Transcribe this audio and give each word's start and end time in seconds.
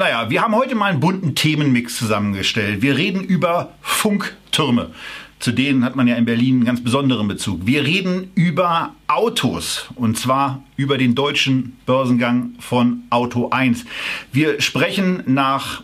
naja, 0.00 0.30
wir 0.30 0.40
haben 0.40 0.54
heute 0.54 0.74
mal 0.74 0.86
einen 0.86 1.00
bunten 1.00 1.34
Themenmix 1.34 1.98
zusammengestellt. 1.98 2.80
Wir 2.80 2.96
reden 2.96 3.22
über 3.22 3.74
Funktürme. 3.82 4.92
Zu 5.40 5.52
denen 5.52 5.84
hat 5.84 5.94
man 5.94 6.08
ja 6.08 6.16
in 6.16 6.24
Berlin 6.24 6.56
einen 6.56 6.64
ganz 6.64 6.82
besonderen 6.82 7.28
Bezug. 7.28 7.66
Wir 7.66 7.84
reden 7.84 8.30
über 8.34 8.94
Autos 9.08 9.90
und 9.96 10.16
zwar 10.16 10.62
über 10.76 10.96
den 10.96 11.14
deutschen 11.14 11.76
Börsengang 11.84 12.52
von 12.60 13.02
Auto 13.10 13.50
1. 13.50 13.84
Wir 14.32 14.62
sprechen 14.62 15.22
nach 15.26 15.82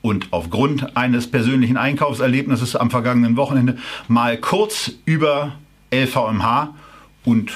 und 0.00 0.28
aufgrund 0.30 0.96
eines 0.96 1.28
persönlichen 1.28 1.76
Einkaufserlebnisses 1.76 2.76
am 2.76 2.92
vergangenen 2.92 3.36
Wochenende 3.36 3.78
mal 4.06 4.38
kurz 4.38 4.92
über 5.06 5.54
LVMH 5.92 6.72
und 7.24 7.50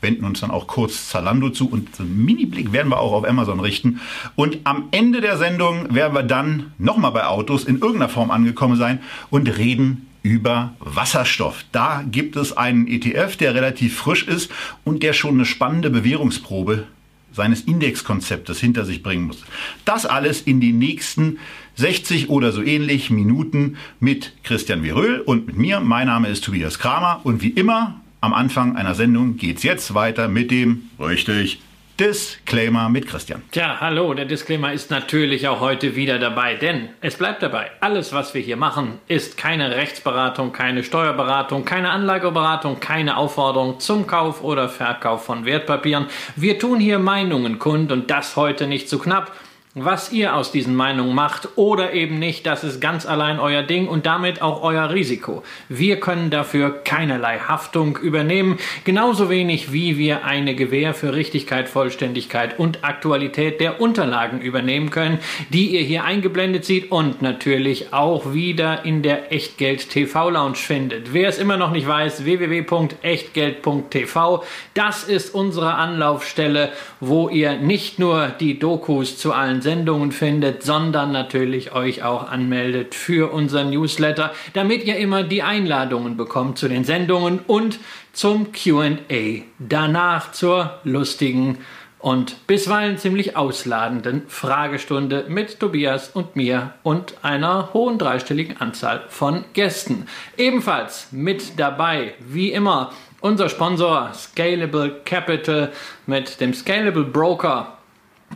wenden 0.00 0.24
uns 0.24 0.40
dann 0.40 0.50
auch 0.50 0.66
kurz 0.66 1.08
Zalando 1.08 1.50
zu 1.50 1.68
und 1.68 1.94
so 1.94 2.02
einen 2.02 2.24
Mini-Blick 2.24 2.72
werden 2.72 2.90
wir 2.90 2.98
auch 2.98 3.12
auf 3.12 3.28
Amazon 3.28 3.60
richten. 3.60 4.00
Und 4.36 4.58
am 4.64 4.88
Ende 4.90 5.20
der 5.20 5.36
Sendung 5.36 5.94
werden 5.94 6.14
wir 6.14 6.22
dann 6.22 6.72
nochmal 6.78 7.12
bei 7.12 7.26
Autos 7.26 7.64
in 7.64 7.76
irgendeiner 7.76 8.08
Form 8.08 8.30
angekommen 8.30 8.76
sein 8.76 9.00
und 9.30 9.46
reden 9.58 10.06
über 10.22 10.74
Wasserstoff. 10.80 11.64
Da 11.72 12.04
gibt 12.10 12.36
es 12.36 12.56
einen 12.56 12.86
ETF, 12.86 13.36
der 13.36 13.54
relativ 13.54 13.96
frisch 13.96 14.26
ist 14.26 14.50
und 14.84 15.02
der 15.02 15.12
schon 15.12 15.34
eine 15.34 15.46
spannende 15.46 15.90
Bewährungsprobe 15.90 16.86
seines 17.32 17.62
Indexkonzeptes 17.62 18.58
hinter 18.58 18.84
sich 18.84 19.02
bringen 19.02 19.26
muss. 19.28 19.44
Das 19.84 20.04
alles 20.04 20.42
in 20.42 20.60
den 20.60 20.78
nächsten 20.78 21.38
60 21.76 22.28
oder 22.28 22.52
so 22.52 22.62
ähnlich 22.62 23.10
Minuten 23.10 23.76
mit 24.00 24.32
Christian 24.42 24.82
Viröl 24.82 25.20
und 25.20 25.46
mit 25.46 25.56
mir. 25.56 25.80
Mein 25.80 26.08
Name 26.08 26.28
ist 26.28 26.44
Tobias 26.44 26.78
Kramer 26.78 27.20
und 27.22 27.40
wie 27.42 27.50
immer 27.50 28.00
am 28.20 28.34
Anfang 28.34 28.76
einer 28.76 28.94
Sendung 28.94 29.36
geht's 29.36 29.62
jetzt 29.62 29.94
weiter 29.94 30.28
mit 30.28 30.50
dem 30.50 30.90
richtig 30.98 31.60
Disclaimer 31.98 32.88
mit 32.88 33.06
Christian. 33.06 33.42
Tja, 33.50 33.76
hallo, 33.78 34.14
der 34.14 34.24
Disclaimer 34.24 34.72
ist 34.72 34.90
natürlich 34.90 35.46
auch 35.48 35.60
heute 35.60 35.96
wieder 35.96 36.18
dabei, 36.18 36.54
denn 36.54 36.88
es 37.02 37.16
bleibt 37.16 37.42
dabei, 37.42 37.70
alles, 37.80 38.14
was 38.14 38.32
wir 38.32 38.40
hier 38.40 38.56
machen, 38.56 38.98
ist 39.06 39.36
keine 39.36 39.76
Rechtsberatung, 39.76 40.52
keine 40.52 40.82
Steuerberatung, 40.82 41.66
keine 41.66 41.90
Anlageberatung, 41.90 42.80
keine 42.80 43.18
Aufforderung 43.18 43.80
zum 43.80 44.06
Kauf 44.06 44.42
oder 44.42 44.70
Verkauf 44.70 45.26
von 45.26 45.44
Wertpapieren. 45.44 46.06
Wir 46.36 46.58
tun 46.58 46.80
hier 46.80 46.98
Meinungen 46.98 47.58
kund 47.58 47.92
und 47.92 48.10
das 48.10 48.34
heute 48.34 48.66
nicht 48.66 48.88
zu 48.88 48.98
knapp. 48.98 49.32
Was 49.76 50.10
ihr 50.10 50.34
aus 50.34 50.50
diesen 50.50 50.74
Meinungen 50.74 51.14
macht 51.14 51.50
oder 51.54 51.92
eben 51.92 52.18
nicht, 52.18 52.44
das 52.44 52.64
ist 52.64 52.80
ganz 52.80 53.06
allein 53.06 53.38
euer 53.38 53.62
Ding 53.62 53.86
und 53.86 54.04
damit 54.04 54.42
auch 54.42 54.64
euer 54.64 54.90
Risiko. 54.90 55.44
Wir 55.68 56.00
können 56.00 56.28
dafür 56.28 56.82
keinerlei 56.82 57.38
Haftung 57.38 57.96
übernehmen, 57.96 58.58
genauso 58.82 59.30
wenig 59.30 59.72
wie 59.72 59.96
wir 59.96 60.24
eine 60.24 60.56
Gewähr 60.56 60.92
für 60.92 61.14
Richtigkeit, 61.14 61.68
Vollständigkeit 61.68 62.58
und 62.58 62.82
Aktualität 62.82 63.60
der 63.60 63.80
Unterlagen 63.80 64.40
übernehmen 64.40 64.90
können, 64.90 65.20
die 65.50 65.68
ihr 65.68 65.82
hier 65.82 66.02
eingeblendet 66.02 66.64
seht 66.64 66.90
und 66.90 67.22
natürlich 67.22 67.92
auch 67.92 68.34
wieder 68.34 68.84
in 68.84 69.02
der 69.02 69.32
Echtgeld 69.32 69.88
TV 69.88 70.30
Lounge 70.30 70.56
findet. 70.56 71.12
Wer 71.12 71.28
es 71.28 71.38
immer 71.38 71.56
noch 71.56 71.70
nicht 71.70 71.86
weiß, 71.86 72.24
www.echtgeld.tv, 72.24 74.42
das 74.74 75.04
ist 75.04 75.32
unsere 75.32 75.74
Anlaufstelle, 75.74 76.72
wo 76.98 77.28
ihr 77.28 77.58
nicht 77.58 78.00
nur 78.00 78.32
die 78.40 78.58
Dokus 78.58 79.16
zu 79.16 79.32
allen 79.32 79.59
Sendungen 79.62 80.12
findet, 80.12 80.62
sondern 80.62 81.12
natürlich 81.12 81.72
euch 81.72 82.02
auch 82.02 82.28
anmeldet 82.28 82.94
für 82.94 83.32
unseren 83.32 83.70
Newsletter, 83.70 84.32
damit 84.52 84.84
ihr 84.84 84.96
immer 84.96 85.22
die 85.22 85.42
Einladungen 85.42 86.16
bekommt 86.16 86.58
zu 86.58 86.68
den 86.68 86.84
Sendungen 86.84 87.40
und 87.46 87.78
zum 88.12 88.52
QA. 88.52 89.42
Danach 89.58 90.32
zur 90.32 90.80
lustigen 90.84 91.58
und 92.00 92.46
bisweilen 92.46 92.98
ziemlich 92.98 93.36
ausladenden 93.36 94.22
Fragestunde 94.28 95.26
mit 95.28 95.60
Tobias 95.60 96.08
und 96.08 96.34
mir 96.34 96.74
und 96.82 97.14
einer 97.22 97.72
hohen 97.74 97.98
dreistelligen 97.98 98.60
Anzahl 98.60 99.04
von 99.08 99.44
Gästen. 99.52 100.06
Ebenfalls 100.36 101.08
mit 101.12 101.58
dabei, 101.58 102.14
wie 102.20 102.52
immer, 102.52 102.92
unser 103.20 103.50
Sponsor 103.50 104.10
Scalable 104.14 105.02
Capital 105.04 105.72
mit 106.06 106.40
dem 106.40 106.54
Scalable 106.54 107.04
Broker 107.04 107.76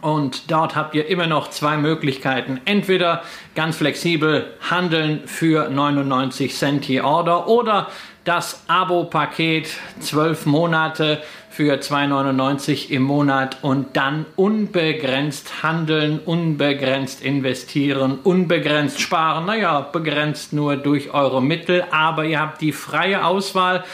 und 0.00 0.50
dort 0.50 0.77
habt 0.77 0.94
ihr 0.94 1.06
immer 1.09 1.27
noch 1.27 1.50
zwei 1.50 1.77
Möglichkeiten. 1.77 2.60
Entweder 2.65 3.22
ganz 3.55 3.77
flexibel 3.77 4.47
handeln 4.71 5.22
für 5.27 5.69
99 5.71 6.55
Cent 6.55 6.87
je 6.87 7.00
Order 7.00 7.49
oder 7.49 7.88
das 8.25 8.65
Abo-Paket 8.69 9.69
12 10.00 10.47
Monate 10.47 11.22
für 11.50 11.75
2,99 11.75 12.91
im 12.91 13.03
Monat 13.03 13.59
und 13.62 13.97
dann 13.97 14.27
unbegrenzt 14.34 15.62
handeln, 15.62 16.19
unbegrenzt 16.19 17.22
investieren, 17.22 18.19
unbegrenzt 18.25 19.00
sparen. 19.00 19.47
Naja, 19.47 19.81
begrenzt 19.81 20.53
nur 20.53 20.76
durch 20.76 21.12
eure 21.15 21.43
Mittel, 21.43 21.84
aber 21.91 22.25
ihr 22.25 22.41
habt 22.41 22.61
die 22.61 22.72
freie 22.72 23.25
Auswahl 23.25 23.84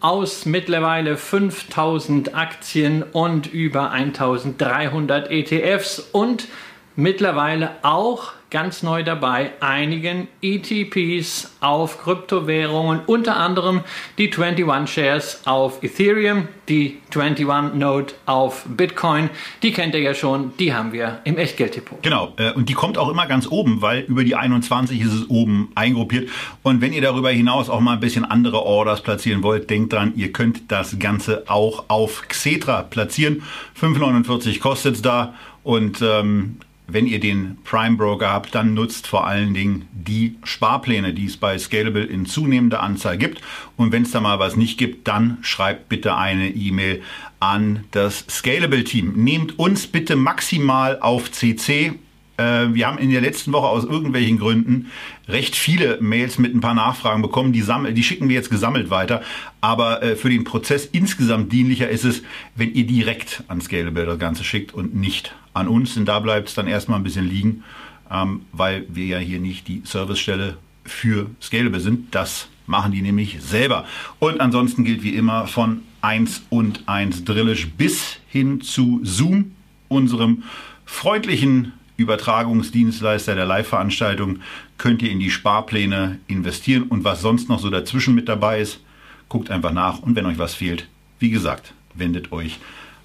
aus 0.00 0.46
mittlerweile 0.46 1.16
5000 1.16 2.34
Aktien 2.34 3.02
und 3.02 3.46
über 3.46 3.90
1300 3.90 5.30
ETFs 5.30 6.00
und 6.12 6.48
mittlerweile 6.96 7.70
auch 7.82 8.32
ganz 8.50 8.82
neu 8.82 9.02
dabei 9.02 9.50
einigen 9.60 10.28
ETPs 10.40 11.56
auf 11.60 12.02
Kryptowährungen, 12.02 13.00
unter 13.06 13.36
anderem 13.36 13.80
die 14.18 14.32
21 14.32 14.92
Shares 14.92 15.40
auf 15.44 15.82
Ethereum, 15.82 16.48
die 16.68 16.98
21 17.14 17.74
Node 17.74 18.14
auf 18.24 18.64
Bitcoin. 18.68 19.30
Die 19.62 19.72
kennt 19.72 19.94
ihr 19.94 20.00
ja 20.00 20.14
schon, 20.14 20.52
die 20.58 20.72
haben 20.72 20.92
wir 20.92 21.20
im 21.24 21.38
Echtgelddepot. 21.38 22.02
Genau, 22.02 22.34
äh, 22.36 22.52
und 22.52 22.68
die 22.68 22.74
kommt 22.74 22.98
auch 22.98 23.08
immer 23.08 23.26
ganz 23.26 23.48
oben, 23.48 23.82
weil 23.82 24.00
über 24.02 24.22
die 24.22 24.36
21 24.36 25.00
ist 25.00 25.12
es 25.12 25.28
oben 25.28 25.72
eingruppiert. 25.74 26.28
Und 26.62 26.80
wenn 26.80 26.92
ihr 26.92 27.02
darüber 27.02 27.30
hinaus 27.30 27.68
auch 27.68 27.80
mal 27.80 27.94
ein 27.94 28.00
bisschen 28.00 28.24
andere 28.24 28.62
Orders 28.62 29.02
platzieren 29.02 29.42
wollt, 29.42 29.70
denkt 29.70 29.92
dran, 29.92 30.12
ihr 30.16 30.32
könnt 30.32 30.70
das 30.70 30.98
Ganze 30.98 31.44
auch 31.48 31.84
auf 31.88 32.22
Xetra 32.28 32.82
platzieren. 32.82 33.42
5,49 33.80 34.60
kostet 34.60 34.96
es 34.96 35.02
da. 35.02 35.34
Und 35.62 36.00
ähm, 36.00 36.60
wenn 36.88 37.06
ihr 37.06 37.20
den 37.20 37.58
Prime 37.64 37.96
Broker 37.96 38.30
habt, 38.30 38.54
dann 38.54 38.74
nutzt 38.74 39.06
vor 39.06 39.26
allen 39.26 39.54
Dingen 39.54 39.88
die 39.92 40.36
Sparpläne, 40.44 41.12
die 41.12 41.26
es 41.26 41.36
bei 41.36 41.58
Scalable 41.58 42.04
in 42.04 42.26
zunehmender 42.26 42.82
Anzahl 42.82 43.18
gibt. 43.18 43.40
Und 43.76 43.92
wenn 43.92 44.02
es 44.02 44.12
da 44.12 44.20
mal 44.20 44.38
was 44.38 44.56
nicht 44.56 44.78
gibt, 44.78 45.08
dann 45.08 45.38
schreibt 45.42 45.88
bitte 45.88 46.16
eine 46.16 46.50
E-Mail 46.50 47.02
an 47.40 47.84
das 47.90 48.24
Scalable 48.28 48.84
Team. 48.84 49.12
Nehmt 49.16 49.58
uns 49.58 49.86
bitte 49.86 50.16
maximal 50.16 51.00
auf 51.00 51.32
CC. 51.32 51.94
Äh, 52.36 52.74
wir 52.74 52.86
haben 52.86 52.98
in 52.98 53.10
der 53.10 53.20
letzten 53.20 53.52
Woche 53.52 53.66
aus 53.66 53.84
irgendwelchen 53.84 54.38
Gründen 54.38 54.90
recht 55.28 55.56
viele 55.56 55.98
Mails 56.00 56.38
mit 56.38 56.54
ein 56.54 56.60
paar 56.60 56.74
Nachfragen 56.74 57.22
bekommen. 57.22 57.52
Die, 57.52 57.64
die 57.92 58.02
schicken 58.02 58.28
wir 58.28 58.36
jetzt 58.36 58.50
gesammelt 58.50 58.90
weiter. 58.90 59.22
Aber 59.60 60.02
äh, 60.02 60.16
für 60.16 60.30
den 60.30 60.44
Prozess 60.44 60.86
insgesamt 60.86 61.52
dienlicher 61.52 61.88
ist 61.88 62.04
es, 62.04 62.22
wenn 62.54 62.72
ihr 62.74 62.86
direkt 62.86 63.42
an 63.48 63.60
Scalable 63.60 64.06
das 64.06 64.18
Ganze 64.18 64.44
schickt 64.44 64.74
und 64.74 64.94
nicht 64.94 65.34
an 65.54 65.68
uns. 65.68 65.94
Denn 65.94 66.04
da 66.04 66.20
bleibt 66.20 66.48
es 66.48 66.54
dann 66.54 66.66
erstmal 66.66 66.98
ein 66.98 67.04
bisschen 67.04 67.28
liegen, 67.28 67.64
ähm, 68.10 68.42
weil 68.52 68.86
wir 68.88 69.06
ja 69.06 69.18
hier 69.18 69.40
nicht 69.40 69.68
die 69.68 69.82
Servicestelle 69.84 70.58
für 70.84 71.30
Scalable 71.40 71.80
sind. 71.80 72.14
Das 72.14 72.48
machen 72.66 72.92
die 72.92 73.02
nämlich 73.02 73.38
selber. 73.40 73.86
Und 74.18 74.40
ansonsten 74.40 74.84
gilt 74.84 75.02
wie 75.02 75.14
immer 75.14 75.46
von 75.46 75.82
1 76.02 76.42
und 76.50 76.82
1 76.86 77.24
Drillisch 77.24 77.68
bis 77.70 78.18
hin 78.28 78.60
zu 78.60 79.00
Zoom, 79.02 79.52
unserem 79.88 80.42
freundlichen 80.84 81.72
Übertragungsdienstleister 81.96 83.34
der 83.34 83.46
Live-Veranstaltung, 83.46 84.40
könnt 84.78 85.02
ihr 85.02 85.10
in 85.10 85.20
die 85.20 85.30
Sparpläne 85.30 86.18
investieren 86.26 86.84
und 86.84 87.04
was 87.04 87.22
sonst 87.22 87.48
noch 87.48 87.58
so 87.58 87.70
dazwischen 87.70 88.14
mit 88.14 88.28
dabei 88.28 88.60
ist, 88.60 88.80
guckt 89.28 89.50
einfach 89.50 89.72
nach 89.72 90.00
und 90.00 90.14
wenn 90.16 90.26
euch 90.26 90.38
was 90.38 90.54
fehlt, 90.54 90.88
wie 91.18 91.30
gesagt, 91.30 91.72
wendet 91.94 92.32
euch 92.32 92.58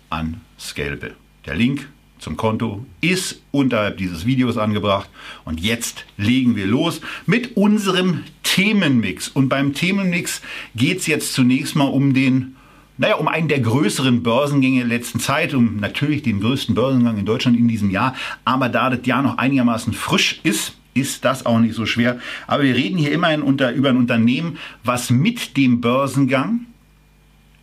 an 0.09 0.41
Scalable. 0.59 1.15
Der 1.45 1.55
Link 1.55 1.87
zum 2.21 2.37
Konto 2.37 2.85
ist 3.01 3.41
unterhalb 3.51 3.97
dieses 3.97 4.25
Videos 4.25 4.57
angebracht. 4.57 5.09
Und 5.43 5.59
jetzt 5.59 6.05
legen 6.17 6.55
wir 6.55 6.67
los 6.67 7.01
mit 7.25 7.57
unserem 7.57 8.23
Themenmix. 8.43 9.27
Und 9.27 9.49
beim 9.49 9.73
Themenmix 9.73 10.41
geht 10.75 10.99
es 10.99 11.07
jetzt 11.07 11.33
zunächst 11.33 11.75
mal 11.75 11.85
um 11.85 12.13
den, 12.13 12.55
naja, 12.97 13.15
um 13.15 13.27
einen 13.27 13.47
der 13.47 13.59
größeren 13.59 14.21
Börsengänge 14.21 14.79
der 14.79 14.87
letzten 14.87 15.19
Zeit, 15.19 15.53
um 15.53 15.77
natürlich 15.77 16.23
den 16.23 16.39
größten 16.39 16.75
Börsengang 16.75 17.17
in 17.17 17.25
Deutschland 17.25 17.57
in 17.57 17.67
diesem 17.67 17.89
Jahr. 17.89 18.15
Aber 18.45 18.69
da 18.69 18.89
das 18.89 19.05
Jahr 19.05 19.21
noch 19.21 19.37
einigermaßen 19.37 19.93
frisch 19.93 20.39
ist, 20.43 20.75
ist 20.93 21.23
das 21.25 21.45
auch 21.45 21.59
nicht 21.59 21.73
so 21.73 21.85
schwer. 21.85 22.19
Aber 22.47 22.63
wir 22.63 22.75
reden 22.75 22.97
hier 22.97 23.11
immerhin 23.11 23.41
unter, 23.41 23.71
über 23.71 23.89
ein 23.89 23.97
Unternehmen, 23.97 24.57
was 24.83 25.09
mit 25.09 25.57
dem 25.57 25.81
Börsengang 25.81 26.65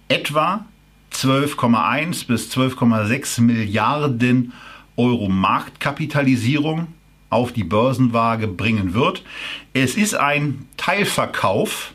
etwa 0.09 0.65
12,1 1.13 2.27
bis 2.27 2.51
12,6 2.51 3.43
Milliarden 3.43 4.53
Euro 4.97 5.29
Marktkapitalisierung 5.29 6.89
auf 7.31 7.53
die 7.53 7.65
Börsenwaage 7.65 8.49
bringen 8.49 8.95
wird. 8.95 9.23
Es 9.75 9.97
ist 9.97 10.15
ein 10.15 10.67
Teilverkauf 10.77 11.93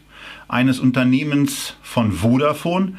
eines 0.48 0.80
Unternehmens 0.80 1.76
von 1.82 2.12
Vodafone, 2.12 2.98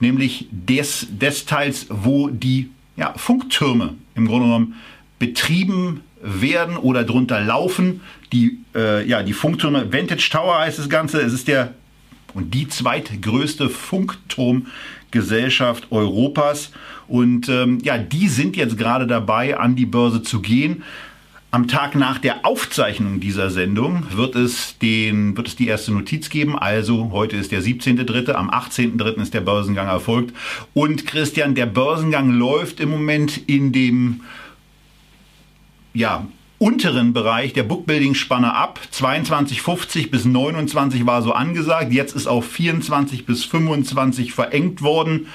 nämlich 0.00 0.48
des, 0.50 1.06
des 1.10 1.46
Teils, 1.46 1.86
wo 1.88 2.28
die 2.28 2.70
ja, 2.96 3.14
Funktürme 3.16 3.94
im 4.14 4.26
Grunde 4.26 4.46
genommen 4.46 4.74
betrieben 5.18 6.02
werden 6.22 6.76
oder 6.76 7.04
drunter 7.04 7.40
laufen. 7.40 8.02
Die, 8.32 8.58
äh, 8.74 9.06
ja, 9.06 9.22
die 9.22 9.32
Funktürme, 9.32 9.92
Vantage 9.92 10.28
Tower 10.30 10.58
heißt 10.58 10.78
das 10.78 10.88
Ganze, 10.88 11.20
es 11.20 11.32
ist 11.32 11.48
der 11.48 11.74
und 12.34 12.54
die 12.54 12.68
zweitgrößte 12.68 13.68
Funkturmgesellschaft 13.68 15.90
Europas. 15.90 16.70
Und 17.08 17.48
ähm, 17.48 17.80
ja, 17.82 17.98
die 17.98 18.28
sind 18.28 18.56
jetzt 18.56 18.78
gerade 18.78 19.08
dabei, 19.08 19.58
an 19.58 19.74
die 19.74 19.86
Börse 19.86 20.22
zu 20.22 20.40
gehen. 20.40 20.84
Am 21.52 21.66
Tag 21.66 21.96
nach 21.96 22.18
der 22.18 22.46
Aufzeichnung 22.46 23.18
dieser 23.18 23.50
Sendung 23.50 24.06
wird 24.12 24.36
es, 24.36 24.78
den, 24.78 25.36
wird 25.36 25.48
es 25.48 25.56
die 25.56 25.66
erste 25.66 25.92
Notiz 25.92 26.30
geben. 26.30 26.56
Also 26.56 27.10
heute 27.10 27.36
ist 27.36 27.50
der 27.50 27.60
17.3., 27.60 28.30
am 28.30 28.50
18.3. 28.50 29.20
ist 29.20 29.34
der 29.34 29.40
Börsengang 29.40 29.88
erfolgt. 29.88 30.32
Und 30.74 31.08
Christian, 31.08 31.56
der 31.56 31.66
Börsengang 31.66 32.30
läuft 32.30 32.78
im 32.78 32.90
Moment 32.90 33.36
in 33.48 33.72
dem 33.72 34.20
ja, 35.92 36.28
unteren 36.58 37.12
Bereich 37.12 37.52
der 37.52 37.64
Bookbuilding-Spanne 37.64 38.54
ab. 38.54 38.78
22,50 38.92 40.08
bis 40.08 40.24
29 40.24 41.04
war 41.04 41.22
so 41.22 41.32
angesagt. 41.32 41.92
Jetzt 41.92 42.14
ist 42.14 42.28
auf 42.28 42.46
24 42.46 43.26
bis 43.26 43.44
25 43.44 44.32
verengt 44.34 44.82
worden. 44.82 45.26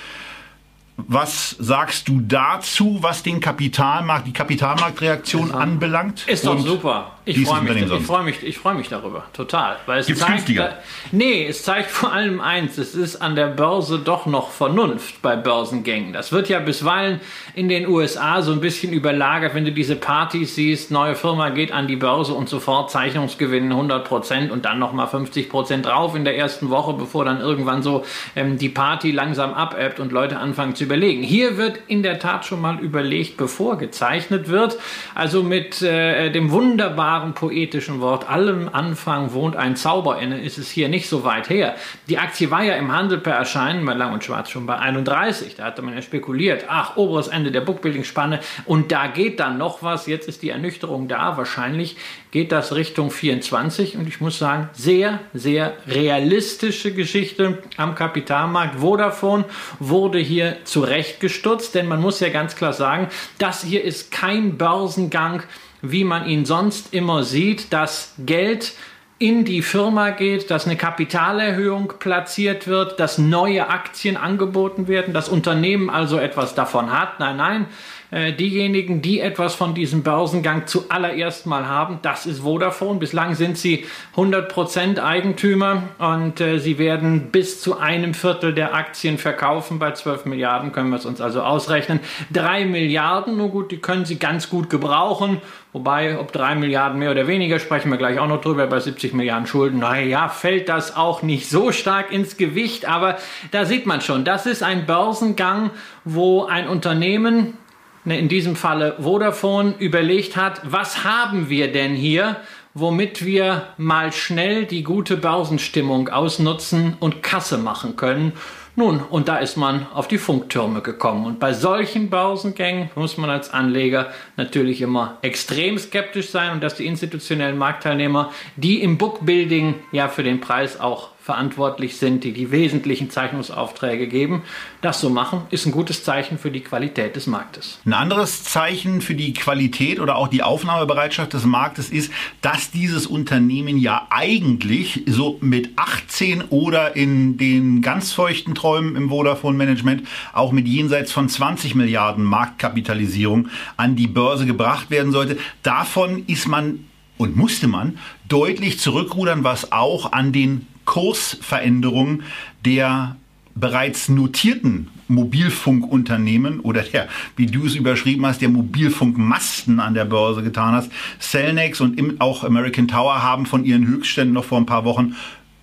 Was 0.97 1.51
sagst 1.59 2.07
du 2.07 2.21
dazu, 2.21 2.99
was 3.01 3.21
den 3.21 3.41
Kapitalmarkt, 3.41 4.27
die 4.27 4.33
Kapitalmarktreaktion 4.33 5.51
anbelangt? 5.51 6.27
Ist 6.27 6.45
doch 6.45 6.59
super. 6.59 7.14
Ich 7.27 7.43
freue 7.43 7.61
mich, 7.61 7.81
ich 7.81 8.05
freue 8.05 8.23
mich, 8.23 8.43
ich 8.43 8.57
freue 8.59 8.75
mich 8.75 8.87
darüber, 8.87 9.23
total. 9.33 9.77
Weil 9.87 9.99
es 9.99 10.05
Gibt's 10.05 10.21
zeigt, 10.21 10.33
günstiger? 10.33 10.77
Nee, 11.11 11.47
es 11.47 11.63
zeigt 11.63 11.89
vor 11.89 12.13
allem 12.13 12.39
eins, 12.39 12.77
es 12.77 12.93
ist 12.93 13.15
an 13.15 13.35
der 13.35 13.47
Börse 13.47 13.97
doch 13.97 14.27
noch 14.27 14.51
Vernunft 14.51 15.23
bei 15.23 15.35
Börsengängen. 15.35 16.13
Das 16.13 16.31
wird 16.31 16.49
ja 16.49 16.59
bisweilen 16.59 17.19
in 17.55 17.67
den 17.67 17.87
USA 17.87 18.43
so 18.43 18.51
ein 18.51 18.61
bisschen 18.61 18.93
überlagert, 18.93 19.55
wenn 19.55 19.65
du 19.65 19.71
diese 19.71 19.95
Partys 19.95 20.53
siehst, 20.53 20.91
neue 20.91 21.15
Firma 21.15 21.49
geht 21.49 21.71
an 21.71 21.87
die 21.87 21.95
Börse 21.95 22.33
und 22.33 22.47
sofort 22.47 22.91
Zeichnungsgewinn 22.91 23.73
100% 23.73 24.51
und 24.51 24.65
dann 24.65 24.77
nochmal 24.77 25.07
50% 25.07 25.81
drauf 25.81 26.15
in 26.15 26.25
der 26.25 26.37
ersten 26.37 26.69
Woche, 26.69 26.93
bevor 26.93 27.25
dann 27.25 27.41
irgendwann 27.41 27.81
so 27.81 28.05
ähm, 28.35 28.59
die 28.59 28.69
Party 28.69 29.09
langsam 29.09 29.55
abebbt 29.55 29.99
und 29.99 30.11
Leute 30.11 30.37
anfangen 30.37 30.75
zu 30.75 30.83
überlegen. 30.83 31.23
Hier 31.23 31.57
wird 31.57 31.79
in 31.87 32.03
der 32.03 32.19
Tat 32.19 32.45
schon 32.45 32.61
mal 32.61 32.79
überlegt, 32.79 33.35
bevor 33.35 33.79
gezeichnet 33.79 34.47
wird. 34.47 34.77
Also 35.15 35.41
mit 35.41 35.81
äh, 35.81 36.29
dem 36.29 36.51
wunderbaren 36.51 37.14
wunderbaren 37.15 37.33
poetischen 37.33 38.01
Wort, 38.01 38.29
allem 38.29 38.69
Anfang 38.71 39.33
wohnt 39.33 39.55
ein 39.55 39.75
Zauber 39.75 40.19
inne, 40.19 40.41
ist 40.41 40.57
es 40.57 40.69
hier 40.69 40.89
nicht 40.89 41.07
so 41.09 41.23
weit 41.23 41.49
her. 41.49 41.75
Die 42.07 42.17
Aktie 42.17 42.51
war 42.51 42.63
ja 42.63 42.75
im 42.75 42.91
Handel 42.91 43.17
per 43.17 43.33
Erscheinen 43.33 43.85
bei 43.85 43.93
Lang 43.93 44.13
und 44.13 44.23
Schwarz 44.23 44.49
schon 44.49 44.65
bei 44.65 44.77
31. 44.77 45.55
Da 45.55 45.65
hatte 45.65 45.81
man 45.81 45.93
ja 45.95 46.01
spekuliert, 46.01 46.65
ach, 46.67 46.97
oberes 46.97 47.27
Ende 47.27 47.51
der 47.51 47.61
Bookbuilding-Spanne 47.61 48.39
und 48.65 48.91
da 48.91 49.07
geht 49.07 49.39
dann 49.39 49.57
noch 49.57 49.83
was. 49.83 50.07
Jetzt 50.07 50.27
ist 50.27 50.41
die 50.41 50.49
Ernüchterung 50.49 51.07
da. 51.07 51.37
Wahrscheinlich 51.37 51.97
geht 52.31 52.51
das 52.51 52.75
Richtung 52.75 53.11
24 53.11 53.97
und 53.97 54.07
ich 54.07 54.19
muss 54.19 54.39
sagen, 54.39 54.69
sehr, 54.73 55.19
sehr 55.33 55.73
realistische 55.87 56.93
Geschichte 56.93 57.59
am 57.77 57.95
Kapitalmarkt. 57.95 58.79
Vodafone 58.79 59.45
wurde 59.79 60.19
hier 60.19 60.57
zurechtgestutzt, 60.65 61.75
denn 61.75 61.87
man 61.87 62.01
muss 62.01 62.19
ja 62.19 62.29
ganz 62.29 62.55
klar 62.55 62.73
sagen, 62.73 63.07
das 63.37 63.63
hier 63.63 63.83
ist 63.83 64.11
kein 64.11 64.57
Börsengang, 64.57 65.43
wie 65.81 66.03
man 66.03 66.27
ihn 66.27 66.45
sonst 66.45 66.93
immer 66.93 67.23
sieht, 67.23 67.73
dass 67.73 68.13
Geld 68.19 68.73
in 69.17 69.45
die 69.45 69.61
Firma 69.61 70.09
geht, 70.09 70.51
dass 70.51 70.65
eine 70.65 70.75
Kapitalerhöhung 70.75 71.93
platziert 71.99 72.67
wird, 72.67 72.99
dass 72.99 73.17
neue 73.17 73.69
Aktien 73.69 74.17
angeboten 74.17 74.87
werden, 74.87 75.13
das 75.13 75.29
Unternehmen 75.29 75.89
also 75.89 76.17
etwas 76.17 76.53
davon 76.53 76.91
hat. 76.91 77.19
Nein, 77.19 77.37
nein, 77.37 77.65
äh, 78.11 78.33
diejenigen, 78.33 79.01
die 79.01 79.19
etwas 79.19 79.55
von 79.55 79.73
diesem 79.73 80.03
Börsengang 80.03 80.67
zuallererst 80.67 81.45
mal 81.45 81.67
haben, 81.67 81.99
das 82.01 82.25
ist 82.25 82.39
Vodafone. 82.39 82.99
Bislang 82.99 83.35
sind 83.35 83.57
sie 83.57 83.85
100% 84.15 84.99
Eigentümer 84.99 85.83
und 85.97 86.39
äh, 86.41 86.59
sie 86.59 86.77
werden 86.77 87.31
bis 87.31 87.61
zu 87.61 87.77
einem 87.77 88.13
Viertel 88.13 88.53
der 88.53 88.73
Aktien 88.73 89.17
verkaufen. 89.17 89.79
Bei 89.79 89.91
12 89.91 90.25
Milliarden 90.25 90.71
können 90.71 90.89
wir 90.89 90.97
es 90.97 91.05
uns 91.05 91.21
also 91.21 91.41
ausrechnen. 91.41 91.99
3 92.31 92.65
Milliarden, 92.65 93.37
nun 93.37 93.51
gut, 93.51 93.71
die 93.71 93.77
können 93.77 94.05
sie 94.05 94.17
ganz 94.17 94.49
gut 94.49 94.69
gebrauchen 94.69 95.41
Wobei, 95.75 96.17
ob 96.17 96.31
drei 96.31 96.55
Milliarden 96.55 96.99
mehr 96.99 97.11
oder 97.11 97.27
weniger, 97.27 97.59
sprechen 97.59 97.91
wir 97.91 97.97
gleich 97.97 98.17
auch 98.17 98.29
noch 98.29 98.39
drüber, 98.39 98.65
bei 98.65 98.79
70 98.79 99.11
Milliarden 99.11 99.45
Schulden, 99.45 99.79
naja, 99.79 100.29
fällt 100.29 100.69
das 100.69 100.95
auch 100.95 101.21
nicht 101.21 101.49
so 101.49 101.73
stark 101.73 102.13
ins 102.13 102.37
Gewicht, 102.37 102.87
aber 102.87 103.17
da 103.51 103.65
sieht 103.65 103.85
man 103.85 103.99
schon, 103.99 104.23
das 104.23 104.45
ist 104.45 104.63
ein 104.63 104.85
Börsengang, 104.85 105.71
wo 106.05 106.45
ein 106.45 106.69
Unternehmen, 106.69 107.57
ne, 107.64 107.64
in 108.13 108.29
diesem 108.29 108.55
Falle 108.55 108.95
Vodafone, 108.99 109.73
überlegt 109.79 110.35
hat, 110.35 110.61
was 110.63 111.03
haben 111.03 111.49
wir 111.49 111.71
denn 111.71 111.95
hier, 111.95 112.37
womit 112.75 113.25
wir 113.25 113.67
mal 113.77 114.11
schnell 114.11 114.65
die 114.65 114.83
gute 114.83 115.17
Börsenstimmung 115.17 116.09
ausnutzen 116.09 116.97
und 116.99 117.23
Kasse 117.23 117.57
machen 117.57 117.95
können. 117.95 118.33
Nun, 118.77 118.99
und 118.99 119.29
da 119.29 119.37
ist 119.37 119.55
man 119.55 119.87
auf 119.93 120.09
die 120.09 120.17
Funktürme 120.17 120.81
gekommen. 120.81 121.25
Und 121.25 121.39
bei 121.39 121.53
solchen 121.53 122.09
Börsengängen 122.09 122.89
muss 122.95 123.17
man 123.17 123.29
als 123.29 123.53
Anleger 123.53 124.11
natürlich 124.35 124.81
immer 124.81 125.17
extrem 125.21 125.77
skeptisch 125.77 126.29
sein 126.29 126.51
und 126.51 126.61
dass 126.61 126.75
die 126.75 126.85
institutionellen 126.85 127.57
Marktteilnehmer, 127.57 128.31
die 128.57 128.83
im 128.83 128.97
Bookbuilding 128.97 129.75
ja 129.93 130.09
für 130.09 130.23
den 130.23 130.41
Preis 130.41 130.77
auch 130.77 131.14
verantwortlich 131.25 131.97
sind, 131.97 132.23
die 132.23 132.33
die 132.33 132.51
wesentlichen 132.51 133.09
Zeichnungsaufträge 133.09 134.07
geben, 134.07 134.43
das 134.81 135.01
so 135.01 135.09
machen, 135.09 135.41
ist 135.49 135.65
ein 135.65 135.71
gutes 135.71 136.03
Zeichen 136.03 136.37
für 136.37 136.51
die 136.51 136.59
Qualität 136.59 137.15
des 137.15 137.25
Marktes. 137.25 137.79
Ein 137.83 137.93
anderes 137.93 138.43
Zeichen 138.43 139.01
für 139.01 139.15
die 139.15 139.33
Qualität 139.33 139.99
oder 139.99 140.17
auch 140.17 140.27
die 140.27 140.43
Aufnahmebereitschaft 140.43 141.33
des 141.33 141.45
Marktes 141.45 141.89
ist, 141.89 142.11
dass 142.41 142.69
dieses 142.69 143.07
Unternehmen 143.07 143.79
ja 143.79 144.05
eigentlich 144.11 145.01
so 145.07 145.39
mit 145.41 145.71
18 145.77 146.43
oder 146.51 146.95
in 146.95 147.37
den 147.37 147.81
ganz 147.81 148.11
feuchten 148.11 148.53
Träumen 148.53 148.95
im 148.95 149.09
Vodafone 149.09 149.57
Management 149.57 150.07
auch 150.31 150.51
mit 150.51 150.67
jenseits 150.67 151.11
von 151.11 151.27
20 151.27 151.73
Milliarden 151.73 152.23
Marktkapitalisierung 152.23 153.47
an 153.77 153.95
die 153.95 154.05
Börse 154.05 154.45
gebracht 154.45 154.91
werden 154.91 155.11
sollte. 155.11 155.39
Davon 155.63 156.23
ist 156.27 156.47
man 156.47 156.85
und 157.17 157.35
musste 157.35 157.67
man 157.67 157.97
deutlich 158.27 158.79
zurückrudern, 158.79 159.43
was 159.43 159.71
auch 159.71 160.11
an 160.11 160.31
den 160.31 160.67
Kursveränderungen 160.85 162.23
der 162.63 163.17
bereits 163.55 164.09
notierten 164.09 164.89
Mobilfunkunternehmen 165.07 166.59
oder 166.59 166.81
der, 166.81 167.07
wie 167.37 167.45
du 167.45 167.65
es 167.65 167.75
überschrieben 167.75 168.25
hast, 168.25 168.41
der 168.41 168.49
Mobilfunkmasten 168.49 169.79
an 169.79 169.93
der 169.93 170.05
Börse 170.05 170.43
getan 170.43 170.73
hast. 170.73 170.91
Cellnex 171.19 171.79
und 171.79 172.19
auch 172.19 172.43
American 172.43 172.87
Tower 172.87 173.21
haben 173.21 173.45
von 173.45 173.63
ihren 173.63 173.87
Höchstständen 173.87 174.33
noch 174.33 174.45
vor 174.45 174.57
ein 174.57 174.65
paar 174.65 174.83
Wochen 174.83 175.15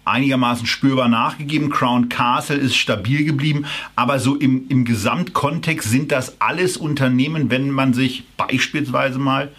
einigermaßen 0.04 0.66
spürbar 0.66 1.08
nachgegeben. 1.08 1.70
Crown 1.70 2.08
Castle 2.08 2.56
ist 2.56 2.76
stabil 2.76 3.24
geblieben, 3.24 3.66
aber 3.94 4.18
so 4.18 4.36
im, 4.36 4.66
im 4.68 4.84
Gesamtkontext 4.84 5.88
sind 5.88 6.12
das 6.12 6.40
alles 6.40 6.76
Unternehmen, 6.76 7.50
wenn 7.50 7.70
man 7.70 7.94
sich 7.94 8.24
beispielsweise 8.36 9.18
mal 9.18 9.50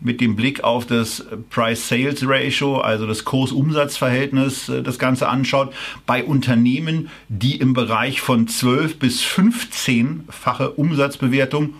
mit 0.00 0.20
dem 0.20 0.36
Blick 0.36 0.62
auf 0.62 0.86
das 0.86 1.24
Price-Sales-Ratio, 1.50 2.80
also 2.80 3.06
das 3.06 3.24
Kurs-Umsatz-Verhältnis, 3.24 4.68
äh, 4.68 4.82
das 4.82 4.98
Ganze 4.98 5.28
anschaut, 5.28 5.74
bei 6.06 6.24
Unternehmen, 6.24 7.10
die 7.28 7.56
im 7.56 7.72
Bereich 7.72 8.20
von 8.20 8.48
12 8.48 8.98
bis 8.98 9.22
15-fache 9.22 10.68
Umsatzbewertung 10.68 11.74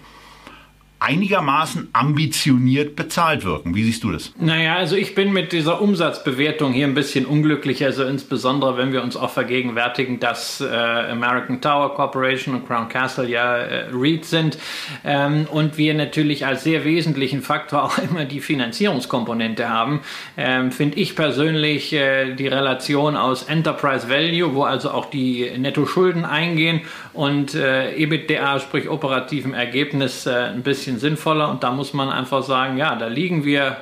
einigermaßen 1.07 1.89
ambitioniert 1.93 2.97
bezahlt 2.97 3.45
wirken. 3.45 3.77
Wie 3.77 3.85
siehst 3.85 4.03
du 4.03 4.11
das? 4.11 4.33
Naja, 4.41 4.75
also 4.75 4.97
ich 4.97 5.15
bin 5.15 5.33
mit 5.33 5.53
dieser 5.53 5.81
Umsatzbewertung 5.81 6.73
hier 6.73 6.85
ein 6.85 6.95
bisschen 6.95 7.27
unglücklich, 7.27 7.85
also 7.85 8.03
insbesondere 8.05 8.77
wenn 8.77 8.93
wir 8.93 9.05
uns 9.05 9.17
auch 9.17 9.31
vergegenwärtigen, 9.31 10.19
dass 10.19 10.61
äh, 10.61 10.67
American 10.67 11.61
Tower 11.61 11.95
Corporation 11.95 12.57
und 12.57 12.67
Crown 12.67 12.89
Castle 12.89 13.29
ja 13.29 13.57
äh, 13.57 13.89
REIT 13.93 14.25
sind 14.25 14.59
ähm, 15.05 15.47
und 15.49 15.79
wir 15.79 15.95
natürlich 15.95 16.45
als 16.45 16.65
sehr 16.65 16.85
wesentlichen 16.85 17.41
Faktor 17.41 17.85
auch 17.85 17.99
immer 18.11 18.25
die 18.25 18.41
Finanzierungskomponente 18.41 19.69
haben, 19.69 20.01
ähm, 20.37 20.73
finde 20.73 20.99
ich 20.99 21.15
persönlich 21.15 21.93
äh, 21.93 22.35
die 22.35 22.49
Relation 22.49 23.17
aus 23.17 23.45
Enterprise 23.45 24.09
Value, 24.09 24.55
wo 24.57 24.65
also 24.65 24.91
auch 24.91 25.07
die 25.07 25.53
Netto-Schulden 25.57 26.25
eingehen 26.25 26.81
und 27.13 27.55
äh, 27.55 27.95
EBITDA, 27.95 28.59
sprich 28.59 28.89
operativen 28.89 29.55
Ergebnis, 29.55 30.27
äh, 30.27 30.31
ein 30.31 30.63
bisschen 30.63 30.96
sinnvoller. 30.97 31.49
Und 31.49 31.63
da 31.63 31.71
muss 31.71 31.93
man 31.93 32.09
einfach 32.09 32.43
sagen, 32.43 32.77
ja, 32.77 32.95
da 32.97 33.07
liegen 33.07 33.45
wir 33.45 33.77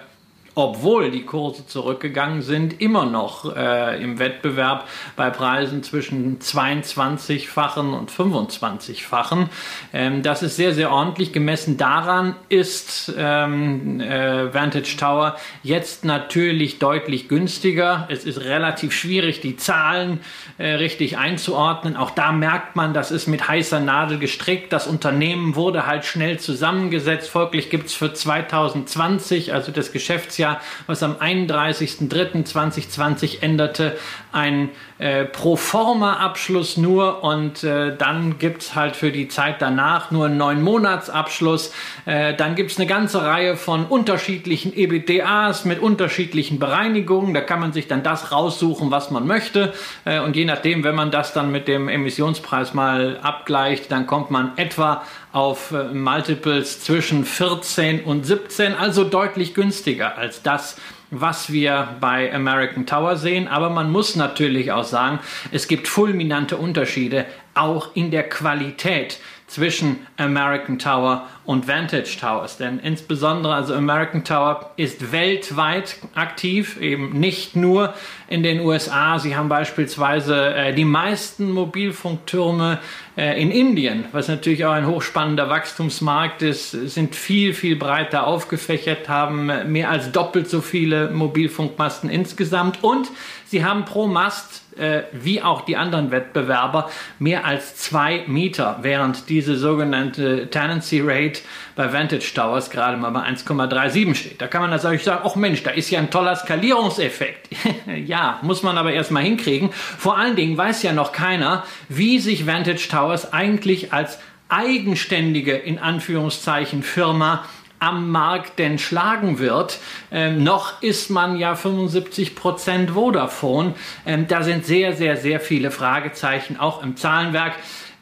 obwohl 0.54 1.10
die 1.10 1.24
Kurse 1.24 1.66
zurückgegangen 1.66 2.42
sind, 2.42 2.80
immer 2.80 3.06
noch 3.06 3.54
äh, 3.56 4.02
im 4.02 4.18
Wettbewerb 4.18 4.88
bei 5.16 5.30
Preisen 5.30 5.82
zwischen 5.82 6.38
22-fachen 6.38 7.92
und 7.92 8.10
25-fachen. 8.10 9.48
Ähm, 9.92 10.22
das 10.22 10.42
ist 10.42 10.56
sehr, 10.56 10.72
sehr 10.72 10.92
ordentlich. 10.92 11.32
Gemessen 11.32 11.76
daran 11.76 12.36
ist 12.48 13.12
ähm, 13.18 14.00
äh, 14.00 14.54
Vantage 14.54 14.96
Tower 14.96 15.36
jetzt 15.62 16.04
natürlich 16.04 16.78
deutlich 16.78 17.28
günstiger. 17.28 18.06
Es 18.08 18.24
ist 18.24 18.40
relativ 18.40 18.92
schwierig, 18.92 19.40
die 19.40 19.56
Zahlen 19.56 20.20
äh, 20.58 20.74
richtig 20.74 21.18
einzuordnen. 21.18 21.96
Auch 21.96 22.10
da 22.10 22.30
merkt 22.30 22.76
man, 22.76 22.94
das 22.94 23.10
ist 23.10 23.26
mit 23.26 23.48
heißer 23.48 23.80
Nadel 23.80 24.18
gestrickt. 24.18 24.72
Das 24.72 24.86
Unternehmen 24.86 25.56
wurde 25.56 25.86
halt 25.86 26.04
schnell 26.04 26.38
zusammengesetzt. 26.38 27.28
Folglich 27.28 27.70
gibt 27.70 27.86
es 27.86 27.94
für 27.94 28.12
2020, 28.12 29.52
also 29.52 29.72
das 29.72 29.90
Geschäftsjahr, 29.90 30.43
was 30.86 31.02
am 31.02 31.16
31.03.2020 31.16 33.42
änderte, 33.42 33.96
ein 34.34 34.70
äh, 34.98 35.24
Proforma-Abschluss 35.24 36.76
nur 36.76 37.22
und 37.22 37.62
äh, 37.62 37.96
dann 37.96 38.38
gibt 38.38 38.62
es 38.62 38.74
halt 38.74 38.96
für 38.96 39.12
die 39.12 39.28
Zeit 39.28 39.62
danach 39.62 40.10
nur 40.10 40.26
einen 40.26 40.36
neun 40.36 40.62
Monats-Abschluss. 40.62 41.72
Äh, 42.04 42.34
dann 42.34 42.54
gibt 42.56 42.72
es 42.72 42.78
eine 42.78 42.86
ganze 42.86 43.22
Reihe 43.22 43.56
von 43.56 43.86
unterschiedlichen 43.86 44.76
EBDAs 44.76 45.64
mit 45.64 45.80
unterschiedlichen 45.80 46.58
Bereinigungen. 46.58 47.32
Da 47.32 47.40
kann 47.40 47.60
man 47.60 47.72
sich 47.72 47.86
dann 47.86 48.02
das 48.02 48.32
raussuchen, 48.32 48.90
was 48.90 49.10
man 49.10 49.26
möchte. 49.26 49.72
Äh, 50.04 50.20
und 50.20 50.34
je 50.36 50.44
nachdem, 50.44 50.84
wenn 50.84 50.94
man 50.94 51.10
das 51.10 51.32
dann 51.32 51.52
mit 51.52 51.68
dem 51.68 51.88
Emissionspreis 51.88 52.74
mal 52.74 53.20
abgleicht, 53.22 53.92
dann 53.92 54.06
kommt 54.06 54.30
man 54.30 54.52
etwa 54.56 55.02
auf 55.32 55.72
äh, 55.72 55.92
Multiples 55.92 56.80
zwischen 56.80 57.24
14 57.24 58.04
und 58.04 58.24
17, 58.24 58.74
also 58.74 59.04
deutlich 59.04 59.54
günstiger 59.54 60.16
als 60.16 60.42
das, 60.42 60.76
was 61.20 61.52
wir 61.52 61.96
bei 62.00 62.32
American 62.32 62.86
Tower 62.86 63.16
sehen. 63.16 63.48
Aber 63.48 63.70
man 63.70 63.90
muss 63.90 64.16
natürlich 64.16 64.72
auch 64.72 64.84
sagen, 64.84 65.18
es 65.52 65.68
gibt 65.68 65.88
fulminante 65.88 66.56
Unterschiede 66.56 67.26
auch 67.54 67.94
in 67.94 68.10
der 68.10 68.28
Qualität 68.28 69.18
zwischen 69.46 70.06
American 70.16 70.78
Tower 70.78 71.28
und 71.44 71.68
Vantage 71.68 72.16
Towers. 72.18 72.56
Denn 72.56 72.78
insbesondere 72.78 73.54
also 73.54 73.74
American 73.74 74.24
Tower 74.24 74.72
ist 74.76 75.12
weltweit 75.12 75.98
aktiv, 76.14 76.80
eben 76.80 77.10
nicht 77.20 77.54
nur 77.54 77.94
in 78.28 78.42
den 78.42 78.60
USA. 78.60 79.18
Sie 79.18 79.36
haben 79.36 79.48
beispielsweise 79.48 80.54
äh, 80.54 80.74
die 80.74 80.84
meisten 80.84 81.52
Mobilfunktürme 81.52 82.80
in 83.16 83.52
Indien, 83.52 84.06
was 84.10 84.26
natürlich 84.26 84.64
auch 84.64 84.72
ein 84.72 84.88
hochspannender 84.88 85.48
Wachstumsmarkt 85.48 86.42
ist, 86.42 86.72
sind 86.72 87.14
viel, 87.14 87.54
viel 87.54 87.76
breiter 87.76 88.26
aufgefächert, 88.26 89.08
haben 89.08 89.70
mehr 89.70 89.90
als 89.90 90.10
doppelt 90.10 90.50
so 90.50 90.60
viele 90.60 91.10
Mobilfunkmasten 91.10 92.10
insgesamt. 92.10 92.82
Und 92.82 93.08
sie 93.46 93.64
haben 93.64 93.84
pro 93.84 94.08
Mast 94.08 94.62
äh, 94.62 94.63
wie 95.12 95.42
auch 95.42 95.62
die 95.62 95.76
anderen 95.76 96.10
Wettbewerber 96.10 96.90
mehr 97.18 97.44
als 97.44 97.76
zwei 97.76 98.24
Mieter, 98.26 98.78
während 98.82 99.28
diese 99.28 99.56
sogenannte 99.56 100.48
Tenancy 100.50 101.00
Rate 101.00 101.40
bei 101.76 101.92
Vantage 101.92 102.32
Towers 102.34 102.70
gerade 102.70 102.96
mal 102.96 103.10
bei 103.10 103.20
1,37 103.20 104.14
steht. 104.14 104.40
Da 104.40 104.46
kann 104.46 104.62
man 104.62 104.70
natürlich 104.70 105.04
sagen, 105.04 105.22
ach 105.24 105.36
Mensch, 105.36 105.62
da 105.62 105.70
ist 105.70 105.90
ja 105.90 105.98
ein 105.98 106.10
toller 106.10 106.36
Skalierungseffekt. 106.36 107.48
ja, 108.06 108.38
muss 108.42 108.62
man 108.62 108.78
aber 108.78 108.92
erstmal 108.92 109.22
hinkriegen. 109.22 109.70
Vor 109.72 110.16
allen 110.16 110.36
Dingen 110.36 110.56
weiß 110.56 110.82
ja 110.82 110.92
noch 110.92 111.12
keiner, 111.12 111.64
wie 111.88 112.18
sich 112.18 112.46
Vantage 112.46 112.88
Towers 112.90 113.32
eigentlich 113.32 113.92
als 113.92 114.18
eigenständige, 114.48 115.56
in 115.56 115.78
Anführungszeichen, 115.78 116.82
Firma 116.82 117.44
am 117.78 118.10
Markt 118.10 118.58
denn 118.58 118.78
schlagen 118.78 119.38
wird. 119.38 119.78
Ähm, 120.10 120.42
noch 120.42 120.82
ist 120.82 121.10
man 121.10 121.36
ja 121.36 121.54
75 121.54 122.34
Prozent 122.34 122.92
Vodafone. 122.92 123.74
Ähm, 124.06 124.26
da 124.28 124.42
sind 124.42 124.64
sehr, 124.64 124.94
sehr, 124.94 125.16
sehr 125.16 125.40
viele 125.40 125.70
Fragezeichen 125.70 126.58
auch 126.58 126.82
im 126.82 126.96
Zahlenwerk. 126.96 127.54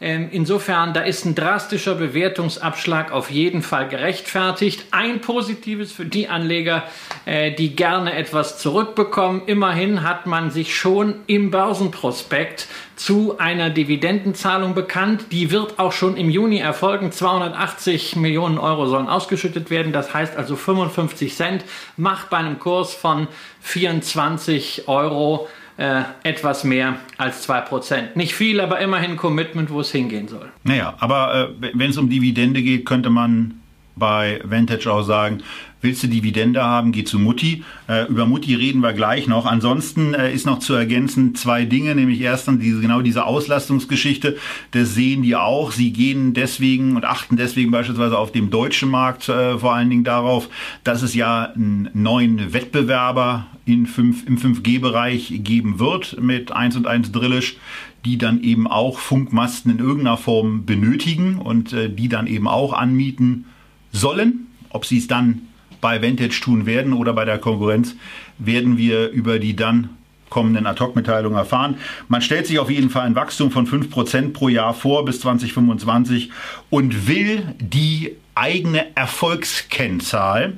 Ähm, 0.03 0.31
insofern, 0.33 0.93
da 0.95 1.03
ist 1.03 1.25
ein 1.25 1.37
drastischer 1.37 1.95
Bewertungsabschlag 1.95 3.13
auf 3.13 3.31
jeden 3.31 3.63
Fall 3.63 3.87
gerechtfertigt. 3.87 4.87
Ein 4.91 5.21
positives 5.21 5.93
für 5.93 6.05
die 6.05 6.29
Anleger, 6.29 6.83
äh, 7.25 7.53
die 7.53 7.77
gerne 7.77 8.15
etwas 8.15 8.59
zurückbekommen. 8.59 9.43
Immerhin 9.47 10.03
hat 10.03 10.27
man 10.27 10.51
sich 10.51 10.75
schon 10.77 11.15
im 11.29 11.53
Börsenprospekt 11.53 12.67
zu 12.97 13.39
einer 13.39 13.71
Dividendenzahlung 13.71 14.75
bekannt. 14.75 15.27
Die 15.31 15.53
wird 15.53 15.79
auch 15.79 15.93
schon 15.93 16.17
im 16.17 16.31
Juni 16.31 16.59
erfolgen. 16.59 17.13
280 17.13 18.17
Millionen 18.17 18.59
Euro 18.59 18.87
sollen 18.87 19.07
ausgeschüttet 19.07 19.71
werden. 19.71 19.93
Das 19.93 20.13
heißt 20.13 20.37
also 20.37 20.57
55 20.57 21.37
Cent 21.37 21.65
macht 21.97 22.29
bei 22.29 22.39
einem 22.39 22.59
Kurs 22.59 22.93
von 22.93 23.29
24 23.61 24.89
Euro 24.89 25.49
äh, 25.77 26.03
etwas 26.23 26.65
mehr 26.65 26.97
als 27.19 27.49
2%. 27.49 28.15
Nicht 28.15 28.35
viel, 28.35 28.61
aber 28.61 28.81
immerhin 28.81 29.17
Commitment, 29.17 29.71
wo 29.71 29.81
es 29.81 29.91
hingehen 29.91 30.29
soll. 30.29 30.51
Naja, 30.65 30.95
aber 30.99 31.55
äh, 31.63 31.71
wenn 31.75 31.91
es 31.91 31.99
um 31.99 32.09
Dividende 32.09 32.63
geht, 32.63 32.85
könnte 32.85 33.11
man 33.11 33.55
bei 33.97 34.41
Vantage 34.45 34.91
auch 34.91 35.03
sagen, 35.03 35.43
willst 35.83 36.03
du 36.03 36.07
Dividende 36.07 36.63
haben, 36.63 36.93
geh 36.93 37.05
zu 37.05 37.19
Mutti. 37.19 37.65
Äh, 37.89 38.07
über 38.09 38.25
Mutti 38.25 38.55
reden 38.55 38.81
wir 38.81 38.93
gleich 38.95 39.27
noch. 39.27 39.45
Ansonsten 39.45 40.15
äh, 40.15 40.33
ist 40.33 40.47
noch 40.47 40.61
zu 40.61 40.75
ergänzen 40.75 41.35
zwei 41.35 41.65
Dinge, 41.65 41.95
nämlich 41.95 42.21
erstens 42.21 42.61
diese, 42.61 42.81
genau 42.81 43.03
diese 43.03 43.27
Auslastungsgeschichte. 43.27 44.39
Das 44.71 44.95
sehen 44.95 45.23
die 45.23 45.37
auch. 45.37 45.73
Sie 45.73 45.93
gehen 45.93 46.33
deswegen 46.33 46.97
und 46.97 47.05
achten 47.05 47.37
deswegen 47.37 47.71
beispielsweise 47.71 48.17
auf 48.17 48.33
dem 48.33 48.51
deutschen 48.51 48.89
Markt 48.89 49.29
äh, 49.29 49.59
vor 49.59 49.75
allen 49.75 49.91
Dingen 49.91 50.05
darauf, 50.05 50.49
dass 50.85 51.03
es 51.03 51.15
ja 51.15 51.53
einen 51.55 51.91
neuen 51.93 52.53
Wettbewerber 52.53 53.47
in 53.67 53.87
5, 53.87 54.27
im 54.27 54.39
5G-Bereich 54.39 55.41
geben 55.45 55.79
wird 55.79 56.21
mit 56.21 56.53
1 56.53 56.77
und 56.77 56.87
1 56.87 57.13
Drillisch 57.13 57.57
die 58.05 58.19
dann 58.19 58.43
eben 58.43 58.67
auch 58.67 58.99
Funkmasten 58.99 59.71
in 59.71 59.79
irgendeiner 59.79 60.17
Form 60.17 60.65
benötigen 60.65 61.39
und 61.39 61.73
äh, 61.73 61.89
die 61.89 62.09
dann 62.09 62.27
eben 62.27 62.49
auch 62.49 62.73
anmieten 62.73 63.45
sollen. 63.93 64.49
Ob 64.71 64.87
sie 64.87 64.99
es 64.99 65.07
dann 65.07 65.43
bei 65.83 66.01
Vantage 66.01 66.41
tun 66.41 66.65
werden 66.65 66.95
oder 66.95 67.13
bei 67.13 67.27
der 67.27 67.37
Konkurrenz, 67.37 67.95
werden 68.39 68.79
wir 68.79 69.11
über 69.11 69.39
die 69.39 69.55
dann 69.55 69.91
kommenden 70.31 70.67
Ad-Hoc-Mitteilungen 70.67 71.37
erfahren. 71.37 71.77
Man 72.09 72.23
stellt 72.23 72.47
sich 72.47 72.59
auf 72.59 72.71
jeden 72.71 72.89
Fall 72.89 73.03
ein 73.03 73.15
Wachstum 73.15 73.51
von 73.51 73.67
5% 73.67 74.33
pro 74.33 74.49
Jahr 74.49 74.73
vor 74.73 75.05
bis 75.05 75.21
2025 75.21 76.31
und 76.71 77.07
will 77.07 77.55
die 77.59 78.17
eigene 78.35 78.97
Erfolgskennzahl, 78.97 80.55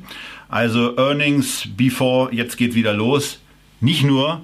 also 0.49 0.97
Earnings 0.97 1.67
before, 1.77 2.33
jetzt 2.33 2.57
geht 2.57 2.77
wieder 2.77 2.95
los, 2.95 3.41
nicht 3.81 4.05
nur 4.05 4.43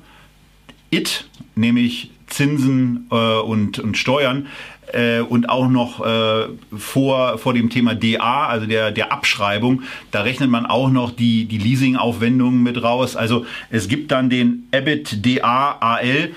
IT, 0.91 1.29
nämlich 1.55 2.11
Zinsen 2.27 3.07
äh, 3.13 3.15
und, 3.15 3.79
und 3.79 3.97
Steuern, 3.97 4.49
äh, 4.93 5.21
und 5.21 5.49
auch 5.49 5.69
noch 5.69 6.05
äh, 6.05 6.49
vor, 6.77 7.39
vor 7.39 7.55
dem 7.55 7.71
Thema 7.71 7.95
DA, 7.95 8.47
also 8.47 8.67
der, 8.67 8.91
der 8.91 9.13
Abschreibung, 9.13 9.83
da 10.11 10.23
rechnet 10.23 10.51
man 10.51 10.67
auch 10.67 10.91
noch 10.91 11.11
die, 11.11 11.47
die 11.47 11.59
Leasing-Aufwendungen 11.59 12.63
mit 12.63 12.83
raus. 12.83 13.17
Also 13.17 13.47
es 13.71 13.89
gibt 13.89 14.11
dann 14.11 14.31
den 14.31 14.69
EBIT 14.73 15.25
DA 15.25 15.77
AL. 15.81 16.31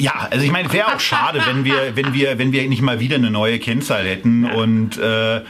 Ja, 0.00 0.28
also 0.30 0.42
ich 0.42 0.50
meine, 0.50 0.72
wäre 0.72 0.94
auch 0.94 1.00
schade, 1.00 1.42
wenn 1.46 1.62
wir, 1.66 1.94
wenn 1.94 2.14
wir, 2.14 2.38
wenn 2.38 2.52
wir 2.52 2.66
nicht 2.66 2.80
mal 2.80 3.00
wieder 3.00 3.16
eine 3.16 3.30
neue 3.30 3.58
Kennzahl 3.58 4.06
hätten. 4.06 4.46
Und 4.46 4.96
äh, 4.96 5.42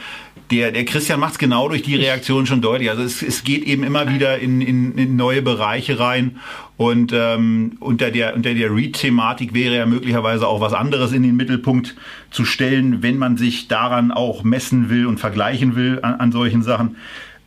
der, 0.51 0.71
der 0.73 0.83
Christian 0.83 1.21
macht 1.21 1.33
es 1.33 1.39
genau 1.39 1.69
durch 1.69 1.83
die 1.83 1.95
Reaktion 1.95 2.45
schon 2.45 2.61
deutlich. 2.61 2.89
Also 2.89 3.01
es, 3.01 3.23
es 3.23 3.45
geht 3.45 3.63
eben 3.63 3.85
immer 3.85 4.09
wieder 4.13 4.39
in, 4.39 4.59
in, 4.59 4.97
in 4.97 5.15
neue 5.15 5.41
Bereiche 5.41 5.99
rein. 5.99 6.41
Und 6.75 7.13
ähm, 7.13 7.77
unter 7.79 8.11
der, 8.11 8.35
unter 8.35 8.53
der 8.53 8.75
Read-Thematik 8.75 9.53
wäre 9.53 9.77
ja 9.77 9.85
möglicherweise 9.85 10.45
auch 10.45 10.59
was 10.59 10.73
anderes 10.73 11.13
in 11.13 11.23
den 11.23 11.37
Mittelpunkt 11.37 11.95
zu 12.29 12.43
stellen, 12.43 13.01
wenn 13.01 13.17
man 13.17 13.37
sich 13.37 13.69
daran 13.69 14.11
auch 14.11 14.43
messen 14.43 14.89
will 14.89 15.05
und 15.05 15.17
vergleichen 15.17 15.77
will 15.77 15.99
an, 16.01 16.15
an 16.15 16.33
solchen 16.33 16.61
Sachen 16.61 16.97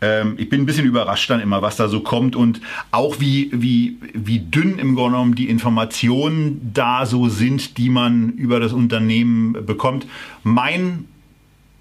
ähm, 0.04 0.34
ich 0.36 0.50
bin 0.50 0.60
ein 0.60 0.66
bisschen 0.66 0.84
überrascht 0.84 1.30
dann 1.30 1.40
immer, 1.40 1.62
was 1.62 1.76
da 1.76 1.88
so 1.88 2.00
kommt 2.00 2.36
und 2.36 2.60
auch 2.90 3.20
wie, 3.20 3.48
wie, 3.52 3.96
wie 4.12 4.38
dünn 4.38 4.78
im 4.78 4.94
Grunde 4.94 5.12
genommen 5.12 5.34
die 5.34 5.48
Informationen 5.48 6.70
da 6.74 7.06
so 7.06 7.28
sind, 7.30 7.78
die 7.78 7.88
man 7.88 8.30
über 8.32 8.60
das 8.60 8.74
Unternehmen 8.74 9.54
bekommt. 9.64 10.06
Mein 10.42 11.06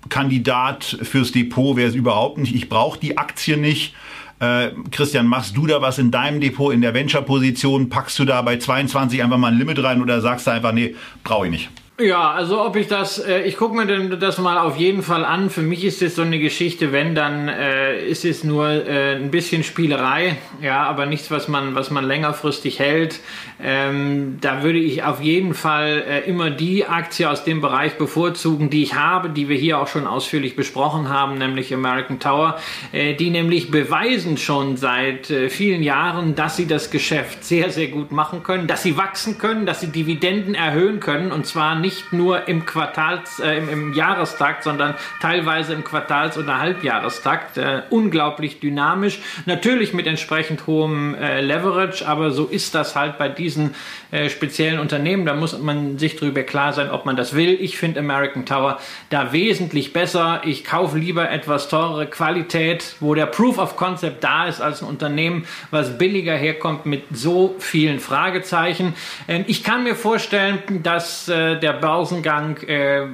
Kandidat 0.07 0.97
fürs 1.01 1.33
Depot 1.33 1.75
wäre 1.75 1.89
es 1.89 1.95
überhaupt 1.95 2.37
nicht. 2.37 2.55
Ich 2.55 2.69
brauche 2.69 2.97
die 2.97 3.17
Aktie 3.17 3.57
nicht. 3.57 3.93
Äh, 4.39 4.69
Christian, 4.91 5.27
machst 5.27 5.57
du 5.57 5.67
da 5.67 5.81
was 5.81 5.97
in 5.97 6.09
deinem 6.09 6.39
Depot 6.39 6.73
in 6.73 6.79
der 6.79 6.93
Venture-Position? 6.93 7.89
Packst 7.89 8.19
du 8.19 8.25
da 8.25 8.41
bei 8.41 8.57
22 8.57 9.21
einfach 9.21 9.37
mal 9.37 9.51
ein 9.51 9.57
Limit 9.57 9.83
rein 9.83 10.01
oder 10.01 10.21
sagst 10.21 10.47
du 10.47 10.51
einfach, 10.51 10.71
nee, 10.71 10.95
brauche 11.25 11.47
ich 11.47 11.51
nicht? 11.51 11.69
Ja, 11.99 12.31
also 12.31 12.59
ob 12.65 12.75
ich 12.75 12.87
das, 12.87 13.19
äh, 13.19 13.43
ich 13.43 13.55
gucke 13.55 13.75
mir 13.75 13.85
denn 13.85 14.19
das 14.19 14.39
mal 14.39 14.57
auf 14.57 14.77
jeden 14.77 15.03
Fall 15.03 15.23
an. 15.23 15.51
Für 15.51 15.61
mich 15.61 15.85
ist 15.85 16.01
es 16.01 16.15
so 16.15 16.23
eine 16.23 16.39
Geschichte, 16.39 16.91
wenn, 16.91 17.13
dann 17.13 17.47
äh, 17.47 18.03
ist 18.03 18.25
es 18.25 18.43
nur 18.43 18.67
äh, 18.67 19.15
ein 19.15 19.29
bisschen 19.29 19.63
Spielerei, 19.63 20.37
ja, 20.59 20.81
aber 20.85 21.05
nichts, 21.05 21.29
was 21.29 21.47
man, 21.47 21.75
was 21.75 21.91
man 21.91 22.03
längerfristig 22.03 22.79
hält. 22.79 23.19
Ähm, 23.61 24.39
da 24.41 24.63
würde 24.63 24.79
ich 24.79 25.03
auf 25.03 25.21
jeden 25.21 25.53
Fall 25.53 26.03
äh, 26.09 26.27
immer 26.27 26.49
die 26.49 26.87
Aktie 26.87 27.29
aus 27.29 27.43
dem 27.43 27.61
Bereich 27.61 27.95
bevorzugen, 27.99 28.71
die 28.71 28.81
ich 28.81 28.95
habe, 28.95 29.29
die 29.29 29.47
wir 29.47 29.57
hier 29.57 29.77
auch 29.79 29.87
schon 29.87 30.07
ausführlich 30.07 30.55
besprochen 30.55 31.09
haben, 31.09 31.37
nämlich 31.37 31.71
American 31.71 32.19
Tower, 32.19 32.57
äh, 32.91 33.13
die 33.13 33.29
nämlich 33.29 33.69
beweisen 33.69 34.37
schon 34.37 34.77
seit 34.77 35.29
äh, 35.29 35.47
vielen 35.47 35.83
Jahren, 35.83 36.33
dass 36.33 36.57
sie 36.57 36.65
das 36.65 36.89
Geschäft 36.89 37.43
sehr, 37.43 37.69
sehr 37.69 37.89
gut 37.89 38.11
machen 38.11 38.41
können, 38.41 38.65
dass 38.65 38.81
sie 38.81 38.97
wachsen 38.97 39.37
können, 39.37 39.67
dass 39.67 39.81
sie 39.81 39.91
Dividenden 39.91 40.55
erhöhen 40.55 40.99
können 40.99 41.31
und 41.31 41.45
zwar 41.45 41.82
nicht 41.83 42.13
nur 42.13 42.47
im 42.47 42.65
Quartals, 42.65 43.39
äh, 43.39 43.57
im, 43.57 43.69
im, 43.69 43.93
Jahrestakt, 43.93 44.63
sondern 44.63 44.95
teilweise 45.21 45.73
im 45.73 45.83
Quartals- 45.83 46.37
oder 46.37 46.59
Halbjahrestakt. 46.59 47.57
Äh, 47.57 47.83
unglaublich 47.89 48.59
dynamisch. 48.59 49.19
Natürlich 49.45 49.93
mit 49.93 50.07
entsprechend 50.07 50.65
hohem 50.65 51.13
äh, 51.13 51.41
Leverage, 51.41 52.07
aber 52.07 52.31
so 52.31 52.45
ist 52.45 52.73
das 52.73 52.95
halt 52.95 53.17
bei 53.17 53.27
diesen 53.29 53.75
äh, 54.11 54.29
speziellen 54.29 54.79
Unternehmen. 54.79 55.25
Da 55.25 55.35
muss 55.35 55.59
man 55.59 55.99
sich 55.99 56.15
darüber 56.15 56.43
klar 56.43 56.71
sein, 56.73 56.89
ob 56.89 57.05
man 57.05 57.17
das 57.17 57.35
will. 57.35 57.57
Ich 57.59 57.77
finde 57.77 57.99
American 57.99 58.45
Tower 58.45 58.79
da 59.09 59.33
wesentlich 59.33 59.91
besser. 59.91 60.41
Ich 60.45 60.63
kaufe 60.63 60.97
lieber 60.97 61.29
etwas 61.29 61.67
teurere 61.67 62.07
Qualität, 62.07 62.95
wo 63.01 63.13
der 63.13 63.25
Proof 63.25 63.57
of 63.57 63.75
Concept 63.75 64.23
da 64.23 64.47
ist, 64.47 64.61
als 64.61 64.81
ein 64.81 64.87
Unternehmen, 64.87 65.45
was 65.69 65.97
billiger 65.97 66.35
herkommt 66.35 66.85
mit 66.85 67.03
so 67.11 67.55
vielen 67.59 67.99
Fragezeichen. 67.99 68.93
Ähm, 69.27 69.43
ich 69.47 69.63
kann 69.63 69.83
mir 69.83 69.95
vorstellen, 69.95 70.59
dass 70.83 71.27
äh, 71.27 71.59
der 71.73 71.79
Börsengang 71.79 72.57
äh, 72.67 73.07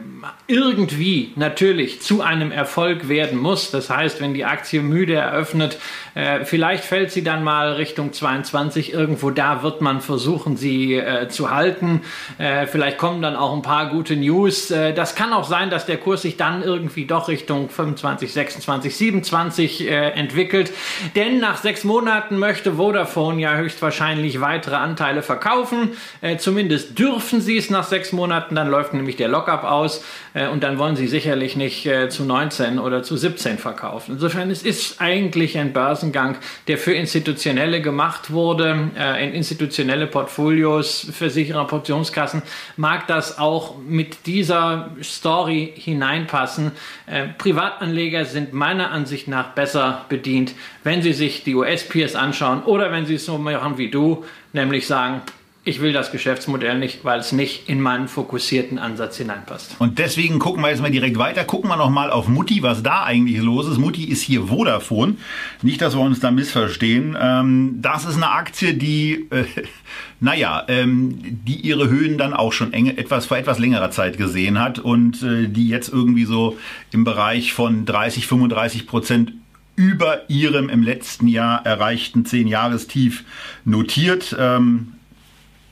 irgendwie 0.48 1.32
natürlich 1.36 2.02
zu 2.02 2.22
einem 2.22 2.52
Erfolg 2.52 3.08
werden 3.08 3.40
muss. 3.40 3.72
Das 3.72 3.90
heißt, 3.90 4.22
wenn 4.22 4.34
die 4.34 4.46
Aktie 4.46 4.82
müde 4.82 5.16
eröffnet, 5.16 5.78
äh, 6.16 6.44
vielleicht 6.46 6.84
fällt 6.84 7.12
sie 7.12 7.24
dann 7.24 7.44
mal 7.44 7.74
Richtung 7.74 8.12
22 8.12 8.94
irgendwo. 8.94 9.30
Da 9.30 9.64
wird 9.64 9.82
man 9.82 10.02
versuchen, 10.02 10.58
sie 10.58 10.96
äh, 10.96 11.30
zu 11.30 11.52
halten. 11.52 12.02
Äh, 12.38 12.68
vielleicht 12.68 12.98
kommen 12.98 13.22
dann 13.22 13.36
auch 13.36 13.54
ein 13.54 13.62
paar 13.62 13.90
gute 13.90 14.16
News. 14.16 14.72
Äh, 14.72 14.94
das 14.94 15.16
kann 15.16 15.34
auch 15.34 15.48
sein, 15.48 15.70
dass 15.70 15.86
der 15.86 15.98
Kurs 15.98 16.24
sich 16.24 16.36
dann 16.36 16.62
irgendwie 16.64 17.06
doch 17.06 17.28
Richtung 17.28 17.70
25, 17.70 18.34
26, 18.34 18.96
27 18.96 19.88
entwickelt. 19.90 20.72
Denn 21.16 21.40
nach 21.40 21.58
sechs 21.58 21.84
Monaten 21.84 22.38
möchte 22.38 22.74
Vodafone 22.74 23.42
ja 23.42 23.56
höchstwahrscheinlich 23.56 24.42
weitere 24.42 24.76
Anteile 24.76 25.22
verkaufen. 25.22 25.92
zumindest 26.38 26.98
dürfen 26.98 27.42
sie 27.42 27.58
es 27.58 27.70
nach 27.70 27.84
sechs 27.84 28.12
Monaten. 28.12 28.49
Dann 28.56 28.70
läuft 28.70 28.94
nämlich 28.94 29.16
der 29.16 29.28
Lockup 29.28 29.64
aus 29.64 30.04
äh, 30.34 30.48
und 30.48 30.64
dann 30.64 30.78
wollen 30.78 30.96
sie 30.96 31.08
sicherlich 31.08 31.56
nicht 31.56 31.86
äh, 31.86 32.10
zu 32.10 32.24
19 32.24 32.80
oder 32.80 33.04
zu 33.04 33.18
17 33.18 33.58
verkaufen. 33.58 34.14
Insofern 34.14 34.50
es 34.52 34.64
ist 34.64 35.02
eigentlich 35.02 35.58
ein 35.58 35.74
Börsengang, 35.74 36.38
der 36.68 36.78
für 36.78 36.94
Institutionelle 36.94 37.82
gemacht 37.82 38.32
wurde, 38.32 38.90
äh, 38.98 39.28
in 39.28 39.34
institutionelle 39.34 40.08
Portfolios, 40.08 41.08
Versicherer, 41.12 41.66
Portionskassen 41.66 42.42
mag 42.78 43.08
das 43.08 43.38
auch 43.38 43.78
mit 43.78 44.26
dieser 44.26 44.92
Story 45.02 45.74
hineinpassen. 45.76 46.72
Privatanleger 47.38 48.26
sind 48.26 48.54
meiner 48.54 48.92
Ansicht 48.92 49.28
nach 49.28 49.50
besser 49.50 50.06
bedient, 50.10 50.54
wenn 50.84 51.02
sie 51.02 51.14
sich 51.14 51.44
die 51.44 51.56
US-Peers 51.56 52.16
anschauen 52.16 52.64
oder 52.64 52.92
wenn 52.92 53.06
sie 53.06 53.16
es 53.16 53.26
so 53.26 53.38
machen 53.38 53.78
wie 53.78 53.90
du, 53.90 54.26
nämlich 54.54 54.88
sagen, 54.88 55.22
ich 55.70 55.82
will 55.82 55.94
das 55.94 56.12
Geschäftsmodell 56.12 56.80
nicht, 56.80 57.06
weil 57.06 57.20
es 57.20 57.32
nicht 57.32 57.70
in 57.70 57.80
meinen 57.80 58.08
fokussierten 58.08 58.80
Ansatz 58.80 59.18
hineinpasst. 59.18 59.76
Und 59.78 60.00
deswegen 60.00 60.40
gucken 60.40 60.64
wir 60.64 60.70
jetzt 60.70 60.82
mal 60.82 60.90
direkt 60.90 61.20
weiter. 61.20 61.44
Gucken 61.46 61.70
wir 61.70 61.78
noch 61.78 61.92
mal 61.92 62.10
auf 62.10 62.28
Mutti, 62.28 62.64
was 62.64 62.82
da 62.82 63.04
eigentlich 63.04 63.40
los 63.40 63.68
ist. 63.68 63.78
Mutti 63.78 64.06
ist 64.06 64.24
hier 64.24 64.48
Vodafone. 64.48 65.16
Nicht, 65.62 65.82
dass 65.82 65.96
wir 65.96 66.02
uns 66.02 66.20
da 66.20 66.32
missverstehen. 66.32 67.16
Ähm, 67.22 67.78
das 67.82 68.06
ist 68.06 68.16
eine 68.16 68.32
Aktie, 68.32 68.74
die, 68.74 69.28
äh, 69.30 69.46
naja, 70.20 70.66
ähm, 70.68 71.20
die 71.22 71.62
ihre 71.62 71.88
Höhen 71.88 72.18
dann 72.18 72.34
auch 72.34 72.52
schon 72.52 72.74
enge, 72.74 72.98
etwas 72.98 73.28
vor 73.28 73.38
etwas 73.38 73.60
längerer 73.60 73.92
Zeit 73.92 74.18
gesehen 74.18 74.60
hat 74.60 74.80
und 74.80 75.22
äh, 75.22 75.48
die 75.48 75.70
jetzt 75.70 75.90
irgendwie 75.90 76.26
so 76.26 76.58
im 76.92 77.04
Bereich 77.04 77.54
von 77.54 77.86
30, 77.86 78.26
35 78.26 78.88
Prozent 78.88 79.34
über 79.76 80.30
ihrem 80.30 80.68
im 80.68 80.82
letzten 80.84 81.28
Jahr 81.28 81.66
erreichten 81.66 82.24
10-Jahrestief 82.24 83.24
notiert. 83.64 84.36
Ähm, 84.38 84.94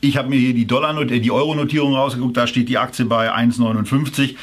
ich 0.01 0.17
habe 0.17 0.29
mir 0.29 0.39
hier 0.39 0.53
die 0.53 0.67
Dollar, 0.67 0.99
äh, 1.01 1.19
die 1.19 1.31
Euro-Notierung 1.31 1.95
rausgeguckt, 1.95 2.37
da 2.37 2.47
steht 2.47 2.69
die 2.69 2.77
Aktie 2.77 3.05
bei 3.05 3.33
1,59. 3.33 4.35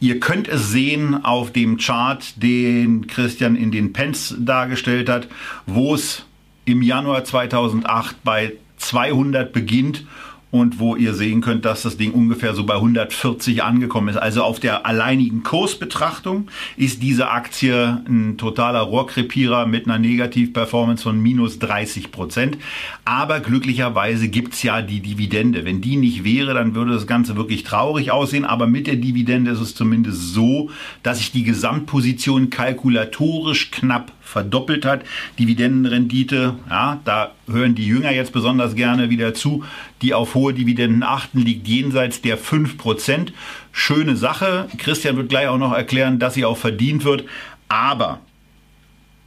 Ihr 0.00 0.20
könnt 0.20 0.48
es 0.48 0.70
sehen 0.70 1.24
auf 1.24 1.52
dem 1.52 1.76
Chart, 1.78 2.42
den 2.42 3.06
Christian 3.06 3.56
in 3.56 3.70
den 3.70 3.92
Pence 3.92 4.34
dargestellt 4.38 5.08
hat, 5.08 5.28
wo 5.66 5.94
es 5.94 6.24
im 6.64 6.82
Januar 6.82 7.24
2008 7.24 8.16
bei 8.24 8.54
200 8.78 9.52
beginnt 9.52 10.04
und 10.52 10.78
wo 10.78 10.96
ihr 10.96 11.14
sehen 11.14 11.40
könnt, 11.40 11.64
dass 11.64 11.82
das 11.82 11.96
Ding 11.96 12.12
ungefähr 12.12 12.54
so 12.54 12.64
bei 12.64 12.74
140 12.74 13.64
angekommen 13.64 14.08
ist. 14.08 14.18
Also 14.18 14.44
auf 14.44 14.60
der 14.60 14.84
alleinigen 14.84 15.42
Kursbetrachtung 15.42 16.48
ist 16.76 17.02
diese 17.02 17.30
Aktie 17.30 18.02
ein 18.06 18.36
totaler 18.36 18.80
Rohrkrepierer 18.80 19.66
mit 19.66 19.86
einer 19.86 19.98
Negativperformance 19.98 21.02
von 21.02 21.18
minus 21.18 21.58
30 21.58 22.12
Prozent. 22.12 22.58
Aber 23.06 23.40
glücklicherweise 23.40 24.28
gibt's 24.28 24.62
ja 24.62 24.82
die 24.82 25.00
Dividende. 25.00 25.64
Wenn 25.64 25.80
die 25.80 25.96
nicht 25.96 26.22
wäre, 26.22 26.52
dann 26.52 26.74
würde 26.74 26.92
das 26.92 27.06
Ganze 27.06 27.34
wirklich 27.34 27.64
traurig 27.64 28.10
aussehen. 28.10 28.44
Aber 28.44 28.66
mit 28.66 28.86
der 28.86 28.96
Dividende 28.96 29.52
ist 29.52 29.60
es 29.60 29.74
zumindest 29.74 30.34
so, 30.34 30.68
dass 31.02 31.16
sich 31.16 31.32
die 31.32 31.44
Gesamtposition 31.44 32.50
kalkulatorisch 32.50 33.70
knapp 33.70 34.12
verdoppelt 34.22 34.84
hat. 34.84 35.04
Dividendenrendite, 35.38 36.54
ja, 36.70 37.00
da 37.04 37.32
hören 37.48 37.74
die 37.74 37.86
Jünger 37.86 38.12
jetzt 38.12 38.32
besonders 38.32 38.74
gerne 38.74 39.10
wieder 39.10 39.34
zu, 39.34 39.64
die 40.00 40.14
auf 40.14 40.34
hohe 40.34 40.54
Dividenden 40.54 41.02
achten, 41.02 41.40
liegt 41.40 41.68
jenseits 41.68 42.22
der 42.22 42.38
5%. 42.38 43.32
Schöne 43.72 44.16
Sache. 44.16 44.68
Christian 44.78 45.16
wird 45.16 45.28
gleich 45.28 45.48
auch 45.48 45.58
noch 45.58 45.74
erklären, 45.74 46.18
dass 46.18 46.34
sie 46.34 46.44
auch 46.44 46.56
verdient 46.56 47.04
wird. 47.04 47.24
Aber 47.68 48.20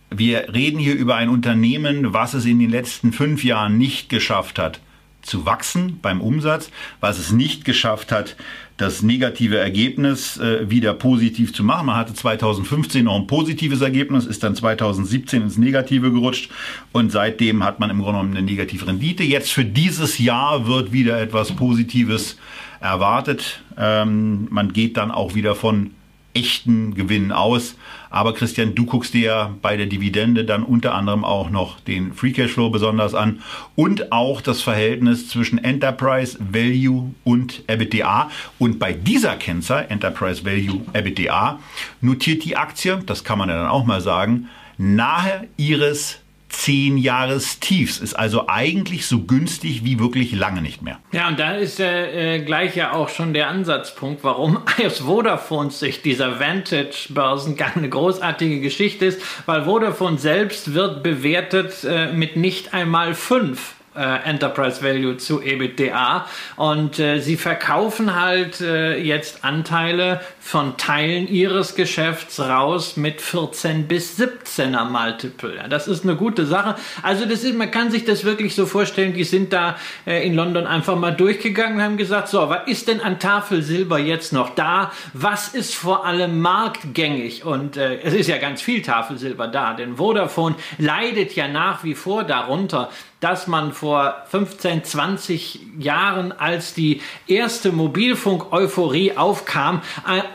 wir 0.10 0.54
reden 0.54 0.80
hier 0.80 0.96
über 0.96 1.16
ein 1.16 1.30
Unternehmen, 1.30 2.14
was 2.14 2.34
es 2.34 2.46
in 2.46 2.60
den 2.60 2.70
letzten 2.70 3.12
fünf 3.12 3.44
Jahren 3.44 3.78
nicht 3.78 4.10
geschafft 4.10 4.60
hat, 4.60 4.80
zu 5.22 5.46
wachsen 5.46 6.00
beim 6.02 6.22
Umsatz, 6.22 6.70
was 7.00 7.18
es 7.18 7.32
nicht 7.32 7.66
geschafft 7.66 8.12
hat, 8.12 8.36
das 8.78 9.02
negative 9.02 9.58
Ergebnis 9.58 10.38
äh, 10.38 10.70
wieder 10.70 10.94
positiv 10.94 11.54
zu 11.54 11.64
machen. 11.64 11.88
Man 11.88 11.96
hatte 11.96 12.14
2015 12.14 13.06
noch 13.06 13.16
ein 13.16 13.28
positives 13.28 13.82
Ergebnis, 13.82 14.26
ist 14.26 14.44
dann 14.44 14.56
2017 14.56 15.44
ins 15.44 15.58
Negative 15.58 16.12
gerutscht 16.12 16.52
und 16.92 17.12
seitdem 17.12 17.64
hat 17.64 17.80
man 17.80 17.90
im 17.90 18.00
Grunde 18.00 18.20
genommen 18.20 18.38
eine 18.38 18.46
negative 18.46 18.88
Rendite. 18.88 19.24
Jetzt 19.24 19.52
für 19.52 19.64
dieses 19.64 20.20
Jahr 20.20 20.68
wird 20.68 20.92
wieder 20.92 21.22
etwas 21.22 21.54
Positives 21.54 22.38
erwartet. 22.82 23.62
Ähm, 23.78 24.48
man 24.50 24.74
geht 24.74 24.98
dann 24.98 25.12
auch 25.12 25.36
wieder 25.36 25.56
von 25.56 25.92
echten 26.36 26.94
Gewinnen 26.94 27.32
aus. 27.32 27.76
Aber 28.10 28.34
Christian, 28.34 28.76
du 28.76 28.86
guckst 28.86 29.14
dir 29.14 29.26
ja 29.26 29.56
bei 29.62 29.76
der 29.78 29.88
Dividende 29.88 30.46
dann 30.46 30.64
unter 30.64 30.94
anderem 30.94 31.26
auch 31.26 31.50
noch 31.50 31.80
den 31.80 32.14
Free 32.14 32.32
Cashflow 32.32 32.70
besonders 32.70 33.14
an 33.14 33.42
und 33.76 34.12
auch 34.12 34.42
das 34.42 34.62
Verhältnis 34.62 35.28
zwischen 35.28 35.58
Enterprise 35.58 36.38
Value 36.40 37.14
und 37.24 37.64
EBITDA. 37.68 38.30
Und 38.60 38.80
bei 38.80 38.94
dieser 38.94 39.36
Kennzahl, 39.36 39.88
Enterprise 39.90 40.46
Value 40.46 40.82
EBITDA, 40.94 41.60
notiert 42.02 42.46
die 42.46 42.56
Aktie, 42.56 43.02
das 43.06 43.24
kann 43.24 43.40
man 43.40 43.50
ja 43.50 43.56
dann 43.56 43.68
auch 43.68 43.86
mal 43.86 44.02
sagen, 44.02 44.50
nahe 44.78 45.48
ihres 45.58 46.20
zehn 46.58 46.98
Jahrestiefs. 46.98 48.00
Ist 48.00 48.14
also 48.14 48.48
eigentlich 48.48 49.08
so 49.08 49.20
günstig 49.20 49.84
wie 49.84 50.00
wirklich 50.00 50.32
lange 50.34 50.62
nicht 50.62 50.82
mehr. 50.82 51.00
Ja, 51.12 51.28
und 51.28 51.40
da 51.40 51.54
ist 51.56 51.80
äh, 51.80 52.40
gleich 52.40 52.76
ja 52.76 52.94
auch 52.94 53.10
schon 53.10 53.34
der 53.34 53.50
Ansatzpunkt, 53.50 54.24
warum 54.24 54.60
aus 54.86 55.00
Vodafone 55.00 55.72
Sicht 55.72 56.06
dieser 56.06 56.40
Vantage-Börsengang 56.40 57.74
eine 57.76 57.90
großartige 57.90 58.62
Geschichte 58.62 59.06
ist, 59.06 59.22
weil 59.46 59.64
Vodafone 59.66 60.18
selbst 60.18 60.74
wird 60.74 61.04
bewertet 61.04 61.84
äh, 61.84 62.12
mit 62.12 62.36
nicht 62.38 62.74
einmal 62.74 63.14
fünf 63.14 63.76
äh, 63.96 64.24
Enterprise 64.30 64.84
Value 64.84 65.18
zu 65.18 65.42
EBITDA. 65.42 66.28
Und 66.58 67.00
äh, 67.00 67.20
sie 67.20 67.38
verkaufen 67.38 68.20
halt 68.20 68.62
äh, 68.62 68.98
jetzt 68.98 69.44
Anteile 69.44 70.22
von 70.46 70.78
Teilen 70.78 71.28
ihres 71.28 71.74
Geschäfts 71.74 72.40
raus 72.40 72.98
mit 72.98 73.20
14 73.20 73.88
bis 73.88 74.20
17er 74.20 74.86
Multiple. 74.86 75.56
Ja, 75.56 75.68
das 75.68 75.88
ist 75.88 76.04
eine 76.04 76.16
gute 76.16 76.46
Sache. 76.46 76.76
Also 77.02 77.26
das 77.26 77.44
ist, 77.44 77.58
man 77.58 77.72
kann 77.72 77.90
sich 77.90 78.06
das 78.06 78.26
wirklich 78.26 78.54
so 78.54 78.68
vorstellen, 78.68 79.14
die 79.14 79.24
sind 79.24 79.54
da 79.54 79.76
äh, 80.06 80.24
in 80.26 80.36
London 80.36 80.68
einfach 80.68 80.98
mal 80.98 81.16
durchgegangen 81.16 81.78
und 81.78 81.84
haben 81.84 81.98
gesagt, 81.98 82.28
so, 82.28 82.48
was 82.48 82.68
ist 82.68 82.88
denn 82.88 83.02
an 83.02 83.18
Tafelsilber 83.18 83.98
jetzt 83.98 84.34
noch 84.34 84.54
da? 84.54 84.92
Was 85.14 85.48
ist 85.48 85.74
vor 85.74 86.06
allem 86.06 86.42
marktgängig? 86.42 87.44
Und 87.44 87.76
äh, 87.76 88.02
es 88.04 88.14
ist 88.14 88.28
ja 88.28 88.38
ganz 88.38 88.62
viel 88.62 88.84
Tafelsilber 88.84 89.48
da, 89.48 89.74
denn 89.74 89.96
Vodafone 89.98 90.56
leidet 90.78 91.36
ja 91.36 91.48
nach 91.48 91.84
wie 91.84 91.96
vor 91.96 92.24
darunter, 92.24 92.92
dass 93.20 93.48
man 93.48 93.74
vor 93.74 93.96
vor 93.96 94.26
15, 94.30 94.84
20 94.84 95.60
Jahren, 95.80 96.32
als 96.32 96.74
die 96.74 97.02
erste 97.28 97.72
Mobilfunk-Euphorie 97.72 99.16
aufkam, 99.16 99.82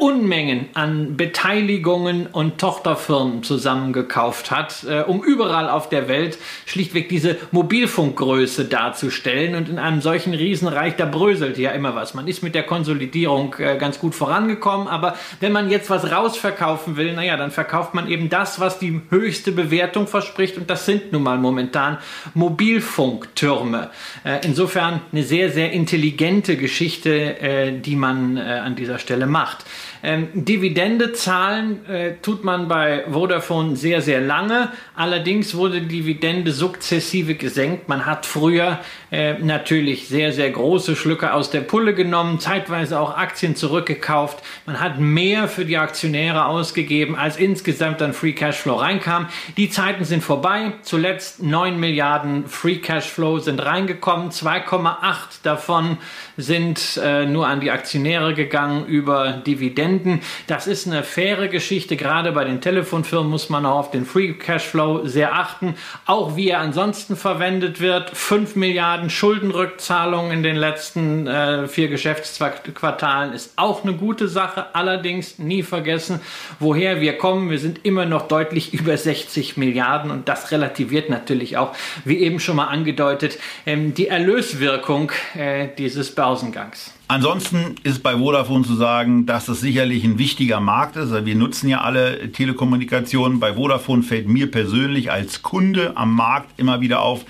Unmengen 0.00 0.70
an 0.74 1.16
Beteiligungen 1.16 2.26
und 2.26 2.58
Tochterfirmen 2.58 3.42
zusammengekauft 3.42 4.50
hat, 4.50 4.84
äh, 4.88 5.02
um 5.02 5.22
überall 5.22 5.68
auf 5.68 5.90
der 5.90 6.08
Welt 6.08 6.38
schlichtweg 6.64 7.08
diese 7.10 7.36
Mobilfunkgröße 7.50 8.64
darzustellen. 8.64 9.54
Und 9.54 9.68
in 9.68 9.78
einem 9.78 10.00
solchen 10.00 10.32
Riesenreich, 10.32 10.96
da 10.96 11.04
bröselt 11.04 11.58
ja 11.58 11.72
immer 11.72 11.94
was. 11.94 12.14
Man 12.14 12.28
ist 12.28 12.42
mit 12.42 12.54
der 12.54 12.62
Konsolidierung 12.62 13.54
äh, 13.58 13.76
ganz 13.76 13.98
gut 13.98 14.14
vorangekommen, 14.14 14.88
aber 14.88 15.16
wenn 15.40 15.52
man 15.52 15.70
jetzt 15.70 15.90
was 15.90 16.10
rausverkaufen 16.10 16.96
will, 16.96 17.14
naja, 17.14 17.36
dann 17.36 17.50
verkauft 17.50 17.92
man 17.92 18.08
eben 18.08 18.30
das, 18.30 18.58
was 18.58 18.78
die 18.78 19.02
höchste 19.10 19.52
Bewertung 19.52 20.06
verspricht. 20.06 20.56
Und 20.56 20.70
das 20.70 20.86
sind 20.86 21.12
nun 21.12 21.22
mal 21.22 21.36
momentan 21.36 21.98
Mobilfunktürme. 22.32 23.90
Äh, 24.24 24.38
insofern 24.44 25.02
eine 25.12 25.22
sehr, 25.22 25.50
sehr 25.50 25.72
intelligente 25.72 26.56
Geschichte, 26.56 27.38
äh, 27.40 27.78
die 27.78 27.96
man 27.96 28.38
äh, 28.38 28.40
an 28.40 28.76
dieser 28.76 28.98
Stelle 28.98 29.26
macht. 29.26 29.64
Ähm, 30.02 30.28
Dividende 30.32 31.12
zahlen 31.12 31.84
äh, 31.86 32.14
tut 32.22 32.44
man 32.44 32.68
bei 32.68 33.04
Vodafone 33.10 33.76
sehr, 33.76 34.00
sehr 34.00 34.20
lange. 34.20 34.72
Allerdings 34.94 35.54
wurde 35.54 35.82
die 35.82 36.00
Dividende 36.00 36.52
sukzessive 36.52 37.34
gesenkt. 37.34 37.88
Man 37.88 38.06
hat 38.06 38.24
früher 38.24 38.80
äh, 39.10 39.34
natürlich 39.34 40.08
sehr, 40.08 40.32
sehr 40.32 40.50
große 40.50 40.96
Schlücke 40.96 41.32
aus 41.32 41.50
der 41.50 41.60
Pulle 41.60 41.94
genommen, 41.94 42.40
zeitweise 42.40 42.98
auch 42.98 43.16
Aktien 43.16 43.56
zurückgekauft. 43.56 44.42
Man 44.66 44.80
hat 44.80 44.98
mehr 44.98 45.48
für 45.48 45.64
die 45.64 45.78
Aktionäre 45.78 46.46
ausgegeben, 46.46 47.16
als 47.16 47.36
insgesamt 47.36 48.02
an 48.02 48.12
Free 48.12 48.32
Cashflow 48.32 48.74
reinkam. 48.74 49.28
Die 49.56 49.70
Zeiten 49.70 50.04
sind 50.04 50.22
vorbei. 50.22 50.72
Zuletzt 50.82 51.42
9 51.42 51.78
Milliarden 51.78 52.46
Free 52.46 52.76
Cashflow 52.76 53.38
sind 53.38 53.64
reingekommen. 53.64 54.30
2,8 54.30 55.42
davon 55.42 55.98
sind 56.36 57.00
äh, 57.02 57.26
nur 57.26 57.46
an 57.46 57.60
die 57.60 57.70
Aktionäre 57.70 58.34
gegangen 58.34 58.86
über 58.86 59.32
Dividenden. 59.46 59.60
Dividenden. 59.70 60.20
Das 60.46 60.66
ist 60.66 60.86
eine 60.86 61.02
faire 61.02 61.48
Geschichte. 61.48 61.96
Gerade 61.96 62.32
bei 62.32 62.44
den 62.44 62.60
Telefonfirmen 62.60 63.30
muss 63.30 63.48
man 63.50 63.66
auch 63.66 63.78
auf 63.78 63.90
den 63.90 64.04
Free 64.04 64.32
Cashflow 64.32 65.06
sehr 65.06 65.34
achten. 65.34 65.74
Auch 66.06 66.36
wie 66.36 66.48
er 66.50 66.60
ansonsten 66.60 67.16
verwendet 67.16 67.80
wird. 67.80 68.10
5 68.10 68.56
Milliarden 68.56 68.99
Schuldenrückzahlungen 69.08 70.32
in 70.32 70.42
den 70.42 70.56
letzten 70.56 71.26
äh, 71.26 71.68
vier 71.68 71.88
Geschäftsquartalen 71.88 73.32
ist 73.32 73.52
auch 73.56 73.82
eine 73.84 73.94
gute 73.94 74.28
Sache. 74.28 74.74
Allerdings 74.74 75.38
nie 75.38 75.62
vergessen, 75.62 76.20
woher 76.58 77.00
wir 77.00 77.16
kommen. 77.16 77.48
Wir 77.48 77.58
sind 77.58 77.84
immer 77.84 78.04
noch 78.04 78.28
deutlich 78.28 78.74
über 78.80 78.96
60 78.96 79.56
Milliarden 79.56 80.10
und 80.10 80.28
das 80.28 80.50
relativiert 80.50 81.08
natürlich 81.08 81.56
auch, 81.56 81.74
wie 82.04 82.18
eben 82.18 82.40
schon 82.40 82.56
mal 82.56 82.66
angedeutet, 82.66 83.38
ähm, 83.64 83.94
die 83.94 84.08
Erlöswirkung 84.08 85.12
äh, 85.34 85.68
dieses 85.78 86.14
Börsengangs. 86.14 86.92
Ansonsten 87.10 87.74
ist 87.82 88.04
bei 88.04 88.16
Vodafone 88.16 88.64
zu 88.64 88.76
sagen, 88.76 89.26
dass 89.26 89.48
es 89.48 89.60
sicherlich 89.60 90.04
ein 90.04 90.20
wichtiger 90.20 90.60
Markt 90.60 90.94
ist. 90.94 91.12
Wir 91.24 91.34
nutzen 91.34 91.68
ja 91.68 91.80
alle 91.80 92.30
Telekommunikationen. 92.30 93.40
Bei 93.40 93.54
Vodafone 93.54 94.04
fällt 94.04 94.28
mir 94.28 94.48
persönlich 94.48 95.10
als 95.10 95.42
Kunde 95.42 95.96
am 95.96 96.14
Markt 96.14 96.56
immer 96.56 96.80
wieder 96.80 97.02
auf, 97.02 97.24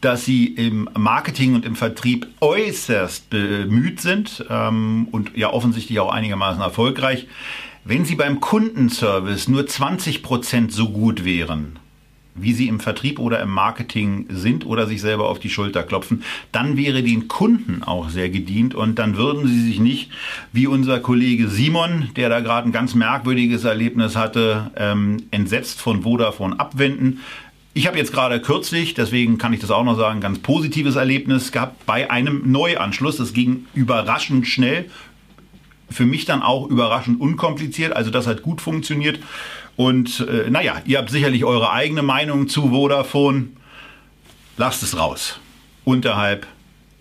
dass 0.00 0.24
sie 0.24 0.46
im 0.46 0.88
Marketing 0.96 1.56
und 1.56 1.64
im 1.64 1.74
Vertrieb 1.74 2.28
äußerst 2.40 3.28
bemüht 3.28 4.00
sind 4.00 4.44
ähm, 4.48 5.08
und 5.10 5.36
ja 5.36 5.52
offensichtlich 5.52 5.98
auch 5.98 6.12
einigermaßen 6.12 6.62
erfolgreich. 6.62 7.26
Wenn 7.82 8.04
sie 8.04 8.14
beim 8.14 8.38
Kundenservice 8.38 9.48
nur 9.48 9.66
20 9.66 10.22
Prozent 10.22 10.70
so 10.70 10.90
gut 10.90 11.24
wären, 11.24 11.80
wie 12.34 12.52
sie 12.52 12.68
im 12.68 12.80
Vertrieb 12.80 13.18
oder 13.18 13.40
im 13.40 13.50
Marketing 13.50 14.26
sind 14.28 14.66
oder 14.66 14.86
sich 14.86 15.00
selber 15.00 15.28
auf 15.28 15.38
die 15.38 15.50
Schulter 15.50 15.82
klopfen, 15.82 16.24
dann 16.52 16.76
wäre 16.76 17.02
den 17.02 17.28
Kunden 17.28 17.82
auch 17.82 18.08
sehr 18.08 18.28
gedient 18.28 18.74
und 18.74 18.98
dann 18.98 19.16
würden 19.16 19.46
sie 19.46 19.60
sich 19.60 19.80
nicht, 19.80 20.10
wie 20.52 20.66
unser 20.66 20.98
Kollege 21.00 21.48
Simon, 21.48 22.10
der 22.16 22.28
da 22.28 22.40
gerade 22.40 22.68
ein 22.68 22.72
ganz 22.72 22.94
merkwürdiges 22.94 23.64
Erlebnis 23.64 24.16
hatte, 24.16 24.72
ähm, 24.76 25.22
entsetzt 25.30 25.80
von 25.80 26.02
Vodafone 26.02 26.58
abwenden. 26.58 27.20
Ich 27.76 27.86
habe 27.88 27.98
jetzt 27.98 28.12
gerade 28.12 28.40
kürzlich, 28.40 28.94
deswegen 28.94 29.36
kann 29.38 29.52
ich 29.52 29.60
das 29.60 29.72
auch 29.72 29.82
noch 29.82 29.96
sagen, 29.96 30.20
ganz 30.20 30.38
positives 30.38 30.94
Erlebnis 30.94 31.50
gehabt 31.50 31.84
bei 31.86 32.08
einem 32.08 32.42
Neuanschluss. 32.50 33.16
Das 33.16 33.32
ging 33.32 33.66
überraschend 33.74 34.46
schnell. 34.46 34.88
Für 35.90 36.06
mich 36.06 36.24
dann 36.24 36.42
auch 36.42 36.68
überraschend 36.68 37.20
unkompliziert. 37.20 37.92
Also 37.94 38.10
das 38.10 38.28
hat 38.28 38.42
gut 38.42 38.60
funktioniert. 38.60 39.18
Und 39.76 40.20
äh, 40.20 40.50
naja, 40.50 40.82
ihr 40.84 40.98
habt 40.98 41.10
sicherlich 41.10 41.44
eure 41.44 41.72
eigene 41.72 42.02
Meinung 42.02 42.48
zu 42.48 42.70
Vodafone. 42.70 43.48
Lasst 44.56 44.82
es 44.82 44.96
raus. 44.96 45.40
Unterhalb 45.84 46.46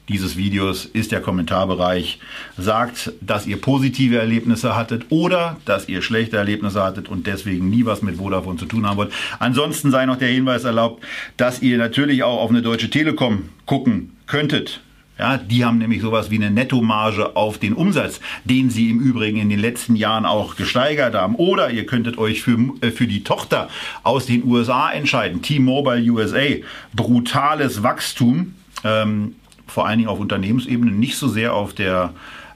dieses 0.09 0.35
Videos 0.35 0.85
ist 0.85 1.11
der 1.11 1.21
Kommentarbereich. 1.21 2.19
Sagt, 2.57 3.13
dass 3.21 3.47
ihr 3.47 3.61
positive 3.61 4.17
Erlebnisse 4.17 4.75
hattet 4.75 5.05
oder 5.09 5.57
dass 5.65 5.87
ihr 5.87 6.01
schlechte 6.01 6.37
Erlebnisse 6.37 6.83
hattet 6.83 7.07
und 7.07 7.27
deswegen 7.27 7.69
nie 7.69 7.85
was 7.85 8.01
mit 8.01 8.17
Vodafone 8.17 8.57
zu 8.57 8.65
tun 8.65 8.87
haben 8.87 8.97
wollt. 8.97 9.13
Ansonsten 9.39 9.91
sei 9.91 10.05
noch 10.05 10.17
der 10.17 10.29
Hinweis 10.29 10.63
erlaubt, 10.63 11.03
dass 11.37 11.61
ihr 11.61 11.77
natürlich 11.77 12.23
auch 12.23 12.41
auf 12.41 12.49
eine 12.49 12.61
Deutsche 12.61 12.89
Telekom 12.89 13.49
gucken 13.65 14.17
könntet. 14.27 14.81
Ja, 15.19 15.37
die 15.37 15.63
haben 15.63 15.77
nämlich 15.77 16.01
sowas 16.01 16.31
wie 16.31 16.37
eine 16.37 16.49
Nettomarge 16.49 17.35
auf 17.35 17.59
den 17.59 17.73
Umsatz, 17.73 18.19
den 18.45 18.71
sie 18.71 18.89
im 18.89 18.99
Übrigen 18.99 19.37
in 19.37 19.49
den 19.49 19.59
letzten 19.59 19.95
Jahren 19.95 20.25
auch 20.25 20.55
gesteigert 20.55 21.13
haben. 21.13 21.35
Oder 21.35 21.69
ihr 21.69 21.85
könntet 21.85 22.17
euch 22.17 22.41
für, 22.41 22.57
äh, 22.81 22.89
für 22.89 23.05
die 23.05 23.23
Tochter 23.23 23.69
aus 24.01 24.25
den 24.25 24.43
USA 24.43 24.89
entscheiden, 24.89 25.43
T-Mobile 25.43 26.11
USA. 26.11 26.63
Brutales 26.93 27.83
Wachstum, 27.83 28.55
ähm, 28.83 29.35
vor 29.67 29.87
allen 29.87 29.99
Dingen 29.99 30.09
auf 30.09 30.19
Unternehmensebene, 30.19 30.91
nicht 30.91 31.15
so 31.15 31.27
sehr 31.27 31.53
auf 31.53 31.73
der 31.73 32.13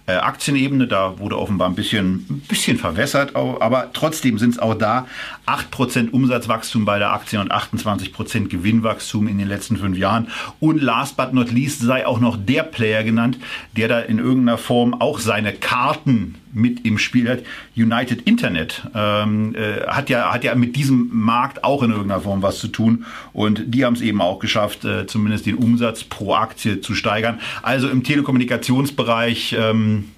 äh, 0.07 0.13
Aktienebene, 0.13 0.87
da 0.87 1.19
wurde 1.19 1.37
offenbar 1.37 1.69
ein 1.69 1.75
bisschen, 1.75 2.25
ein 2.29 2.43
bisschen 2.47 2.77
verwässert, 2.77 3.35
aber 3.35 3.91
trotzdem 3.93 4.39
sind 4.39 4.51
es 4.51 4.59
auch 4.59 4.73
da 4.73 5.05
8% 5.47 6.11
Umsatzwachstum 6.11 6.85
bei 6.85 6.99
der 6.99 7.13
Aktie 7.13 7.39
und 7.39 7.51
28% 7.51 8.49
Gewinnwachstum 8.49 9.27
in 9.27 9.37
den 9.37 9.47
letzten 9.47 9.77
fünf 9.77 9.97
Jahren. 9.97 10.27
Und 10.59 10.81
last 10.81 11.15
but 11.15 11.33
not 11.33 11.51
least 11.51 11.81
sei 11.81 12.05
auch 12.05 12.19
noch 12.19 12.37
der 12.37 12.63
Player 12.63 13.03
genannt, 13.03 13.37
der 13.75 13.87
da 13.87 13.99
in 13.99 14.19
irgendeiner 14.19 14.57
Form 14.57 14.93
auch 14.93 15.19
seine 15.19 15.53
Karten 15.53 16.35
mit 16.53 16.85
im 16.85 16.97
Spiel 16.97 17.29
hat. 17.29 17.39
United 17.75 18.23
Internet 18.23 18.83
ähm, 18.93 19.55
äh, 19.55 19.87
hat, 19.87 20.09
ja, 20.09 20.33
hat 20.33 20.43
ja 20.43 20.55
mit 20.55 20.75
diesem 20.75 21.09
Markt 21.13 21.63
auch 21.63 21.83
in 21.83 21.91
irgendeiner 21.91 22.21
Form 22.21 22.41
was 22.41 22.59
zu 22.59 22.67
tun. 22.67 23.05
Und 23.31 23.63
die 23.67 23.85
haben 23.85 23.93
es 23.93 24.01
eben 24.01 24.21
auch 24.21 24.39
geschafft, 24.39 24.83
äh, 24.83 25.07
zumindest 25.07 25.45
den 25.45 25.55
Umsatz 25.55 26.03
pro 26.03 26.33
Aktie 26.33 26.81
zu 26.81 26.95
steigern. 26.95 27.39
Also 27.61 27.87
im 27.87 28.03
Telekommunikationsbereich 28.03 29.55
ähm, 29.57 30.09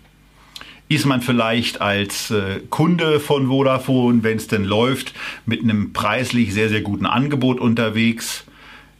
ist 0.90 1.06
man 1.06 1.22
vielleicht 1.22 1.82
als 1.82 2.32
äh, 2.32 2.62
Kunde 2.70 3.20
von 3.20 3.48
Vodafone, 3.48 4.24
wenn 4.24 4.38
es 4.38 4.48
denn 4.48 4.66
läuft, 4.66 5.14
mit 5.46 5.62
einem 5.62 5.94
preislich 5.94 6.54
sehr, 6.54 6.68
sehr 6.68 6.82
guten 6.82 7.06
Angebot 7.06 7.60
unterwegs. 7.60 8.44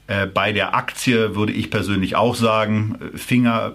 Äh, 0.08 0.28
bei 0.28 0.54
der 0.54 0.76
Aktie 0.76 1.36
würde 1.36 1.52
ich 1.52 1.72
persönlich 1.72 2.16
auch 2.16 2.36
sagen, 2.36 2.98
äh, 3.14 3.18
Finger 3.18 3.74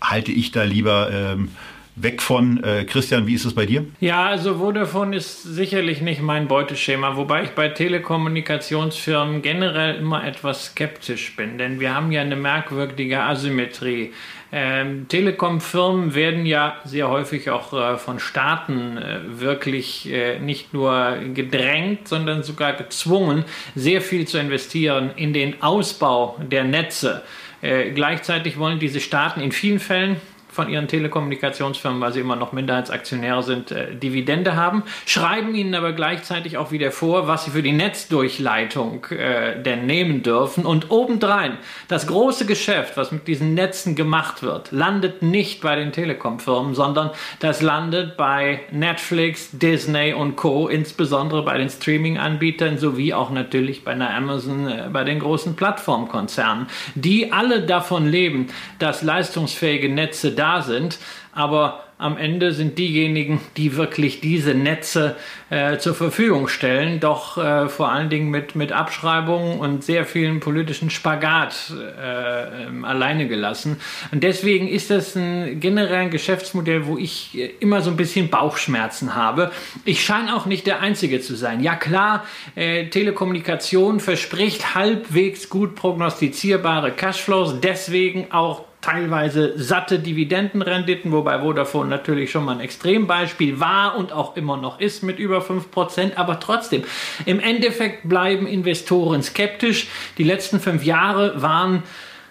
halte 0.00 0.30
ich 0.30 0.52
da 0.52 0.62
lieber 0.62 1.10
ähm, 1.12 1.48
weg 1.96 2.22
von. 2.22 2.62
Äh, 2.62 2.84
Christian, 2.84 3.26
wie 3.26 3.34
ist 3.34 3.44
es 3.44 3.54
bei 3.54 3.66
dir? 3.66 3.84
Ja, 4.00 4.26
also 4.26 4.58
Vodafone 4.58 5.16
ist 5.16 5.42
sicherlich 5.42 6.00
nicht 6.00 6.22
mein 6.22 6.46
Beuteschema, 6.46 7.16
wobei 7.16 7.44
ich 7.44 7.50
bei 7.50 7.68
Telekommunikationsfirmen 7.68 9.42
generell 9.42 9.96
immer 9.96 10.24
etwas 10.24 10.66
skeptisch 10.66 11.34
bin, 11.36 11.58
denn 11.58 11.80
wir 11.80 11.94
haben 11.94 12.12
ja 12.12 12.22
eine 12.22 12.36
merkwürdige 12.36 13.22
Asymmetrie. 13.22 14.12
Ähm, 14.56 15.08
Telekom-Firmen 15.08 16.14
werden 16.14 16.46
ja 16.46 16.76
sehr 16.84 17.08
häufig 17.08 17.50
auch 17.50 17.72
äh, 17.72 17.98
von 17.98 18.20
Staaten 18.20 18.96
äh, 18.96 19.18
wirklich 19.40 20.08
äh, 20.08 20.38
nicht 20.38 20.72
nur 20.72 21.18
gedrängt, 21.34 22.06
sondern 22.06 22.44
sogar 22.44 22.74
gezwungen, 22.74 23.44
sehr 23.74 24.00
viel 24.00 24.28
zu 24.28 24.38
investieren 24.38 25.10
in 25.16 25.32
den 25.32 25.60
Ausbau 25.60 26.38
der 26.40 26.62
Netze. 26.62 27.24
Äh, 27.62 27.90
gleichzeitig 27.90 28.56
wollen 28.56 28.78
diese 28.78 29.00
Staaten 29.00 29.40
in 29.40 29.50
vielen 29.50 29.80
Fällen 29.80 30.20
von 30.54 30.68
ihren 30.68 30.86
Telekommunikationsfirmen, 30.86 32.00
weil 32.00 32.12
sie 32.12 32.20
immer 32.20 32.36
noch 32.36 32.52
Minderheitsaktionäre 32.52 33.42
sind, 33.42 33.72
äh, 33.72 33.94
Dividende 33.96 34.54
haben, 34.54 34.84
schreiben 35.04 35.54
ihnen 35.54 35.74
aber 35.74 35.92
gleichzeitig 35.92 36.56
auch 36.56 36.70
wieder 36.70 36.92
vor, 36.92 37.26
was 37.26 37.44
sie 37.44 37.50
für 37.50 37.62
die 37.62 37.72
Netzdurchleitung 37.72 39.04
äh, 39.06 39.60
denn 39.60 39.86
nehmen 39.86 40.22
dürfen. 40.22 40.64
Und 40.64 40.90
obendrein, 40.92 41.58
das 41.88 42.06
große 42.06 42.46
Geschäft, 42.46 42.96
was 42.96 43.10
mit 43.10 43.26
diesen 43.26 43.54
Netzen 43.54 43.96
gemacht 43.96 44.42
wird, 44.42 44.70
landet 44.70 45.22
nicht 45.22 45.60
bei 45.60 45.74
den 45.74 45.90
Telekomfirmen, 45.90 46.74
sondern 46.74 47.10
das 47.40 47.60
landet 47.60 48.16
bei 48.16 48.60
Netflix, 48.70 49.50
Disney 49.52 50.14
und 50.14 50.36
Co., 50.36 50.68
insbesondere 50.68 51.44
bei 51.44 51.58
den 51.58 51.68
Streaming-Anbietern 51.68 52.78
sowie 52.78 53.12
auch 53.12 53.30
natürlich 53.30 53.82
bei 53.82 53.90
einer 53.90 54.14
Amazon, 54.14 54.68
äh, 54.68 54.88
bei 54.92 55.02
den 55.02 55.18
großen 55.18 55.56
Plattformkonzernen, 55.56 56.68
die 56.94 57.32
alle 57.32 57.62
davon 57.62 58.06
leben, 58.06 58.46
dass 58.78 59.02
leistungsfähige 59.02 59.88
Netze 59.88 60.30
da 60.30 60.43
da 60.44 60.62
sind. 60.62 60.98
Aber 61.32 61.84
am 61.96 62.16
Ende 62.16 62.52
sind 62.52 62.76
diejenigen, 62.76 63.40
die 63.56 63.76
wirklich 63.76 64.20
diese 64.20 64.52
Netze 64.52 65.16
äh, 65.48 65.78
zur 65.78 65.94
Verfügung 65.94 66.48
stellen, 66.48 67.00
doch 67.00 67.38
äh, 67.38 67.68
vor 67.68 67.90
allen 67.90 68.10
Dingen 68.10 68.30
mit, 68.30 68.56
mit 68.56 68.72
Abschreibungen 68.72 69.58
und 69.60 69.84
sehr 69.84 70.04
vielen 70.04 70.40
politischen 70.40 70.90
Spagat 70.90 71.72
äh, 71.72 72.66
ähm, 72.66 72.84
alleine 72.84 73.28
gelassen. 73.28 73.80
Und 74.10 74.24
deswegen 74.24 74.68
ist 74.68 74.90
das 74.90 75.16
ein 75.16 75.60
generell 75.60 76.02
ein 76.02 76.10
Geschäftsmodell, 76.10 76.86
wo 76.86 76.98
ich 76.98 77.38
äh, 77.38 77.50
immer 77.60 77.80
so 77.80 77.90
ein 77.90 77.96
bisschen 77.96 78.28
Bauchschmerzen 78.28 79.14
habe. 79.14 79.52
Ich 79.84 80.04
scheine 80.04 80.34
auch 80.36 80.46
nicht 80.46 80.66
der 80.66 80.80
Einzige 80.80 81.20
zu 81.20 81.36
sein. 81.36 81.62
Ja 81.62 81.76
klar, 81.76 82.26
äh, 82.56 82.86
Telekommunikation 82.88 84.00
verspricht 84.00 84.74
halbwegs 84.74 85.48
gut 85.48 85.76
prognostizierbare 85.76 86.90
Cashflows, 86.90 87.60
deswegen 87.60 88.32
auch 88.32 88.64
teilweise 88.84 89.54
satte 89.56 89.98
Dividendenrenditen, 89.98 91.10
wobei 91.10 91.40
Vodafone 91.40 91.88
natürlich 91.88 92.30
schon 92.30 92.44
mal 92.44 92.52
ein 92.52 92.60
Extrembeispiel 92.60 93.58
war 93.58 93.96
und 93.96 94.12
auch 94.12 94.36
immer 94.36 94.58
noch 94.58 94.78
ist 94.78 95.02
mit 95.02 95.18
über 95.18 95.38
5%. 95.38 96.16
Aber 96.16 96.38
trotzdem, 96.38 96.84
im 97.24 97.40
Endeffekt 97.40 98.06
bleiben 98.06 98.46
Investoren 98.46 99.22
skeptisch. 99.22 99.88
Die 100.18 100.24
letzten 100.24 100.60
fünf 100.60 100.84
Jahre 100.84 101.40
waren 101.40 101.82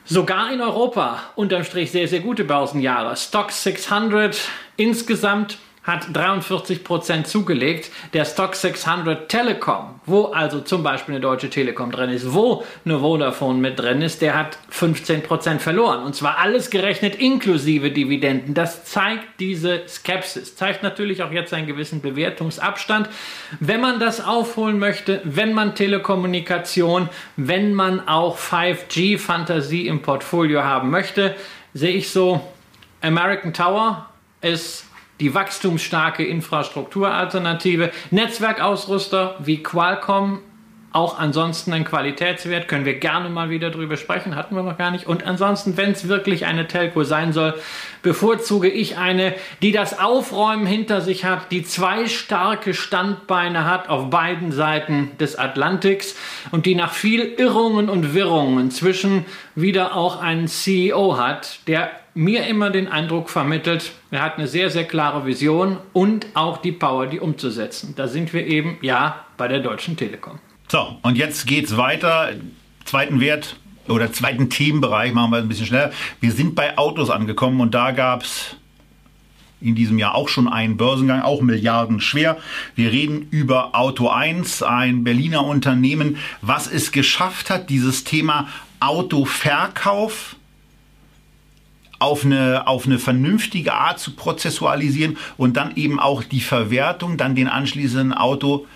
sogar 0.05 0.53
in 0.53 0.61
Europa 0.61 1.23
unterm 1.35 1.63
Strich 1.63 1.91
sehr, 1.91 2.07
sehr 2.07 2.19
gute 2.19 2.43
Börsenjahre. 2.43 3.15
Stock 3.15 3.51
600 3.51 4.37
insgesamt 4.77 5.57
hat 5.83 6.07
43 6.13 6.83
Prozent 6.83 7.27
zugelegt. 7.27 7.91
Der 8.13 8.23
Stock 8.23 8.55
600 8.55 9.27
Telekom, 9.27 9.99
wo 10.05 10.25
also 10.25 10.61
zum 10.61 10.81
Beispiel 10.81 11.15
eine 11.15 11.21
Deutsche 11.21 11.49
Telekom 11.49 11.91
drin 11.91 12.09
ist, 12.09 12.33
wo 12.33 12.63
eine 12.85 12.99
Vodafone 12.99 13.59
mit 13.59 13.79
drin 13.79 14.01
ist, 14.01 14.21
der 14.21 14.37
hat 14.37 14.57
15 14.69 15.23
Prozent 15.23 15.61
verloren. 15.61 16.03
Und 16.03 16.15
zwar 16.15 16.37
alles 16.37 16.69
gerechnet 16.69 17.15
inklusive 17.15 17.91
Dividenden. 17.91 18.53
Das 18.53 18.85
zeigt 18.85 19.39
diese 19.39 19.87
Skepsis, 19.87 20.55
zeigt 20.55 20.83
natürlich 20.83 21.21
auch 21.21 21.31
jetzt 21.31 21.53
einen 21.53 21.67
gewissen 21.67 22.01
Bewertungsabstand. 22.01 23.09
Wenn 23.59 23.81
man 23.81 23.99
das 23.99 24.23
aufholen 24.23 24.79
möchte, 24.79 25.19
wenn 25.25 25.53
man 25.53 25.75
Telekommunikation, 25.75 27.09
wenn 27.35 27.73
man 27.73 28.07
auch 28.07 28.37
5G-Fantasie 28.37 29.87
im 29.87 30.01
Portfolio 30.01 30.63
haben 30.63 30.89
möchte, 30.89 31.35
sehe 31.73 31.93
ich 31.93 32.09
so, 32.09 32.41
American 33.01 33.53
Tower 33.53 34.09
ist 34.41 34.85
die 35.23 35.33
wachstumsstarke 35.33 36.25
Infrastrukturalternative. 36.25 37.91
Netzwerkausrüster 38.11 39.37
wie 39.39 39.63
Qualcomm, 39.63 40.41
auch 40.93 41.17
ansonsten 41.17 41.73
ein 41.73 41.85
Qualitätswert, 41.85 42.67
können 42.67 42.85
wir 42.85 42.99
gerne 42.99 43.29
mal 43.29 43.49
wieder 43.49 43.71
drüber 43.71 43.97
sprechen, 43.97 44.35
hatten 44.35 44.55
wir 44.55 44.63
noch 44.63 44.77
gar 44.77 44.91
nicht. 44.91 45.07
Und 45.07 45.25
ansonsten, 45.25 45.75
wenn 45.75 45.91
es 45.91 46.07
wirklich 46.07 46.45
eine 46.45 46.67
Telco 46.67 47.03
sein 47.03 47.33
soll, 47.33 47.55
bevorzuge 48.03 48.69
ich 48.69 48.97
eine, 48.97 49.33
die 49.61 49.71
das 49.71 49.99
Aufräumen 49.99 50.67
hinter 50.67 51.01
sich 51.01 51.25
hat, 51.25 51.51
die 51.51 51.63
zwei 51.63 52.07
starke 52.07 52.75
Standbeine 52.75 53.65
hat 53.65 53.89
auf 53.89 54.11
beiden 54.11 54.51
Seiten 54.51 55.11
des 55.19 55.35
Atlantiks 55.35 56.15
und 56.51 56.67
die 56.67 56.75
nach 56.75 56.93
viel 56.93 57.21
Irrungen 57.21 57.89
und 57.89 58.13
Wirrungen 58.13 58.59
inzwischen 58.59 59.25
wieder 59.55 59.95
auch 59.95 60.21
einen 60.21 60.47
CEO 60.47 61.17
hat, 61.17 61.59
der 61.67 61.89
mir 62.13 62.45
immer 62.45 62.69
den 62.69 62.87
Eindruck 62.87 63.29
vermittelt, 63.29 63.91
er 64.11 64.21
hat 64.21 64.37
eine 64.37 64.47
sehr, 64.47 64.69
sehr 64.69 64.83
klare 64.83 65.25
Vision 65.25 65.77
und 65.93 66.27
auch 66.35 66.57
die 66.57 66.71
Power, 66.71 67.07
die 67.07 67.19
umzusetzen. 67.19 67.93
Da 67.95 68.07
sind 68.07 68.33
wir 68.33 68.45
eben, 68.45 68.77
ja, 68.81 69.25
bei 69.37 69.47
der 69.47 69.59
Deutschen 69.59 69.97
Telekom. 69.97 70.39
So, 70.69 70.97
und 71.01 71.17
jetzt 71.17 71.45
geht's 71.47 71.77
weiter. 71.77 72.31
Zweiten 72.85 73.19
Wert 73.19 73.57
oder 73.87 74.11
zweiten 74.11 74.49
Themenbereich 74.49 75.13
machen 75.13 75.31
wir 75.31 75.37
ein 75.37 75.47
bisschen 75.47 75.67
schneller. 75.67 75.91
Wir 76.19 76.31
sind 76.31 76.55
bei 76.55 76.77
Autos 76.77 77.09
angekommen 77.09 77.61
und 77.61 77.73
da 77.73 77.91
gab's 77.91 78.55
in 79.63 79.75
diesem 79.75 79.97
Jahr 79.97 80.15
auch 80.15 80.27
schon 80.27 80.47
einen 80.47 80.77
Börsengang, 80.77 81.21
auch 81.21 81.41
Milliarden 81.41 82.01
schwer. 82.01 82.37
Wir 82.75 82.91
reden 82.91 83.27
über 83.31 83.75
Auto 83.75 84.09
1, 84.09 84.61
ein 84.61 85.03
Berliner 85.03 85.45
Unternehmen, 85.45 86.17
was 86.41 86.67
es 86.67 86.91
geschafft 86.91 87.49
hat, 87.49 87.69
dieses 87.69 88.03
Thema 88.03 88.49
Autoverkauf 88.81 90.35
auf 91.99 92.25
eine, 92.25 92.67
auf 92.67 92.85
eine 92.85 92.99
vernünftige 92.99 93.73
Art 93.73 93.99
zu 93.99 94.11
prozessualisieren 94.11 95.17
und 95.37 95.55
dann 95.55 95.77
eben 95.77 95.99
auch 95.99 96.23
die 96.23 96.41
Verwertung, 96.41 97.15
dann 97.15 97.33
den 97.33 97.47
anschließenden 97.47 98.11
Auto, 98.11 98.67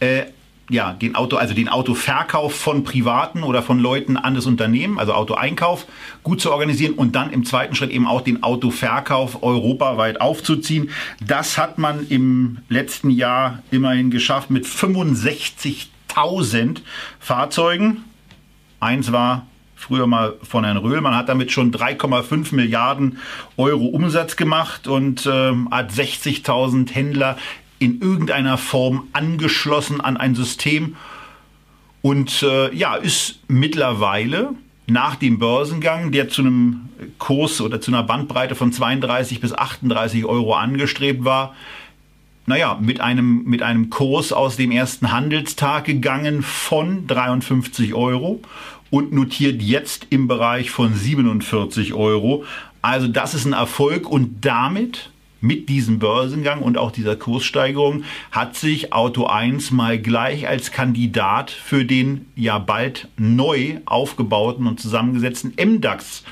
äh, 0.00 0.22
ja, 0.70 0.92
den 0.92 1.16
Auto, 1.16 1.36
also 1.36 1.52
den 1.52 1.68
Autoverkauf 1.68 2.54
von 2.54 2.84
Privaten 2.84 3.42
oder 3.42 3.62
von 3.62 3.80
Leuten 3.80 4.16
an 4.16 4.34
das 4.34 4.46
Unternehmen, 4.46 4.98
also 4.98 5.12
Autoeinkauf, 5.12 5.86
gut 6.22 6.40
zu 6.40 6.50
organisieren 6.52 6.94
und 6.94 7.14
dann 7.16 7.32
im 7.32 7.44
zweiten 7.44 7.74
Schritt 7.74 7.90
eben 7.90 8.06
auch 8.06 8.22
den 8.22 8.42
Autoverkauf 8.42 9.42
europaweit 9.42 10.20
aufzuziehen. 10.20 10.90
Das 11.20 11.56
hat 11.58 11.78
man 11.78 12.06
im 12.08 12.58
letzten 12.68 13.10
Jahr 13.10 13.62
immerhin 13.70 14.10
geschafft 14.10 14.50
mit 14.50 14.64
65.000 14.64 16.78
Fahrzeugen. 17.18 18.04
Eins 18.78 19.10
war 19.12 19.46
früher 19.74 20.06
mal 20.06 20.34
von 20.42 20.64
Herrn 20.64 20.76
Röhl. 20.76 21.00
Man 21.00 21.16
hat 21.16 21.28
damit 21.28 21.52
schon 21.52 21.72
3,5 21.72 22.54
Milliarden 22.54 23.18
Euro 23.56 23.86
Umsatz 23.86 24.36
gemacht 24.36 24.86
und 24.86 25.26
äh, 25.26 25.52
hat 25.70 25.90
60.000 25.90 26.92
Händler 26.92 27.36
in 27.80 28.00
irgendeiner 28.00 28.58
Form 28.58 29.08
angeschlossen 29.12 30.00
an 30.00 30.16
ein 30.16 30.36
System 30.36 30.96
und 32.02 32.42
äh, 32.42 32.72
ja, 32.74 32.94
ist 32.94 33.40
mittlerweile 33.48 34.54
nach 34.86 35.16
dem 35.16 35.38
Börsengang, 35.38 36.12
der 36.12 36.28
zu 36.28 36.42
einem 36.42 36.88
Kurs 37.18 37.60
oder 37.60 37.80
zu 37.80 37.90
einer 37.90 38.02
Bandbreite 38.02 38.54
von 38.54 38.72
32 38.72 39.40
bis 39.40 39.52
38 39.52 40.24
Euro 40.24 40.54
angestrebt 40.54 41.24
war, 41.24 41.54
naja, 42.46 42.78
mit 42.80 43.00
einem, 43.00 43.44
mit 43.44 43.62
einem 43.62 43.90
Kurs 43.90 44.32
aus 44.32 44.56
dem 44.56 44.72
ersten 44.72 45.12
Handelstag 45.12 45.84
gegangen 45.84 46.42
von 46.42 47.06
53 47.06 47.94
Euro 47.94 48.40
und 48.90 49.12
notiert 49.12 49.62
jetzt 49.62 50.08
im 50.10 50.26
Bereich 50.26 50.70
von 50.70 50.94
47 50.94 51.94
Euro. 51.94 52.44
Also 52.82 53.08
das 53.08 53.34
ist 53.34 53.44
ein 53.44 53.52
Erfolg 53.52 54.08
und 54.08 54.44
damit 54.44 55.09
mit 55.40 55.68
diesem 55.68 55.98
Börsengang 55.98 56.62
und 56.62 56.76
auch 56.76 56.90
dieser 56.90 57.16
Kurssteigerung 57.16 58.04
hat 58.30 58.56
sich 58.56 58.92
Auto 58.92 59.26
1 59.26 59.70
mal 59.70 59.98
gleich 59.98 60.46
als 60.46 60.70
Kandidat 60.70 61.50
für 61.50 61.84
den 61.84 62.26
ja 62.36 62.58
bald 62.58 63.08
neu 63.16 63.78
aufgebauten 63.86 64.66
und 64.66 64.80
zusammengesetzten 64.80 65.54
MDAX 65.56 66.24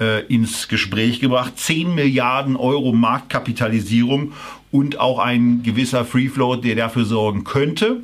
äh, 0.00 0.24
ins 0.26 0.68
Gespräch 0.68 1.20
gebracht. 1.20 1.58
10 1.58 1.94
Milliarden 1.94 2.56
Euro 2.56 2.92
Marktkapitalisierung 2.92 4.32
und 4.72 4.98
auch 4.98 5.18
ein 5.18 5.62
gewisser 5.62 6.04
Free 6.04 6.28
Float, 6.28 6.64
der 6.64 6.74
dafür 6.74 7.04
sorgen 7.04 7.44
könnte, 7.44 7.98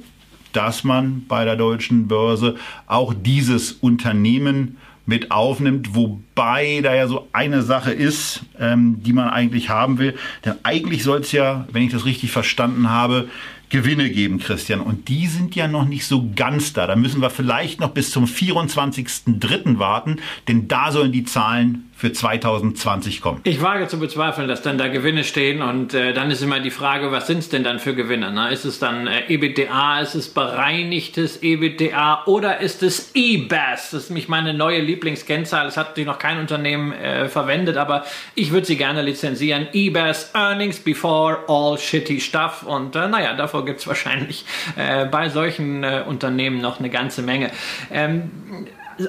dass 0.53 0.85
man 0.85 1.25
bei 1.29 1.45
der 1.45 1.57
deutschen 1.57 2.09
Börse 2.09 2.57
auch 2.87 3.15
dieses 3.15 3.73
Unternehmen 3.73 4.79
mit 5.07 5.31
aufnimmt, 5.31 5.95
wobei 5.95 6.81
da 6.83 6.95
ja 6.95 7.07
so 7.07 7.29
eine 7.33 7.63
Sache 7.63 7.93
ist, 7.93 8.43
ähm, 8.59 9.03
die 9.03 9.13
man 9.13 9.29
eigentlich 9.29 9.71
haben 9.71 9.99
will. 9.99 10.17
Denn 10.45 10.55
eigentlich 10.65 11.05
soll 11.05 11.21
es 11.21 11.33
ja, 11.33 11.67
wenn 11.73 11.83
ich 11.83 11.93
das 11.93 12.05
richtig 12.05 12.33
verstanden 12.33 12.91
habe, 12.91 13.29
Gewinne 13.69 14.11
geben, 14.11 14.39
Christian. 14.39 14.81
Und 14.81 15.09
die 15.09 15.27
sind 15.27 15.57
ja 15.57 15.67
noch 15.67 15.87
nicht 15.87 16.07
so 16.07 16.31
ganz 16.37 16.73
da. 16.73 16.87
Da 16.87 16.95
müssen 16.95 17.21
wir 17.21 17.31
vielleicht 17.31 17.81
noch 17.81 17.91
bis 17.91 18.11
zum 18.11 18.25
24.03. 18.25 19.79
warten, 19.79 20.19
denn 20.47 20.69
da 20.69 20.93
sollen 20.93 21.11
die 21.11 21.25
Zahlen 21.25 21.86
für 21.97 22.13
2020 22.13 23.23
kommen. 23.23 23.41
Ich 23.45 23.63
wage 23.63 23.89
zu 23.89 23.99
bezweifeln, 23.99 24.49
dass 24.49 24.61
dann 24.61 24.77
da 24.77 24.89
Gewinne 24.89 25.25
stehen 25.25 25.63
und 25.63 25.95
äh, 25.95 26.13
dann 26.13 26.31
ist 26.31 26.43
immer 26.43 26.61
die 26.61 26.71
Frage, 26.71 27.11
was 27.11 27.27
sind 27.27 27.39
es 27.39 27.49
denn 27.49 27.65
dann 27.65 27.79
für 27.79 27.95
Gewinne? 27.95 28.31
Ne? 28.33 28.53
Ist 28.53 28.67
es 28.67 28.79
dann 28.79 29.07
äh, 29.07 29.33
EBITDA, 29.33 30.01
ist 30.01 30.15
es 30.15 30.29
bereinigtes 30.29 31.43
EBITDA 31.43 32.25
oder 32.27 32.61
ist 32.61 32.83
es 32.83 33.13
EBAS? 33.15 33.93
Das 33.93 34.03
ist 34.05 34.11
nämlich 34.11 34.29
meine 34.29 34.53
neue 34.53 34.81
Lieblingskennzahl. 34.81 35.65
Das 35.65 35.79
hat 35.79 35.97
sich 35.97 36.05
noch 36.05 36.19
kein 36.19 36.39
Unternehmen 36.39 36.93
äh, 36.93 37.29
verwendet, 37.29 37.79
aber 37.79 38.05
ich 38.35 38.53
würde 38.53 38.67
sie 38.67 38.77
gerne 38.77 39.01
lizenzieren. 39.01 39.67
EBAS, 39.73 40.33
Earnings 40.35 40.79
Before 40.81 41.39
All 41.49 41.79
Shitty 41.79 42.21
Stuff 42.21 42.63
und 42.63 42.95
äh, 42.95 43.09
naja, 43.09 43.33
davor 43.33 43.65
gibt 43.65 43.81
es 43.81 43.87
wahrscheinlich 43.87 44.45
äh, 44.77 45.07
bei 45.07 45.31
solchen 45.31 45.83
äh, 45.83 46.03
Unternehmen 46.07 46.61
noch 46.61 46.79
eine 46.79 46.91
ganze 46.91 47.23
Menge. 47.23 47.51
Ähm, 47.91 48.31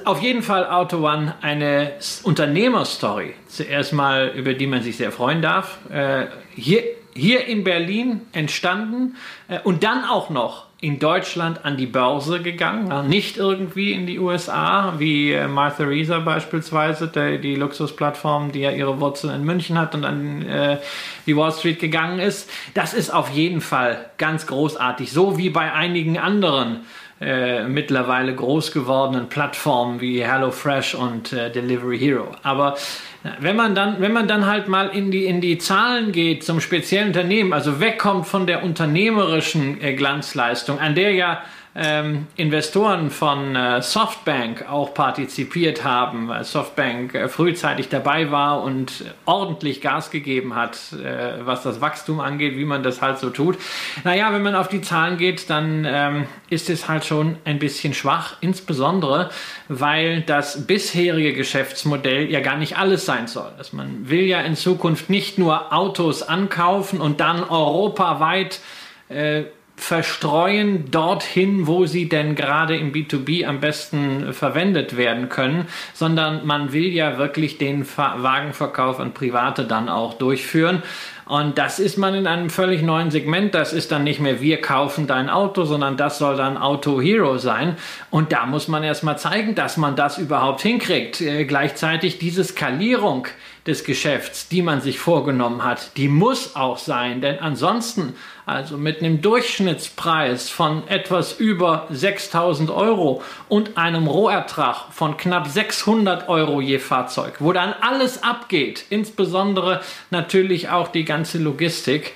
auf 0.04 0.22
jeden 0.22 0.42
Fall 0.42 0.66
Auto 0.66 0.98
One 0.98 1.34
eine 1.40 1.92
Unternehmerstory. 2.22 3.34
Zuerst 3.46 3.92
mal, 3.92 4.32
über 4.34 4.54
die 4.54 4.66
man 4.66 4.82
sich 4.82 4.96
sehr 4.96 5.12
freuen 5.12 5.42
darf. 5.42 5.78
Äh, 5.90 6.26
hier, 6.54 6.82
hier 7.14 7.46
in 7.46 7.64
Berlin 7.64 8.22
entstanden 8.32 9.16
äh, 9.48 9.60
und 9.60 9.82
dann 9.82 10.04
auch 10.04 10.30
noch 10.30 10.68
in 10.80 11.00
Deutschland 11.00 11.64
an 11.64 11.76
die 11.76 11.86
Börse 11.86 12.40
gegangen, 12.40 13.08
nicht 13.08 13.36
irgendwie 13.36 13.92
in 13.92 14.06
die 14.06 14.20
USA, 14.20 14.94
wie 14.98 15.32
äh, 15.32 15.48
Martha 15.48 15.82
Reeser 15.82 16.20
beispielsweise, 16.20 17.08
die, 17.08 17.40
die 17.40 17.56
Luxusplattform, 17.56 18.52
die 18.52 18.60
ja 18.60 18.70
ihre 18.70 19.00
Wurzeln 19.00 19.34
in 19.34 19.44
München 19.44 19.76
hat 19.76 19.96
und 19.96 20.04
an 20.04 20.42
äh, 20.42 20.78
die 21.26 21.36
Wall 21.36 21.50
Street 21.50 21.80
gegangen 21.80 22.20
ist. 22.20 22.48
Das 22.74 22.94
ist 22.94 23.12
auf 23.12 23.30
jeden 23.30 23.60
Fall 23.60 24.10
ganz 24.18 24.46
großartig, 24.46 25.10
so 25.10 25.36
wie 25.36 25.50
bei 25.50 25.72
einigen 25.72 26.16
anderen 26.16 26.86
äh, 27.20 27.64
mittlerweile 27.64 28.34
groß 28.34 28.72
gewordenen 28.72 29.28
Plattformen 29.28 30.00
wie 30.00 30.24
HelloFresh 30.24 30.94
und 30.94 31.32
äh, 31.32 31.50
Delivery 31.50 31.98
Hero. 31.98 32.28
Aber 32.44 32.76
äh, 33.24 33.30
wenn 33.40 33.56
man 33.56 33.74
dann, 33.74 34.00
wenn 34.00 34.12
man 34.12 34.28
dann 34.28 34.46
halt 34.46 34.68
mal 34.68 34.88
in 34.88 35.10
die, 35.10 35.26
in 35.26 35.40
die 35.40 35.58
Zahlen 35.58 36.12
geht 36.12 36.44
zum 36.44 36.60
speziellen 36.60 37.08
Unternehmen, 37.08 37.52
also 37.52 37.80
wegkommt 37.80 38.26
von 38.26 38.46
der 38.46 38.62
unternehmerischen 38.62 39.82
äh, 39.82 39.94
Glanzleistung, 39.94 40.78
an 40.78 40.94
der 40.94 41.12
ja 41.12 41.42
ähm, 41.74 42.26
Investoren 42.36 43.10
von 43.10 43.54
äh, 43.54 43.82
Softbank 43.82 44.68
auch 44.68 44.94
partizipiert 44.94 45.84
haben, 45.84 46.28
weil 46.28 46.44
Softbank 46.44 47.14
äh, 47.14 47.28
frühzeitig 47.28 47.88
dabei 47.88 48.30
war 48.30 48.62
und 48.62 49.04
ordentlich 49.26 49.80
Gas 49.80 50.10
gegeben 50.10 50.54
hat, 50.54 50.78
äh, 50.92 51.46
was 51.46 51.62
das 51.62 51.80
Wachstum 51.80 52.20
angeht, 52.20 52.56
wie 52.56 52.64
man 52.64 52.82
das 52.82 53.00
halt 53.02 53.18
so 53.18 53.30
tut. 53.30 53.58
Naja, 54.04 54.32
wenn 54.32 54.42
man 54.42 54.54
auf 54.54 54.68
die 54.68 54.80
Zahlen 54.80 55.18
geht, 55.18 55.50
dann 55.50 55.86
ähm, 55.88 56.26
ist 56.50 56.70
es 56.70 56.88
halt 56.88 57.04
schon 57.04 57.36
ein 57.44 57.58
bisschen 57.58 57.94
schwach, 57.94 58.36
insbesondere 58.40 59.30
weil 59.68 60.22
das 60.22 60.66
bisherige 60.66 61.34
Geschäftsmodell 61.34 62.30
ja 62.30 62.40
gar 62.40 62.56
nicht 62.56 62.78
alles 62.78 63.04
sein 63.04 63.26
soll. 63.26 63.50
Dass 63.58 63.72
man 63.72 64.08
will 64.08 64.22
ja 64.22 64.40
in 64.40 64.56
Zukunft 64.56 65.10
nicht 65.10 65.38
nur 65.38 65.72
Autos 65.72 66.22
ankaufen 66.22 67.00
und 67.00 67.20
dann 67.20 67.44
europaweit 67.44 68.60
äh, 69.08 69.44
verstreuen 69.78 70.90
dorthin, 70.90 71.68
wo 71.68 71.86
sie 71.86 72.08
denn 72.08 72.34
gerade 72.34 72.76
im 72.76 72.92
B2B 72.92 73.46
am 73.46 73.60
besten 73.60 74.32
verwendet 74.32 74.96
werden 74.96 75.28
können, 75.28 75.68
sondern 75.94 76.44
man 76.44 76.72
will 76.72 76.88
ja 76.88 77.16
wirklich 77.16 77.58
den 77.58 77.86
Wagenverkauf 77.96 78.98
an 78.98 79.14
Private 79.14 79.64
dann 79.64 79.88
auch 79.88 80.14
durchführen. 80.14 80.82
Und 81.28 81.58
das 81.58 81.78
ist 81.78 81.98
man 81.98 82.14
in 82.14 82.26
einem 82.26 82.48
völlig 82.48 82.82
neuen 82.82 83.10
Segment. 83.10 83.54
Das 83.54 83.74
ist 83.74 83.92
dann 83.92 84.02
nicht 84.02 84.18
mehr 84.18 84.40
wir 84.40 84.62
kaufen 84.62 85.06
dein 85.06 85.28
Auto, 85.28 85.64
sondern 85.64 85.98
das 85.98 86.18
soll 86.18 86.36
dann 86.36 86.56
Auto 86.56 87.02
Hero 87.02 87.36
sein. 87.36 87.76
Und 88.10 88.32
da 88.32 88.46
muss 88.46 88.66
man 88.66 88.82
erstmal 88.82 89.18
zeigen, 89.18 89.54
dass 89.54 89.76
man 89.76 89.94
das 89.94 90.16
überhaupt 90.16 90.62
hinkriegt. 90.62 91.20
Äh, 91.20 91.44
gleichzeitig 91.44 92.18
diese 92.18 92.44
Skalierung 92.44 93.28
des 93.68 93.84
Geschäfts, 93.84 94.48
die 94.48 94.62
man 94.62 94.80
sich 94.80 94.98
vorgenommen 94.98 95.62
hat, 95.62 95.96
die 95.98 96.08
muss 96.08 96.56
auch 96.56 96.78
sein, 96.78 97.20
denn 97.20 97.38
ansonsten, 97.38 98.14
also 98.46 98.78
mit 98.78 99.00
einem 99.00 99.20
Durchschnittspreis 99.20 100.48
von 100.48 100.88
etwas 100.88 101.34
über 101.34 101.86
6000 101.90 102.70
Euro 102.70 103.22
und 103.50 103.76
einem 103.76 104.06
Rohertrag 104.06 104.86
von 104.90 105.18
knapp 105.18 105.48
600 105.48 106.30
Euro 106.30 106.62
je 106.62 106.78
Fahrzeug, 106.78 107.34
wo 107.40 107.52
dann 107.52 107.74
alles 107.82 108.22
abgeht, 108.22 108.86
insbesondere 108.88 109.82
natürlich 110.10 110.70
auch 110.70 110.88
die 110.88 111.04
ganze 111.18 111.38
Logistik, 111.38 112.14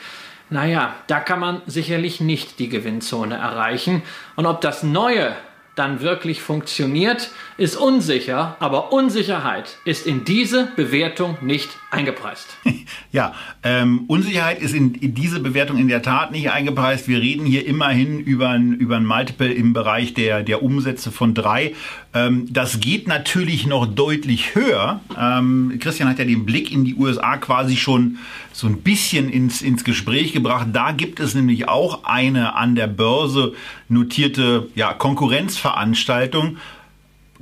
naja, 0.48 0.94
da 1.08 1.18
kann 1.18 1.40
man 1.40 1.60
sicherlich 1.66 2.20
nicht 2.20 2.60
die 2.60 2.68
Gewinnzone 2.68 3.34
erreichen. 3.34 4.02
Und 4.36 4.46
ob 4.46 4.60
das 4.60 4.84
neue 4.84 5.34
dann 5.74 6.02
wirklich 6.02 6.42
funktioniert, 6.42 7.30
ist 7.56 7.76
unsicher, 7.76 8.56
aber 8.60 8.92
Unsicherheit 8.92 9.78
ist 9.86 10.06
in 10.06 10.24
diese 10.24 10.68
Bewertung 10.76 11.38
nicht 11.40 11.70
eingepreist. 11.90 12.48
Ja, 13.10 13.34
ähm, 13.62 14.04
Unsicherheit 14.06 14.62
ist 14.62 14.74
in, 14.74 14.94
in, 14.94 15.14
diese 15.14 15.40
Bewertung 15.40 15.76
in 15.76 15.88
der 15.88 16.00
Tat 16.00 16.32
nicht 16.32 16.50
eingepreist. 16.50 17.08
Wir 17.08 17.20
reden 17.20 17.44
hier 17.44 17.66
immerhin 17.66 18.20
über 18.20 18.48
ein, 18.48 18.72
über 18.72 18.96
ein 18.96 19.04
Multiple 19.04 19.52
im 19.52 19.74
Bereich 19.74 20.14
der, 20.14 20.42
der 20.42 20.62
Umsätze 20.62 21.12
von 21.12 21.34
drei. 21.34 21.74
Ähm, 22.14 22.46
das 22.50 22.80
geht 22.80 23.08
natürlich 23.08 23.66
noch 23.66 23.86
deutlich 23.86 24.54
höher. 24.54 25.00
Ähm, 25.18 25.78
Christian 25.78 26.08
hat 26.08 26.18
ja 26.18 26.24
den 26.24 26.46
Blick 26.46 26.72
in 26.72 26.84
die 26.84 26.94
USA 26.94 27.36
quasi 27.36 27.76
schon 27.76 28.16
so 28.52 28.66
ein 28.66 28.82
bisschen 28.82 29.28
ins, 29.30 29.62
ins 29.62 29.84
Gespräch 29.84 30.32
gebracht. 30.32 30.68
Da 30.72 30.92
gibt 30.92 31.20
es 31.20 31.34
nämlich 31.34 31.68
auch 31.68 32.04
eine 32.04 32.54
an 32.54 32.74
der 32.74 32.86
Börse 32.86 33.54
notierte 33.88 34.68
ja, 34.74 34.92
Konkurrenzveranstaltung. 34.92 36.58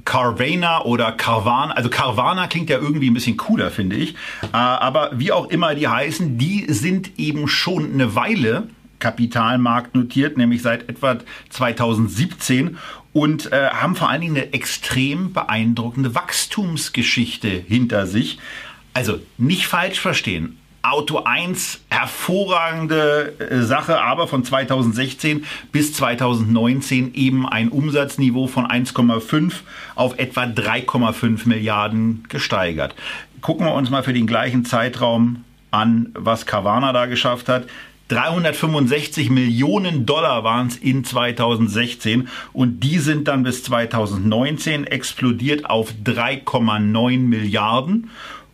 Carvana 0.05 0.85
oder 0.85 1.13
Carvana, 1.13 1.75
also 1.75 1.91
Carvana 1.91 2.47
klingt 2.47 2.71
ja 2.71 2.79
irgendwie 2.79 3.11
ein 3.11 3.15
bisschen 3.15 3.37
cooler, 3.37 3.71
finde 3.71 3.97
ich. 3.97 4.15
Äh, 4.43 4.57
aber 4.57 5.11
wie 5.13 5.31
auch 5.31 5.51
immer 5.51 5.75
die 5.75 5.89
heißen, 5.89 6.39
die 6.39 6.65
sind 6.69 7.19
eben 7.19 7.49
schon 7.49 7.93
eine 7.93 8.15
Weile 8.15 8.69
Kapitalmarkt 8.99 9.95
notiert, 9.95 10.37
nämlich 10.37 10.63
seit 10.63 10.89
etwa 10.89 11.19
2017 11.49 12.79
und 13.13 13.51
äh, 13.51 13.71
haben 13.71 13.97
vor 13.97 14.09
allen 14.09 14.21
Dingen 14.21 14.37
eine 14.37 14.53
extrem 14.53 15.33
beeindruckende 15.33 16.15
Wachstumsgeschichte 16.15 17.49
hinter 17.49 18.07
sich. 18.07 18.39
Also 18.95 19.19
nicht 19.39 19.67
falsch 19.67 20.01
verstehen. 20.01 20.59
Auto 20.83 21.25
1 21.25 21.81
hervorragende 21.91 23.35
äh, 23.39 23.63
Sache, 23.63 24.01
aber 24.01 24.27
von 24.29 24.45
2016 24.45 25.45
bis 25.73 25.93
2019 25.93 27.15
eben 27.15 27.47
ein 27.47 27.69
Umsatzniveau 27.69 28.47
von 28.47 28.67
1,5 28.67 29.53
auf 29.95 30.19
etwa 30.19 30.45
3,5 30.45 31.47
Milliarden 31.47 32.25
gesteigert. 32.29 32.95
Gucken 33.43 33.67
wir 33.67 33.75
uns 33.75 33.91
mal 33.91 34.03
für 34.03 34.15
den 34.15 34.27
gleichen 34.27 34.65
Zeitraum 34.65 35.45
an, 35.71 36.11
was 36.15 36.47
Carvana 36.47 36.93
da 36.93 37.07
geschafft 37.07 37.49
hat. 37.49 37.67
365 38.09 39.31
Millionen 39.31 40.05
Dollar 40.05 40.43
waren 40.43 40.67
es 40.67 40.77
in 40.77 41.05
2016 41.05 42.29
und 42.53 42.81
die 42.81 42.99
sind 42.99 43.29
dann 43.29 43.45
bis 43.45 43.63
2019 43.63 44.85
explodiert 44.85 45.71
auf 45.71 45.93
3,9 46.05 47.19
Milliarden. 47.19 48.11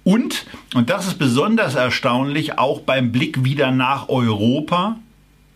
Und, 0.06 0.46
und 0.76 0.88
das 0.88 1.08
ist 1.08 1.18
besonders 1.18 1.74
erstaunlich, 1.74 2.60
auch 2.60 2.78
beim 2.82 3.10
Blick 3.10 3.42
wieder 3.42 3.72
nach 3.72 4.08
Europa 4.08 5.00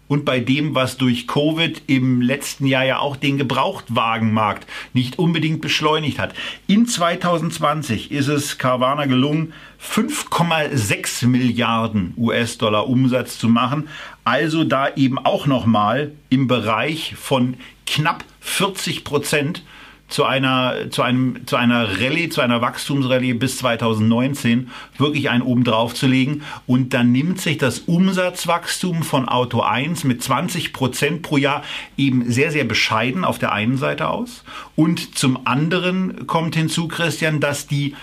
und 0.09 0.25
bei 0.25 0.41
dem, 0.41 0.75
was 0.75 0.97
durch 0.97 1.29
Covid 1.29 1.83
im 1.87 2.21
letzten 2.21 2.67
Jahr 2.67 2.85
ja 2.85 2.99
auch 2.99 3.15
den 3.15 3.39
Gebrauchtwagenmarkt 3.39 4.67
nicht 4.93 5.21
unbedingt 5.21 5.61
beschleunigt 5.61 6.19
hat. 6.19 6.35
In 6.67 6.85
2020 6.85 8.11
ist 8.11 8.27
es 8.27 8.59
Carvana 8.59 9.07
gelungen, 9.07 9.53
5,6 9.81 11.29
Milliarden 11.29 12.13
US-Dollar 12.17 12.89
Umsatz 12.89 13.39
zu 13.39 13.49
machen. 13.49 13.87
Also 14.25 14.65
da 14.65 14.93
eben 14.97 15.21
auch 15.21 15.47
nochmal 15.47 16.11
im 16.29 16.49
Bereich 16.49 17.15
von 17.15 17.55
knapp 17.87 18.25
40 18.41 19.05
Prozent 19.05 19.63
zu 20.11 20.25
einer, 20.25 20.91
zu 20.91 21.03
einem, 21.03 21.47
zu 21.47 21.57
einer 21.57 22.01
Rallye, 22.01 22.29
zu 22.29 22.41
einer 22.41 22.61
Wachstumsrallye 22.61 23.35
bis 23.35 23.59
2019 23.59 24.71
wirklich 24.99 25.31
einen 25.31 25.43
oben 25.43 25.65
drauf 25.65 25.95
zu 25.95 26.07
legen. 26.07 26.43
Und 26.67 26.93
dann 26.93 27.13
nimmt 27.13 27.41
sich 27.41 27.57
das 27.57 27.79
Umsatzwachstum 27.79 29.03
von 29.03 29.29
Auto 29.29 29.63
1 29.63 30.05
mit 30.05 30.23
20 30.23 30.73
Prozent 30.73 31.23
pro 31.23 31.37
Jahr 31.37 31.63
eben 31.97 32.31
sehr, 32.31 32.51
sehr 32.51 32.65
bescheiden 32.65 33.25
auf 33.25 33.39
der 33.39 33.53
einen 33.53 33.79
Seite 33.79 34.09
aus. 34.09 34.45
Und 34.77 35.17
zum 35.17 35.47
anderen 35.47 36.27
kommt 36.27 36.57
hinzu, 36.57 36.89
Christian, 36.89 37.41
dass 37.41 37.67
die 37.67 37.95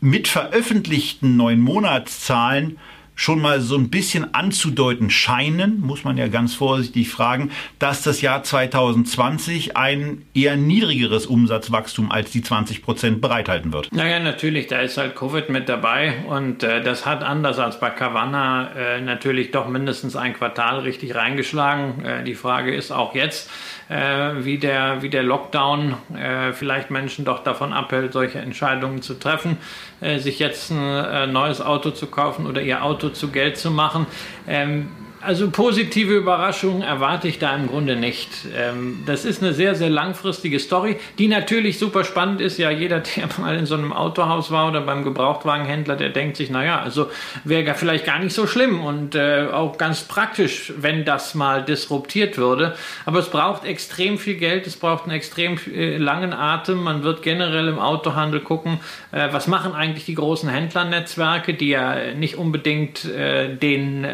mit 0.00 0.28
veröffentlichten 0.28 1.36
neun 1.36 1.60
Monatszahlen 1.60 2.78
schon 3.16 3.40
mal 3.40 3.60
so 3.60 3.76
ein 3.76 3.90
bisschen 3.90 4.32
anzudeuten 4.34 5.10
scheinen, 5.10 5.80
muss 5.80 6.04
man 6.04 6.16
ja 6.16 6.28
ganz 6.28 6.54
vorsichtig 6.54 7.08
fragen, 7.08 7.50
dass 7.80 8.02
das 8.02 8.20
Jahr 8.20 8.42
2020 8.44 9.76
ein 9.76 10.22
eher 10.34 10.56
niedrigeres 10.56 11.26
Umsatzwachstum 11.26 12.12
als 12.12 12.30
die 12.30 12.42
20 12.42 12.82
Prozent 12.82 13.20
bereithalten 13.20 13.72
wird. 13.72 13.92
Naja, 13.92 14.20
natürlich, 14.20 14.68
da 14.68 14.80
ist 14.80 14.98
halt 14.98 15.16
Covid 15.16 15.48
mit 15.48 15.68
dabei 15.68 16.24
und 16.28 16.62
äh, 16.62 16.82
das 16.82 17.06
hat 17.06 17.24
anders 17.24 17.58
als 17.58 17.80
bei 17.80 17.90
Cavanna 17.90 18.70
äh, 18.76 19.00
natürlich 19.00 19.50
doch 19.50 19.66
mindestens 19.66 20.14
ein 20.14 20.34
Quartal 20.34 20.80
richtig 20.80 21.14
reingeschlagen. 21.14 22.04
Äh, 22.04 22.24
die 22.24 22.34
Frage 22.34 22.74
ist 22.74 22.92
auch 22.92 23.14
jetzt, 23.14 23.50
äh, 23.88 24.44
wie, 24.44 24.58
der, 24.58 25.02
wie 25.02 25.10
der 25.10 25.22
Lockdown 25.22 25.94
äh, 26.16 26.52
vielleicht 26.52 26.90
Menschen 26.90 27.24
doch 27.24 27.42
davon 27.42 27.72
abhält, 27.72 28.12
solche 28.12 28.38
Entscheidungen 28.38 29.02
zu 29.02 29.14
treffen, 29.14 29.58
äh, 30.00 30.18
sich 30.18 30.38
jetzt 30.38 30.70
ein 30.70 31.32
neues 31.32 31.60
Auto 31.60 31.90
zu 31.90 32.06
kaufen 32.06 32.46
oder 32.46 32.60
ihr 32.62 32.82
Auto 32.82 33.10
zu 33.10 33.28
Geld 33.28 33.56
zu 33.56 33.70
machen. 33.70 34.06
Ähm, 34.48 34.88
also 35.26 35.50
positive 35.50 36.14
Überraschungen 36.14 36.82
erwarte 36.82 37.26
ich 37.26 37.40
da 37.40 37.54
im 37.56 37.66
Grunde 37.66 37.96
nicht. 37.96 38.28
Ähm, 38.56 39.02
das 39.06 39.24
ist 39.24 39.42
eine 39.42 39.52
sehr, 39.52 39.74
sehr 39.74 39.90
langfristige 39.90 40.60
Story, 40.60 40.98
die 41.18 41.26
natürlich 41.26 41.80
super 41.80 42.04
spannend 42.04 42.40
ist. 42.40 42.58
Ja, 42.58 42.70
jeder, 42.70 43.00
der 43.00 43.28
mal 43.38 43.56
in 43.56 43.66
so 43.66 43.74
einem 43.74 43.92
Autohaus 43.92 44.52
war 44.52 44.68
oder 44.68 44.82
beim 44.82 45.02
Gebrauchtwagenhändler, 45.02 45.96
der 45.96 46.10
denkt 46.10 46.36
sich, 46.36 46.48
naja, 46.48 46.80
also 46.80 47.10
wäre 47.42 47.74
vielleicht 47.74 48.06
gar 48.06 48.20
nicht 48.20 48.34
so 48.34 48.46
schlimm 48.46 48.80
und 48.84 49.16
äh, 49.16 49.48
auch 49.52 49.78
ganz 49.78 50.04
praktisch, 50.04 50.72
wenn 50.76 51.04
das 51.04 51.34
mal 51.34 51.64
disruptiert 51.64 52.38
würde. 52.38 52.76
Aber 53.04 53.18
es 53.18 53.28
braucht 53.28 53.64
extrem 53.64 54.18
viel 54.18 54.36
Geld, 54.36 54.68
es 54.68 54.76
braucht 54.76 55.04
einen 55.04 55.12
extrem 55.12 55.58
äh, 55.74 55.96
langen 55.96 56.32
Atem. 56.32 56.84
Man 56.84 57.02
wird 57.02 57.22
generell 57.22 57.66
im 57.66 57.80
Autohandel 57.80 58.40
gucken, 58.40 58.78
äh, 59.10 59.28
was 59.32 59.48
machen 59.48 59.74
eigentlich 59.74 60.04
die 60.04 60.14
großen 60.14 60.48
Händlernetzwerke, 60.48 61.54
die 61.54 61.70
ja 61.70 62.14
nicht 62.14 62.36
unbedingt 62.36 63.06
den 63.06 64.06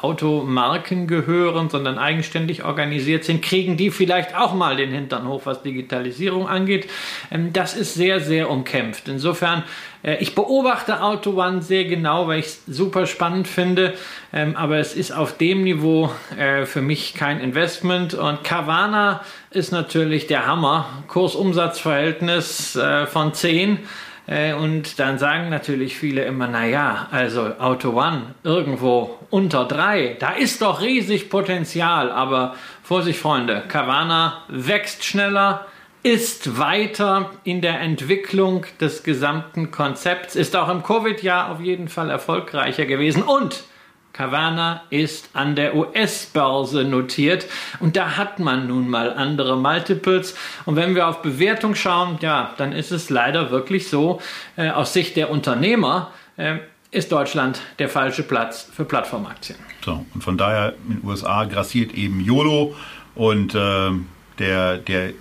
Auto 0.00 0.42
Marken 0.52 1.06
gehören, 1.06 1.70
sondern 1.70 1.98
eigenständig 1.98 2.64
organisiert 2.64 3.24
sind, 3.24 3.42
kriegen 3.42 3.76
die 3.76 3.90
vielleicht 3.90 4.36
auch 4.36 4.54
mal 4.54 4.76
den 4.76 4.90
Hintern 4.90 5.26
hoch, 5.26 5.42
was 5.44 5.62
Digitalisierung 5.62 6.48
angeht. 6.48 6.88
Ähm, 7.30 7.52
das 7.52 7.74
ist 7.74 7.94
sehr, 7.94 8.20
sehr 8.20 8.50
umkämpft. 8.50 9.08
Insofern 9.08 9.64
äh, 10.02 10.16
ich 10.16 10.34
beobachte 10.34 11.02
Auto 11.02 11.40
One 11.40 11.62
sehr 11.62 11.84
genau, 11.84 12.28
weil 12.28 12.40
ich 12.40 12.46
es 12.46 12.66
super 12.66 13.06
spannend 13.06 13.48
finde, 13.48 13.94
ähm, 14.32 14.56
aber 14.56 14.78
es 14.78 14.94
ist 14.94 15.12
auf 15.12 15.36
dem 15.36 15.62
Niveau 15.62 16.10
äh, 16.38 16.66
für 16.66 16.82
mich 16.82 17.14
kein 17.14 17.40
Investment. 17.40 18.14
Und 18.14 18.44
Carvana 18.44 19.22
ist 19.50 19.72
natürlich 19.72 20.26
der 20.26 20.46
Hammer. 20.46 20.86
Kursumsatzverhältnis 21.08 22.76
äh, 22.76 23.06
von 23.06 23.34
10. 23.34 23.78
Und 24.58 24.98
dann 24.98 25.18
sagen 25.18 25.50
natürlich 25.50 25.98
viele 25.98 26.24
immer, 26.24 26.46
naja, 26.46 27.08
also 27.10 27.52
Auto 27.58 27.90
One 27.90 28.34
irgendwo 28.44 29.18
unter 29.28 29.66
3, 29.66 30.16
da 30.18 30.30
ist 30.32 30.62
doch 30.62 30.80
riesig 30.80 31.28
Potenzial. 31.28 32.10
Aber 32.10 32.54
Vorsicht, 32.82 33.18
Freunde, 33.18 33.62
Carvana 33.68 34.42
wächst 34.48 35.04
schneller, 35.04 35.66
ist 36.02 36.58
weiter 36.58 37.30
in 37.44 37.60
der 37.60 37.80
Entwicklung 37.80 38.64
des 38.80 39.02
gesamten 39.02 39.70
Konzepts, 39.70 40.34
ist 40.34 40.56
auch 40.56 40.68
im 40.68 40.82
Covid-Jahr 40.82 41.50
auf 41.50 41.60
jeden 41.60 41.88
Fall 41.88 42.10
erfolgreicher 42.10 42.86
gewesen 42.86 43.22
und 43.22 43.64
Carvana 44.12 44.82
ist 44.90 45.30
an 45.32 45.56
der 45.56 45.74
US-Börse 45.74 46.84
notiert 46.84 47.46
und 47.80 47.96
da 47.96 48.16
hat 48.16 48.38
man 48.38 48.68
nun 48.68 48.88
mal 48.90 49.12
andere 49.12 49.56
Multiples. 49.56 50.36
Und 50.66 50.76
wenn 50.76 50.94
wir 50.94 51.08
auf 51.08 51.22
Bewertung 51.22 51.74
schauen, 51.74 52.18
ja, 52.20 52.54
dann 52.58 52.72
ist 52.72 52.90
es 52.90 53.08
leider 53.08 53.50
wirklich 53.50 53.88
so, 53.88 54.20
äh, 54.56 54.70
aus 54.70 54.92
Sicht 54.92 55.16
der 55.16 55.30
Unternehmer 55.30 56.10
äh, 56.36 56.58
ist 56.90 57.10
Deutschland 57.10 57.60
der 57.78 57.88
falsche 57.88 58.22
Platz 58.22 58.68
für 58.70 58.84
Plattformaktien. 58.84 59.58
So, 59.82 60.04
und 60.14 60.22
von 60.22 60.36
daher 60.36 60.74
in 60.86 61.00
den 61.00 61.08
USA 61.08 61.44
grassiert 61.44 61.94
eben 61.94 62.20
YOLO 62.20 62.74
und 63.14 63.54
äh, 63.54 63.90
der, 64.38 64.76
der 64.78 65.12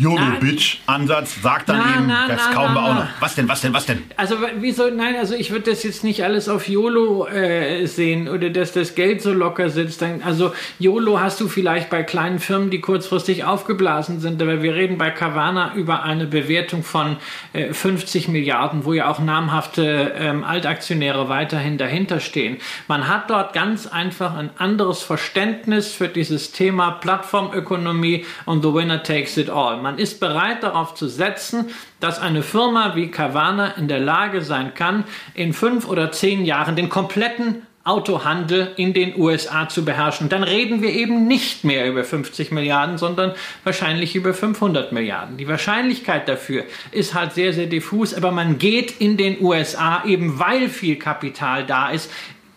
YOLO-Bitch-Ansatz 0.00 1.42
sagt 1.42 1.68
dann 1.68 1.78
na, 1.78 1.96
eben, 1.96 2.06
na, 2.06 2.26
das 2.26 2.40
na, 2.46 2.54
kaum 2.54 2.72
wir 2.72 2.82
auch 2.82 2.94
noch. 2.94 3.06
Was 3.20 3.34
denn, 3.34 3.48
was 3.48 3.60
denn, 3.60 3.74
was 3.74 3.84
denn? 3.84 4.02
Also, 4.16 4.36
wieso, 4.58 4.88
nein, 4.88 5.14
also 5.16 5.34
ich 5.34 5.50
würde 5.50 5.70
das 5.70 5.82
jetzt 5.82 6.04
nicht 6.04 6.24
alles 6.24 6.48
auf 6.48 6.68
YOLO 6.68 7.26
äh, 7.26 7.84
sehen 7.84 8.26
oder 8.26 8.48
dass 8.48 8.72
das 8.72 8.94
Geld 8.94 9.20
so 9.20 9.34
locker 9.34 9.68
sitzt. 9.68 10.02
Also, 10.24 10.54
YOLO 10.78 11.20
hast 11.20 11.38
du 11.42 11.48
vielleicht 11.48 11.90
bei 11.90 12.02
kleinen 12.02 12.38
Firmen, 12.38 12.70
die 12.70 12.80
kurzfristig 12.80 13.44
aufgeblasen 13.44 14.20
sind, 14.20 14.40
aber 14.40 14.62
wir 14.62 14.74
reden 14.74 14.96
bei 14.96 15.10
Carvana 15.10 15.74
über 15.74 16.02
eine 16.02 16.24
Bewertung 16.24 16.82
von 16.82 17.18
äh, 17.52 17.74
50 17.74 18.28
Milliarden, 18.28 18.86
wo 18.86 18.94
ja 18.94 19.10
auch 19.10 19.18
namhafte 19.18 20.14
ähm, 20.16 20.44
Altaktionäre 20.44 21.28
weiterhin 21.28 21.76
dahinter 21.76 22.20
stehen. 22.20 22.56
Man 22.88 23.06
hat 23.06 23.28
dort 23.28 23.52
ganz 23.52 23.86
einfach 23.86 24.34
ein 24.34 24.48
anderes 24.56 25.02
Verständnis 25.02 25.92
für 25.92 26.08
dieses 26.08 26.52
Thema 26.52 26.92
Plattformökonomie 26.92 28.24
und 28.46 28.62
the 28.62 28.72
winner 28.72 29.02
takes 29.02 29.36
it 29.36 29.50
all. 29.50 29.76
Man 29.82 29.89
man 29.90 29.98
ist 29.98 30.20
bereit 30.20 30.62
darauf 30.62 30.94
zu 30.94 31.08
setzen, 31.08 31.66
dass 31.98 32.20
eine 32.20 32.44
Firma 32.44 32.94
wie 32.94 33.08
Carvana 33.08 33.72
in 33.72 33.88
der 33.88 33.98
Lage 33.98 34.40
sein 34.40 34.72
kann, 34.72 35.02
in 35.34 35.52
fünf 35.52 35.88
oder 35.88 36.12
zehn 36.12 36.44
Jahren 36.44 36.76
den 36.76 36.88
kompletten 36.88 37.62
Autohandel 37.82 38.70
in 38.76 38.92
den 38.92 39.18
USA 39.18 39.68
zu 39.68 39.84
beherrschen. 39.84 40.28
Dann 40.28 40.44
reden 40.44 40.80
wir 40.80 40.90
eben 40.90 41.26
nicht 41.26 41.64
mehr 41.64 41.88
über 41.88 42.04
50 42.04 42.52
Milliarden, 42.52 42.98
sondern 42.98 43.32
wahrscheinlich 43.64 44.14
über 44.14 44.32
500 44.32 44.92
Milliarden. 44.92 45.38
Die 45.38 45.48
Wahrscheinlichkeit 45.48 46.28
dafür 46.28 46.66
ist 46.92 47.14
halt 47.14 47.32
sehr, 47.32 47.52
sehr 47.52 47.66
diffus, 47.66 48.14
aber 48.14 48.30
man 48.30 48.58
geht 48.58 49.00
in 49.00 49.16
den 49.16 49.42
USA 49.42 50.04
eben, 50.04 50.38
weil 50.38 50.68
viel 50.68 51.00
Kapital 51.00 51.66
da 51.66 51.90
ist, 51.90 52.12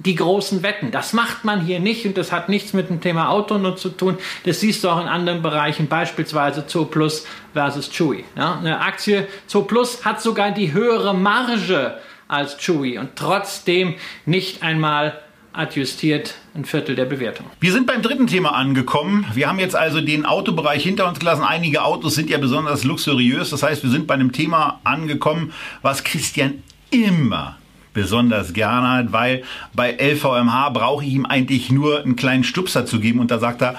die 0.05 0.15
großen 0.15 0.63
Wetten. 0.63 0.91
Das 0.91 1.13
macht 1.13 1.45
man 1.45 1.61
hier 1.61 1.79
nicht 1.79 2.05
und 2.05 2.17
das 2.17 2.31
hat 2.31 2.49
nichts 2.49 2.73
mit 2.73 2.89
dem 2.89 3.01
Thema 3.01 3.29
Auto 3.29 3.57
nur 3.57 3.75
zu 3.75 3.89
tun. 3.89 4.17
Das 4.45 4.59
siehst 4.59 4.83
du 4.83 4.89
auch 4.89 5.01
in 5.01 5.07
anderen 5.07 5.41
Bereichen, 5.41 5.87
beispielsweise 5.87 6.67
Zooplus 6.67 7.25
versus 7.53 7.89
Chewy. 7.89 8.25
Ja, 8.35 8.57
eine 8.57 8.81
Aktie 8.81 9.27
Zooplus 9.47 10.05
hat 10.05 10.21
sogar 10.21 10.51
die 10.51 10.73
höhere 10.73 11.13
Marge 11.13 11.97
als 12.27 12.57
Chewy 12.57 12.97
und 12.97 13.15
trotzdem 13.15 13.95
nicht 14.25 14.63
einmal 14.63 15.19
adjustiert 15.53 16.33
ein 16.55 16.65
Viertel 16.65 16.95
der 16.95 17.05
Bewertung. 17.05 17.45
Wir 17.59 17.71
sind 17.71 17.85
beim 17.85 18.01
dritten 18.01 18.27
Thema 18.27 18.53
angekommen. 18.53 19.25
Wir 19.33 19.47
haben 19.47 19.59
jetzt 19.59 19.75
also 19.75 20.01
den 20.01 20.25
Autobereich 20.25 20.83
hinter 20.83 21.07
uns 21.07 21.19
gelassen. 21.19 21.43
Einige 21.43 21.83
Autos 21.83 22.15
sind 22.15 22.29
ja 22.29 22.39
besonders 22.39 22.83
luxuriös. 22.83 23.51
Das 23.51 23.63
heißt, 23.63 23.83
wir 23.83 23.91
sind 23.91 24.07
bei 24.07 24.15
einem 24.15 24.31
Thema 24.31 24.79
angekommen, 24.83 25.53
was 25.81 26.03
Christian 26.03 26.63
immer 26.89 27.57
besonders 27.93 28.53
gerne 28.53 28.89
hat, 28.89 29.11
weil 29.11 29.43
bei 29.73 29.91
LVMH 29.91 30.69
brauche 30.69 31.05
ich 31.05 31.13
ihm 31.13 31.25
eigentlich 31.25 31.71
nur 31.71 32.01
einen 32.01 32.15
kleinen 32.15 32.43
Stupser 32.43 32.85
zu 32.85 32.99
geben 32.99 33.19
und 33.19 33.31
da 33.31 33.39
sagt 33.39 33.61
er, 33.61 33.75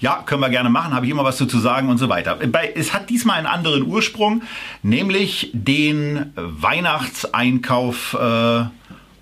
ja, 0.00 0.22
können 0.24 0.40
wir 0.40 0.48
gerne 0.48 0.70
machen, 0.70 0.94
habe 0.94 1.04
ich 1.04 1.12
immer 1.12 1.24
was 1.24 1.36
zu 1.36 1.46
sagen 1.58 1.88
und 1.88 1.98
so 1.98 2.08
weiter. 2.08 2.38
Es 2.74 2.94
hat 2.94 3.10
diesmal 3.10 3.36
einen 3.36 3.46
anderen 3.46 3.82
Ursprung, 3.86 4.42
nämlich 4.82 5.50
den 5.52 6.32
Weihnachtseinkauf 6.36 8.14
äh, 8.14 8.64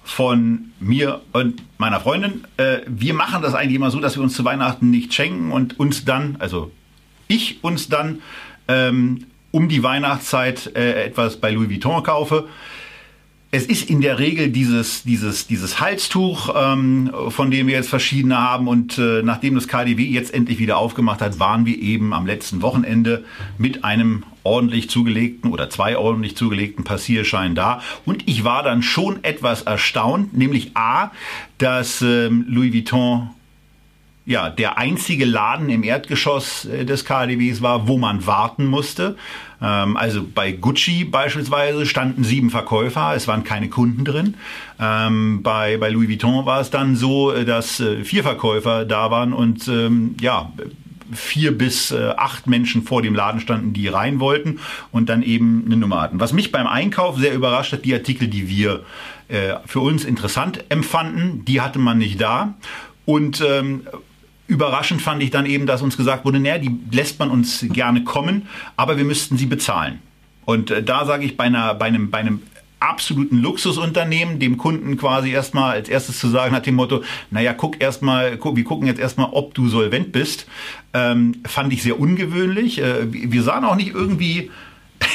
von 0.04 0.70
mir 0.78 1.20
und 1.32 1.62
meiner 1.78 2.00
Freundin. 2.00 2.44
Äh, 2.56 2.78
wir 2.86 3.12
machen 3.12 3.42
das 3.42 3.54
eigentlich 3.54 3.74
immer 3.74 3.90
so, 3.90 3.98
dass 3.98 4.16
wir 4.16 4.22
uns 4.22 4.34
zu 4.34 4.44
Weihnachten 4.44 4.90
nicht 4.90 5.12
schenken 5.12 5.50
und 5.50 5.78
uns 5.80 6.04
dann, 6.04 6.36
also 6.38 6.70
ich 7.26 7.62
uns 7.62 7.88
dann 7.88 8.22
ähm, 8.68 9.26
um 9.50 9.68
die 9.68 9.82
Weihnachtszeit 9.82 10.74
äh, 10.76 11.04
etwas 11.04 11.38
bei 11.38 11.50
Louis 11.50 11.68
Vuitton 11.68 12.02
kaufe. 12.02 12.48
Es 13.51 13.64
ist 13.64 13.88
in 13.88 14.03
der 14.03 14.18
Regel 14.18 14.51
dieses, 14.51 15.05
dieses, 15.05 15.46
dieses 15.46 15.80
Halstuch, 15.80 16.55
ähm, 16.55 17.11
von 17.28 17.51
dem 17.51 17.66
wir 17.66 17.76
jetzt 17.76 17.88
verschiedene 17.88 18.36
haben. 18.36 18.68
Und 18.68 18.99
äh, 18.99 19.22
nachdem 19.22 19.55
das 19.55 19.68
KDW 19.68 20.05
jetzt 20.05 20.34
endlich 20.34 20.59
wieder 20.59 20.76
aufgemacht 20.76 21.22
hat, 21.22 21.40
waren 21.40 21.64
wir 21.64 21.78
eben 21.78 22.12
am 22.12 22.26
letzten 22.26 22.61
Wochenende 22.61 23.24
mit 23.57 23.84
einem 23.84 24.24
ordentlich 24.42 24.90
zugelegten 24.90 25.51
oder 25.51 25.70
zwei 25.70 25.96
ordentlich 25.96 26.36
zugelegten 26.36 26.84
Passierschein 26.84 27.55
da. 27.55 27.80
Und 28.05 28.28
ich 28.28 28.44
war 28.44 28.62
dann 28.62 28.82
schon 28.82 29.24
etwas 29.24 29.62
erstaunt, 29.62 30.36
nämlich 30.36 30.76
A, 30.76 31.11
dass 31.57 32.03
ähm, 32.03 32.44
Louis 32.49 32.74
Vuitton 32.74 33.30
ja, 34.28 34.50
der 34.50 34.76
einzige 34.76 35.24
Laden 35.24 35.70
im 35.70 35.82
Erdgeschoss 35.82 36.66
äh, 36.66 36.84
des 36.84 37.06
KDWs 37.06 37.62
war, 37.62 37.88
wo 37.88 37.96
man 37.96 38.26
warten 38.26 38.66
musste. 38.66 39.16
Ähm, 39.62 39.96
also 39.96 40.22
bei 40.22 40.52
Gucci 40.52 41.04
beispielsweise 41.04 41.86
standen 41.86 42.24
sieben 42.24 42.50
Verkäufer, 42.50 43.14
es 43.14 43.26
waren 43.26 43.42
keine 43.42 43.70
Kunden 43.70 44.04
drin. 44.04 44.34
Ähm, 44.78 45.42
bei, 45.42 45.78
bei 45.78 45.88
Louis 45.88 46.10
Vuitton 46.10 46.44
war 46.44 46.60
es 46.60 46.68
dann 46.68 46.94
so, 46.94 47.32
äh, 47.32 47.46
dass 47.46 47.80
äh, 47.80 48.04
vier 48.04 48.22
Verkäufer 48.22 48.84
da 48.84 49.10
waren 49.10 49.32
und 49.32 49.66
ähm, 49.66 50.14
ja, 50.20 50.52
vier 51.10 51.56
bis 51.56 51.90
acht 51.90 52.46
Menschen 52.46 52.82
vor 52.82 53.00
dem 53.00 53.14
Laden 53.14 53.40
standen, 53.40 53.72
die 53.72 53.88
rein 53.88 54.20
wollten 54.20 54.58
und 54.92 55.08
dann 55.08 55.22
eben 55.22 55.62
eine 55.64 55.78
Nummer 55.78 56.02
hatten. 56.02 56.20
Was 56.20 56.34
mich 56.34 56.52
beim 56.52 56.66
Einkauf 56.66 57.16
sehr 57.16 57.32
überrascht 57.32 57.72
hat, 57.72 57.86
die 57.86 57.94
Artikel, 57.94 58.28
die 58.28 58.46
wir 58.50 58.84
für 59.64 59.80
uns 59.80 60.04
interessant 60.04 60.66
empfanden, 60.68 61.46
die 61.46 61.62
hatte 61.62 61.78
man 61.78 61.96
nicht 61.96 62.20
da. 62.20 62.56
Und 63.06 63.40
ähm, 63.40 63.86
Überraschend 64.49 65.01
fand 65.01 65.22
ich 65.22 65.30
dann 65.30 65.46
eben, 65.46 65.66
dass 65.66 65.82
uns 65.82 65.96
gesagt 65.96 66.24
wurde, 66.24 66.40
naja, 66.40 66.59
die 66.59 66.76
lässt 66.90 67.18
man 67.18 67.30
uns 67.30 67.64
gerne 67.68 68.03
kommen, 68.03 68.49
aber 68.76 68.96
wir 68.96 69.05
müssten 69.05 69.36
sie 69.36 69.46
bezahlen. 69.46 70.01
Und 70.44 70.70
äh, 70.70 70.82
da 70.82 71.05
sage 71.05 71.24
ich 71.24 71.36
bei, 71.36 71.44
einer, 71.44 71.74
bei, 71.74 71.84
einem, 71.84 72.11
bei 72.11 72.18
einem 72.18 72.42
absoluten 72.80 73.38
Luxusunternehmen, 73.38 74.38
dem 74.38 74.57
Kunden 74.57 74.96
quasi 74.96 75.30
erstmal 75.30 75.72
als 75.72 75.88
erstes 75.88 76.18
zu 76.18 76.28
sagen 76.28 76.55
hat 76.55 76.66
dem 76.66 76.76
Motto, 76.76 77.03
naja, 77.30 77.53
guck 77.53 77.80
erstmal, 77.80 78.36
guck, 78.36 78.57
wir 78.57 78.64
gucken 78.64 78.86
jetzt 78.86 79.01
erstmal, 79.01 79.28
ob 79.32 79.55
du 79.55 79.68
solvent 79.68 80.12
bist, 80.12 80.46
ähm, 80.94 81.36
fand 81.44 81.72
ich 81.72 81.82
sehr 81.82 82.01
ungewöhnlich. 82.01 82.80
Äh, 82.80 83.12
wir 83.12 83.42
sahen 83.42 83.64
auch 83.64 83.76
nicht 83.76 83.94
irgendwie 83.94 84.51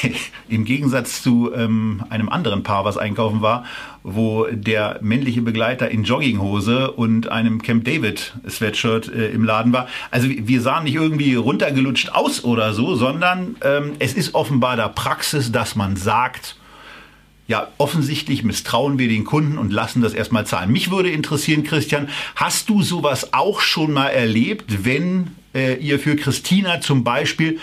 im 0.49 0.65
Gegensatz 0.65 1.21
zu 1.21 1.51
ähm, 1.53 2.03
einem 2.09 2.29
anderen 2.29 2.63
Paar, 2.63 2.85
was 2.85 2.97
einkaufen 2.97 3.41
war, 3.41 3.65
wo 4.03 4.45
der 4.51 4.99
männliche 5.01 5.41
Begleiter 5.41 5.89
in 5.89 6.03
Jogginghose 6.03 6.91
und 6.91 7.29
einem 7.29 7.61
Camp 7.61 7.85
David 7.85 8.33
Sweatshirt 8.49 9.07
äh, 9.07 9.29
im 9.29 9.43
Laden 9.43 9.73
war. 9.73 9.87
Also 10.11 10.27
wir 10.29 10.61
sahen 10.61 10.83
nicht 10.83 10.95
irgendwie 10.95 11.35
runtergelutscht 11.35 12.09
aus 12.09 12.43
oder 12.43 12.73
so, 12.73 12.95
sondern 12.95 13.55
ähm, 13.63 13.93
es 13.99 14.13
ist 14.13 14.35
offenbar 14.35 14.75
der 14.75 14.89
Praxis, 14.89 15.51
dass 15.51 15.75
man 15.75 15.95
sagt, 15.95 16.57
ja, 17.47 17.67
offensichtlich 17.77 18.43
misstrauen 18.43 18.97
wir 18.97 19.09
den 19.09 19.25
Kunden 19.25 19.57
und 19.57 19.71
lassen 19.71 20.01
das 20.01 20.13
erstmal 20.13 20.45
zahlen. 20.45 20.71
Mich 20.71 20.91
würde 20.91 21.09
interessieren, 21.09 21.63
Christian, 21.63 22.09
hast 22.35 22.69
du 22.69 22.81
sowas 22.81 23.33
auch 23.33 23.59
schon 23.59 23.91
mal 23.91 24.07
erlebt, 24.07 24.85
wenn 24.85 25.31
äh, 25.53 25.75
ihr 25.75 25.99
für 25.99 26.15
Christina 26.15 26.79
zum 26.79 27.03
Beispiel 27.03 27.59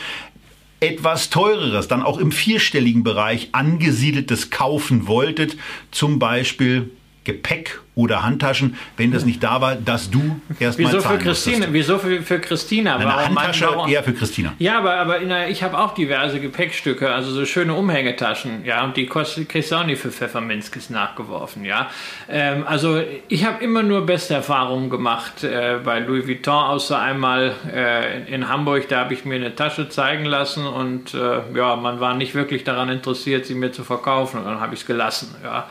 etwas 0.81 1.31
teureres, 1.31 1.89
dann 1.89 2.03
auch 2.03 2.19
im 2.19 2.33
vierstelligen 2.33 3.03
Bereich 3.03 3.51
angesiedeltes 3.53 4.51
kaufen 4.51 5.07
wolltet, 5.07 5.57
zum 5.91 6.19
Beispiel 6.19 6.91
Gepäck 7.25 7.81
oder 7.95 8.23
Handtaschen, 8.23 8.77
wenn 8.97 9.13
das 9.13 9.27
nicht 9.27 9.43
da 9.43 9.61
war, 9.61 9.75
dass 9.75 10.11
du 10.11 10.41
erstmal 10.59 10.89
Wieso 10.89 11.01
für 11.03 11.19
Christine? 11.19 11.57
musstest. 11.69 11.73
Wieso 11.75 11.99
für, 11.99 12.23
für 12.23 12.39
Christina? 12.39 12.97
Eine 12.97 13.05
Warum- 13.05 13.39
Handtasche 13.39 13.67
warum- 13.67 13.91
eher 13.91 14.03
für 14.03 14.15
Christina. 14.15 14.55
Ja, 14.59 14.79
aber, 14.79 14.95
aber 14.95 15.19
der, 15.19 15.51
ich 15.51 15.63
habe 15.63 15.79
auch 15.79 15.93
diverse 15.93 16.41
Gepäckstücke, 16.41 17.13
also 17.13 17.31
so 17.31 17.45
schöne 17.45 17.75
Umhängetaschen, 17.75 18.65
ja, 18.65 18.83
und 18.85 18.97
die 18.97 19.07
kostet 19.07 19.51
kriegst 19.51 19.71
du 19.71 19.77
auch 19.77 19.85
nicht 19.85 20.01
für 20.01 20.11
Pfefferminzkes 20.11 20.89
nachgeworfen, 20.89 21.65
ja. 21.67 21.91
Ähm, 22.29 22.65
also 22.67 23.03
ich 23.29 23.45
habe 23.45 23.63
immer 23.63 23.83
nur 23.83 24.07
beste 24.07 24.33
Erfahrungen 24.33 24.89
gemacht 24.89 25.45
äh, 25.45 25.77
bei 25.85 25.99
Louis 26.01 26.27
Vuitton, 26.27 26.55
außer 26.55 26.99
einmal 26.99 27.53
äh, 27.71 28.33
in 28.35 28.49
Hamburg, 28.49 28.89
da 28.89 29.01
habe 29.01 29.13
ich 29.13 29.27
mir 29.27 29.35
eine 29.35 29.55
Tasche 29.55 29.91
zeigen 29.91 30.25
lassen 30.25 30.67
und 30.67 31.13
äh, 31.13 31.41
ja, 31.55 31.77
man 31.77 32.01
war 32.01 32.15
nicht 32.15 32.35
wirklich 32.35 32.65
daran 32.65 32.89
interessiert, 32.89 33.45
sie 33.45 33.55
mir 33.55 33.73
zu 33.73 33.85
verkaufen 33.85 34.39
und 34.39 34.47
dann 34.47 34.61
habe 34.61 34.73
ich 34.75 34.81
es 34.81 34.87
gelassen, 34.87 35.35
ja. 35.45 35.69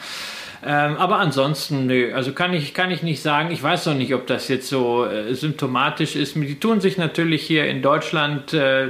Ähm, 0.66 0.97
aber 0.97 1.20
ansonsten, 1.20 1.86
nö, 1.86 2.14
also 2.14 2.34
kann 2.34 2.53
ich, 2.53 2.74
kann 2.74 2.91
ich 2.91 3.01
nicht 3.01 3.22
sagen. 3.22 3.51
Ich 3.51 3.64
weiß 3.64 3.86
noch 3.86 3.93
nicht, 3.93 4.14
ob 4.14 4.28
das 4.28 4.49
jetzt 4.49 4.68
so 4.68 5.05
äh, 5.05 5.34
symptomatisch 5.34 6.16
ist. 6.16 6.36
Die 6.36 6.60
tun 6.60 6.82
sich 6.82 6.97
natürlich 6.97 7.43
hier 7.43 7.68
in 7.68 7.82
Deutschland 7.82 8.53
äh, 8.53 8.89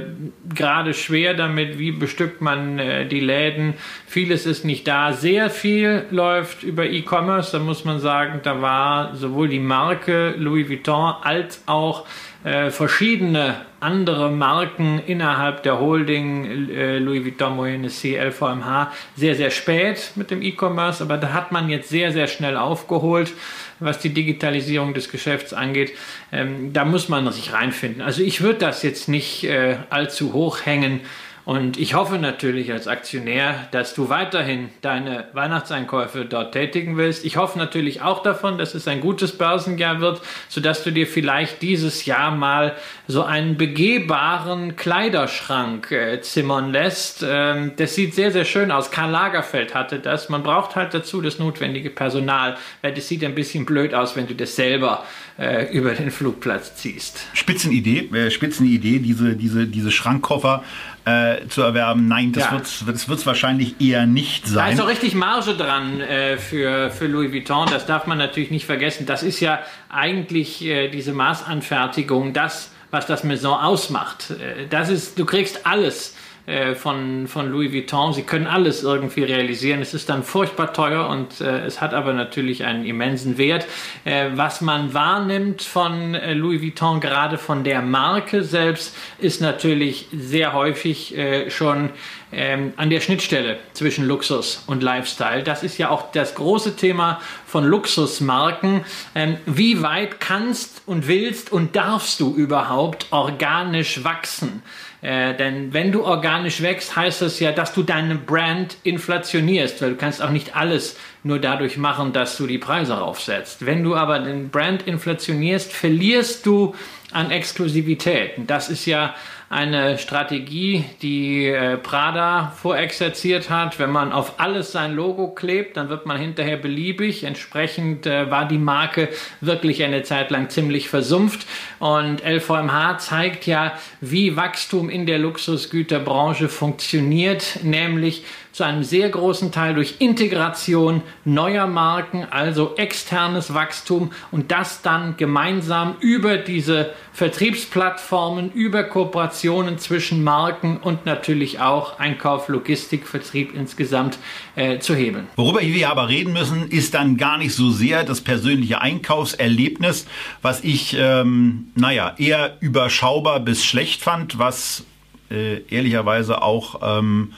gerade 0.52 0.94
schwer 0.94 1.34
damit, 1.34 1.78
wie 1.78 1.92
bestückt 1.92 2.40
man 2.40 2.78
äh, 2.78 3.06
die 3.06 3.20
Läden. 3.20 3.74
Vieles 4.06 4.46
ist 4.46 4.64
nicht 4.64 4.88
da. 4.88 5.12
Sehr 5.12 5.48
viel 5.48 6.06
läuft 6.10 6.64
über 6.64 6.86
E-Commerce. 6.86 7.52
Da 7.52 7.60
muss 7.60 7.84
man 7.84 8.00
sagen, 8.00 8.40
da 8.42 8.60
war 8.60 9.14
sowohl 9.14 9.48
die 9.48 9.60
Marke 9.60 10.34
Louis 10.36 10.68
Vuitton 10.68 11.14
als 11.22 11.62
auch 11.66 12.04
äh, 12.44 12.70
verschiedene 12.70 13.66
andere 13.80 14.30
Marken 14.30 15.00
innerhalb 15.06 15.62
der 15.62 15.78
Holding 15.78 16.70
äh, 16.70 16.98
Louis 16.98 17.24
Vuitton, 17.24 17.56
Moet 17.56 17.68
Hennessy, 17.68 18.16
LVMH 18.16 18.92
sehr, 19.16 19.34
sehr 19.34 19.50
spät 19.50 20.12
mit 20.16 20.30
dem 20.30 20.42
E-Commerce, 20.42 21.02
aber 21.02 21.18
da 21.18 21.32
hat 21.32 21.52
man 21.52 21.68
jetzt 21.68 21.88
sehr, 21.88 22.12
sehr 22.12 22.26
schnell 22.26 22.56
aufgeholt, 22.56 23.32
was 23.78 23.98
die 23.98 24.10
Digitalisierung 24.10 24.94
des 24.94 25.10
Geschäfts 25.10 25.52
angeht. 25.52 25.92
Ähm, 26.32 26.72
da 26.72 26.84
muss 26.84 27.08
man 27.08 27.30
sich 27.32 27.52
reinfinden. 27.52 28.02
Also 28.02 28.22
ich 28.22 28.40
würde 28.42 28.60
das 28.60 28.82
jetzt 28.82 29.08
nicht 29.08 29.44
äh, 29.44 29.76
allzu 29.90 30.32
hoch 30.32 30.64
hängen. 30.64 31.00
Und 31.44 31.78
ich 31.78 31.94
hoffe 31.94 32.18
natürlich 32.18 32.70
als 32.70 32.86
Aktionär, 32.86 33.68
dass 33.70 33.94
du 33.94 34.08
weiterhin 34.08 34.68
deine 34.82 35.28
Weihnachtseinkäufe 35.32 36.24
dort 36.24 36.52
tätigen 36.52 36.96
willst. 36.96 37.24
Ich 37.24 37.36
hoffe 37.36 37.58
natürlich 37.58 38.02
auch 38.02 38.22
davon, 38.22 38.58
dass 38.58 38.74
es 38.74 38.86
ein 38.86 39.00
gutes 39.00 39.36
Börsenjahr 39.36 40.00
wird, 40.00 40.20
sodass 40.48 40.84
du 40.84 40.90
dir 40.90 41.06
vielleicht 41.06 41.62
dieses 41.62 42.04
Jahr 42.04 42.30
mal 42.30 42.76
so 43.08 43.22
einen 43.24 43.56
begehbaren 43.56 44.76
Kleiderschrank 44.76 45.90
äh, 45.90 46.20
zimmern 46.20 46.72
lässt. 46.72 47.24
Ähm, 47.26 47.72
das 47.76 47.94
sieht 47.94 48.14
sehr, 48.14 48.32
sehr 48.32 48.44
schön 48.44 48.70
aus. 48.70 48.90
Karl 48.90 49.10
Lagerfeld 49.10 49.74
hatte 49.74 49.98
das. 49.98 50.28
Man 50.28 50.42
braucht 50.42 50.76
halt 50.76 50.94
dazu 50.94 51.20
das 51.20 51.38
notwendige 51.38 51.90
Personal, 51.90 52.58
weil 52.82 52.92
das 52.92 53.08
sieht 53.08 53.24
ein 53.24 53.34
bisschen 53.34 53.64
blöd 53.64 53.94
aus, 53.94 54.14
wenn 54.14 54.26
du 54.26 54.34
das 54.34 54.56
selber 54.56 55.04
äh, 55.38 55.72
über 55.72 55.94
den 55.94 56.10
Flugplatz 56.10 56.76
ziehst. 56.76 57.20
Spitzenidee, 57.32 58.10
äh, 58.14 58.30
Spitzenidee, 58.30 58.98
diese, 58.98 59.34
diese, 59.36 59.66
diese 59.66 59.90
Schrankkoffer 59.90 60.62
äh, 61.04 61.46
zu 61.48 61.62
erwerben. 61.62 62.08
Nein, 62.08 62.32
das 62.32 62.44
Ja. 62.44 62.52
wird's 62.52 62.86
wird 62.86 63.18
es 63.18 63.26
wahrscheinlich 63.26 63.80
eher 63.80 64.06
nicht 64.06 64.44
Da 64.46 64.50
sein. 64.50 64.72
ist 64.74 64.80
auch 64.80 64.88
richtig 64.88 65.14
Marge 65.14 65.54
dran 65.54 66.00
äh, 66.00 66.36
für, 66.36 66.90
für 66.90 67.06
Louis 67.06 67.32
Vuitton. 67.32 67.68
Das 67.70 67.86
darf 67.86 68.06
man 68.06 68.18
natürlich 68.18 68.50
nicht 68.50 68.66
vergessen. 68.66 69.06
Das 69.06 69.22
ist 69.22 69.40
ja 69.40 69.60
eigentlich 69.88 70.64
äh, 70.64 70.88
diese 70.88 71.12
Maßanfertigung, 71.12 72.32
das, 72.32 72.70
was 72.90 73.06
das 73.06 73.24
Maison 73.24 73.58
ausmacht. 73.58 74.30
Äh, 74.30 74.66
das 74.68 74.88
ist, 74.90 75.18
du 75.18 75.24
kriegst 75.24 75.66
alles 75.66 76.14
äh, 76.50 76.74
von, 76.74 77.28
von 77.28 77.50
Louis 77.50 77.72
Vuitton. 77.72 78.12
Sie 78.12 78.24
können 78.24 78.46
alles 78.46 78.82
irgendwie 78.82 79.22
realisieren. 79.22 79.80
Es 79.80 79.94
ist 79.94 80.08
dann 80.08 80.24
furchtbar 80.24 80.72
teuer 80.72 81.08
und 81.08 81.40
äh, 81.40 81.64
es 81.64 81.80
hat 81.80 81.94
aber 81.94 82.12
natürlich 82.12 82.64
einen 82.64 82.84
immensen 82.84 83.38
Wert. 83.38 83.66
Äh, 84.04 84.30
was 84.34 84.60
man 84.60 84.92
wahrnimmt 84.92 85.62
von 85.62 86.14
äh, 86.14 86.34
Louis 86.34 86.60
Vuitton, 86.60 87.00
gerade 87.00 87.38
von 87.38 87.62
der 87.62 87.82
Marke 87.82 88.42
selbst, 88.42 88.96
ist 89.18 89.40
natürlich 89.40 90.08
sehr 90.12 90.52
häufig 90.52 91.16
äh, 91.16 91.50
schon 91.50 91.90
ähm, 92.32 92.72
an 92.76 92.90
der 92.90 93.00
Schnittstelle 93.00 93.58
zwischen 93.72 94.06
Luxus 94.06 94.62
und 94.66 94.82
Lifestyle. 94.82 95.42
Das 95.42 95.62
ist 95.62 95.78
ja 95.78 95.90
auch 95.90 96.12
das 96.12 96.34
große 96.34 96.76
Thema 96.76 97.20
von 97.46 97.64
Luxusmarken. 97.64 98.84
Ähm, 99.14 99.36
wie 99.46 99.82
weit 99.82 100.20
kannst 100.20 100.82
und 100.86 101.08
willst 101.08 101.52
und 101.52 101.76
darfst 101.76 102.20
du 102.20 102.34
überhaupt 102.34 103.06
organisch 103.10 104.04
wachsen? 104.04 104.62
Äh, 105.02 105.34
denn 105.34 105.72
wenn 105.72 105.92
du 105.92 106.04
organisch 106.04 106.60
wächst, 106.60 106.94
heißt 106.94 107.22
das 107.22 107.40
ja, 107.40 107.52
dass 107.52 107.72
du 107.72 107.82
deine 107.82 108.16
Brand 108.16 108.76
inflationierst, 108.82 109.80
weil 109.80 109.90
du 109.90 109.96
kannst 109.96 110.22
auch 110.22 110.30
nicht 110.30 110.56
alles 110.56 110.96
nur 111.22 111.38
dadurch 111.38 111.78
machen, 111.78 112.12
dass 112.12 112.36
du 112.36 112.46
die 112.46 112.58
Preise 112.58 112.94
raufsetzt. 112.94 113.64
Wenn 113.64 113.82
du 113.82 113.96
aber 113.96 114.18
den 114.18 114.50
Brand 114.50 114.82
inflationierst, 114.82 115.72
verlierst 115.72 116.44
du 116.44 116.74
an 117.12 117.30
Exklusivität. 117.30 118.36
Und 118.36 118.50
das 118.50 118.68
ist 118.68 118.86
ja 118.86 119.14
eine 119.50 119.98
Strategie, 119.98 120.84
die 121.02 121.46
äh, 121.48 121.76
Prada 121.76 122.52
vorexerziert 122.56 123.50
hat. 123.50 123.80
Wenn 123.80 123.90
man 123.90 124.12
auf 124.12 124.38
alles 124.38 124.70
sein 124.70 124.94
Logo 124.94 125.26
klebt, 125.26 125.76
dann 125.76 125.88
wird 125.88 126.06
man 126.06 126.18
hinterher 126.18 126.56
beliebig. 126.56 127.24
Entsprechend 127.24 128.06
äh, 128.06 128.30
war 128.30 128.46
die 128.46 128.58
Marke 128.58 129.08
wirklich 129.40 129.82
eine 129.82 130.04
Zeit 130.04 130.30
lang 130.30 130.50
ziemlich 130.50 130.88
versumpft. 130.88 131.48
Und 131.80 132.22
LVMH 132.24 132.98
zeigt 132.98 133.46
ja, 133.48 133.72
wie 134.00 134.36
Wachstum 134.36 134.88
in 134.88 135.04
der 135.04 135.18
Luxusgüterbranche 135.18 136.48
funktioniert, 136.48 137.58
nämlich 137.64 138.22
zu 138.52 138.64
einem 138.64 138.82
sehr 138.82 139.08
großen 139.08 139.52
Teil 139.52 139.74
durch 139.74 139.96
Integration 140.00 141.02
neuer 141.24 141.66
Marken, 141.66 142.26
also 142.30 142.74
externes 142.76 143.54
Wachstum 143.54 144.10
und 144.30 144.50
das 144.50 144.82
dann 144.82 145.16
gemeinsam 145.16 145.96
über 146.00 146.36
diese 146.36 146.92
Vertriebsplattformen, 147.12 148.50
über 148.52 148.84
Kooperationen 148.84 149.78
zwischen 149.78 150.24
Marken 150.24 150.78
und 150.78 151.06
natürlich 151.06 151.60
auch 151.60 151.98
Einkauf, 151.98 152.48
Logistik, 152.48 153.06
Vertrieb 153.06 153.54
insgesamt 153.54 154.18
äh, 154.56 154.78
zu 154.78 154.94
hebeln. 154.94 155.28
Worüber 155.36 155.60
wir 155.60 155.90
aber 155.90 156.08
reden 156.08 156.32
müssen, 156.32 156.68
ist 156.68 156.94
dann 156.94 157.16
gar 157.16 157.38
nicht 157.38 157.54
so 157.54 157.70
sehr 157.70 158.04
das 158.04 158.20
persönliche 158.20 158.80
Einkaufserlebnis, 158.80 160.06
was 160.42 160.64
ich, 160.64 160.96
ähm, 160.98 161.68
naja, 161.74 162.14
eher 162.18 162.56
überschaubar 162.60 163.40
bis 163.40 163.64
schlecht 163.64 164.02
fand, 164.02 164.38
was 164.38 164.84
äh, 165.30 165.60
ehrlicherweise 165.68 166.42
auch 166.42 166.80
ähm, 166.82 167.32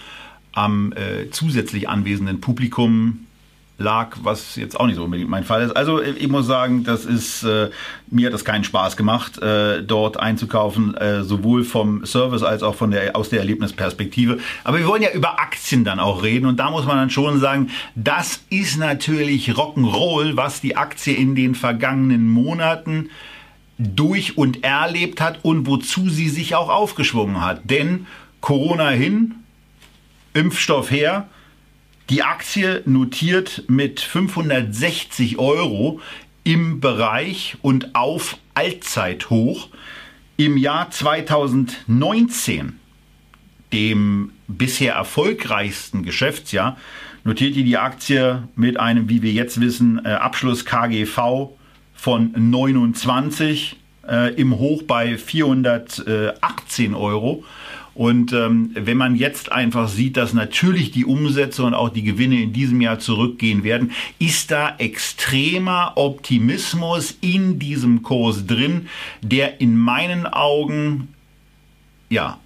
am 0.53 0.93
äh, 0.93 1.31
zusätzlich 1.31 1.89
anwesenden 1.89 2.41
Publikum 2.41 3.27
lag, 3.79 4.17
was 4.23 4.57
jetzt 4.57 4.79
auch 4.79 4.87
nicht 4.87 4.97
so 4.97 5.05
unbedingt 5.05 5.29
mein 5.29 5.45
Fall 5.45 5.63
ist. 5.63 5.77
Also 5.77 6.01
äh, 6.01 6.11
ich 6.13 6.29
muss 6.29 6.47
sagen, 6.47 6.85
das 6.85 7.05
ist 7.05 7.43
äh, 7.43 7.71
mir 8.09 8.27
hat 8.27 8.35
das 8.35 8.45
keinen 8.45 8.65
Spaß 8.65 8.97
gemacht, 8.97 9.39
äh, 9.43 9.83
dort 9.83 10.19
einzukaufen, 10.19 10.95
äh, 10.95 11.23
sowohl 11.25 11.65
vom 11.65 12.07
Service 12.07 12.43
als 12.43 12.63
auch 12.63 12.75
von 12.75 12.91
der 12.91 13.17
aus 13.17 13.29
der 13.29 13.41
Erlebnisperspektive. 13.41 14.39
Aber 14.65 14.79
wir 14.79 14.87
wollen 14.87 15.03
ja 15.03 15.11
über 15.13 15.41
Aktien 15.41 15.85
dann 15.85 16.01
auch 16.01 16.23
reden 16.23 16.47
und 16.47 16.59
da 16.59 16.71
muss 16.71 16.87
man 16.87 16.97
dann 16.97 17.11
schon 17.11 17.41
sagen, 17.41 17.71
das 17.95 18.43
ist 18.49 18.79
natürlich 18.79 19.51
Rock'n'Roll, 19.51 20.37
was 20.37 20.61
die 20.61 20.77
Aktie 20.77 21.15
in 21.15 21.35
den 21.35 21.55
vergangenen 21.55 22.29
Monaten 22.29 23.11
durch 23.79 24.39
und 24.39 24.63
erlebt 24.63 25.21
hat 25.21 25.41
und 25.43 25.67
wozu 25.67 26.09
sie 26.09 26.29
sich 26.29 26.55
auch 26.55 26.69
aufgeschwungen 26.69 27.45
hat. 27.45 27.63
Denn 27.69 28.07
Corona 28.41 28.91
hin, 28.91 29.35
Impfstoff 30.35 30.91
her, 30.91 31.29
die 32.11 32.23
Aktie 32.23 32.83
notiert 32.85 33.65
mit 33.69 34.01
560 34.01 35.39
Euro 35.39 36.01
im 36.45 36.81
Bereich 36.81 37.57
und 37.63 37.95
auf 37.95 38.37
Allzeithoch. 38.55 39.69
Im 40.37 40.57
Jahr 40.57 40.91
2019, 40.91 42.79
dem 43.73 44.33
bisher 44.49 44.95
erfolgreichsten 44.95 46.03
Geschäftsjahr, 46.03 46.77
notierte 47.25 47.63
die 47.63 47.79
Aktie 47.79 48.43
mit 48.57 48.81
einem, 48.81 49.09
wie 49.09 49.23
wir 49.23 49.33
jetzt 49.33 49.61
wissen, 49.61 50.05
äh, 50.05 50.09
Abschluss 50.09 50.65
KGV 50.65 51.51
von 51.95 52.33
29 52.37 53.77
äh, 54.09 54.35
im 54.35 54.59
Hoch 54.59 54.83
bei 54.83 55.17
418 55.17 56.95
Euro. 56.95 57.45
Und 57.95 58.33
ähm, 58.33 58.71
wenn 58.75 58.97
man 58.97 59.17
jetzt 59.17 59.53
einfach 59.53 59.89
sieht, 59.89 60.17
dass 60.17 60.33
natürlich 60.33 60.91
die 60.91 61.05
Umsätze 61.05 61.63
und 61.63 61.75
auch 61.75 61.91
die 61.91 62.03
Gewinne 62.03 62.43
in 62.43 62.53
diesem 62.53 62.81
Jahr 62.81 62.99
zurückgehen 62.99 63.65
werden, 63.65 63.93
ist 64.19 64.51
da 64.51 64.75
extremer 64.79 65.93
Optimismus 65.97 67.17
in 67.21 67.59
diesem 67.59 68.03
Kurs 68.03 68.47
drin, 68.47 68.89
der 69.21 69.61
in 69.61 69.77
meinen 69.77 70.27
Augen 70.27 71.09
ja 72.09 72.39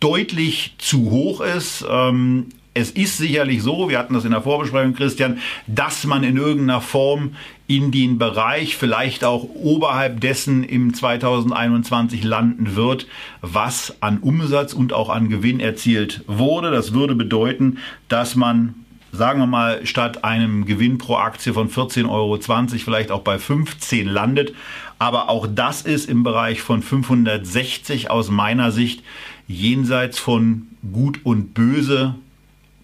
deutlich 0.00 0.74
zu 0.78 1.10
hoch 1.10 1.40
ist. 1.40 1.84
Ähm, 1.88 2.46
es 2.72 2.90
ist 2.90 3.18
sicherlich 3.18 3.62
so, 3.62 3.88
wir 3.88 3.98
hatten 3.98 4.14
das 4.14 4.24
in 4.24 4.30
der 4.30 4.42
Vorbesprechung, 4.42 4.94
Christian, 4.94 5.38
dass 5.66 6.04
man 6.04 6.22
in 6.22 6.36
irgendeiner 6.36 6.80
Form 6.80 7.34
in 7.70 7.92
den 7.92 8.18
Bereich, 8.18 8.76
vielleicht 8.76 9.22
auch 9.22 9.44
oberhalb 9.44 10.20
dessen 10.20 10.64
im 10.64 10.92
2021 10.92 12.24
landen 12.24 12.74
wird, 12.74 13.06
was 13.42 13.94
an 14.02 14.18
Umsatz 14.18 14.72
und 14.72 14.92
auch 14.92 15.08
an 15.08 15.28
Gewinn 15.28 15.60
erzielt 15.60 16.24
wurde. 16.26 16.72
Das 16.72 16.94
würde 16.94 17.14
bedeuten, 17.14 17.78
dass 18.08 18.34
man 18.34 18.74
sagen 19.12 19.38
wir 19.38 19.46
mal, 19.46 19.86
statt 19.86 20.24
einem 20.24 20.66
Gewinn 20.66 20.98
pro 20.98 21.16
Aktie 21.16 21.52
von 21.52 21.68
14,20 21.68 22.08
Euro 22.08 22.38
vielleicht 22.78 23.12
auch 23.12 23.22
bei 23.22 23.38
15 23.38 24.08
landet. 24.08 24.52
Aber 24.98 25.28
auch 25.28 25.46
das 25.48 25.82
ist 25.82 26.08
im 26.08 26.24
Bereich 26.24 26.62
von 26.62 26.82
560 26.82 28.10
aus 28.10 28.30
meiner 28.30 28.72
Sicht 28.72 29.04
jenseits 29.46 30.18
von 30.18 30.68
Gut 30.92 31.20
und 31.22 31.54
Böse 31.54 32.16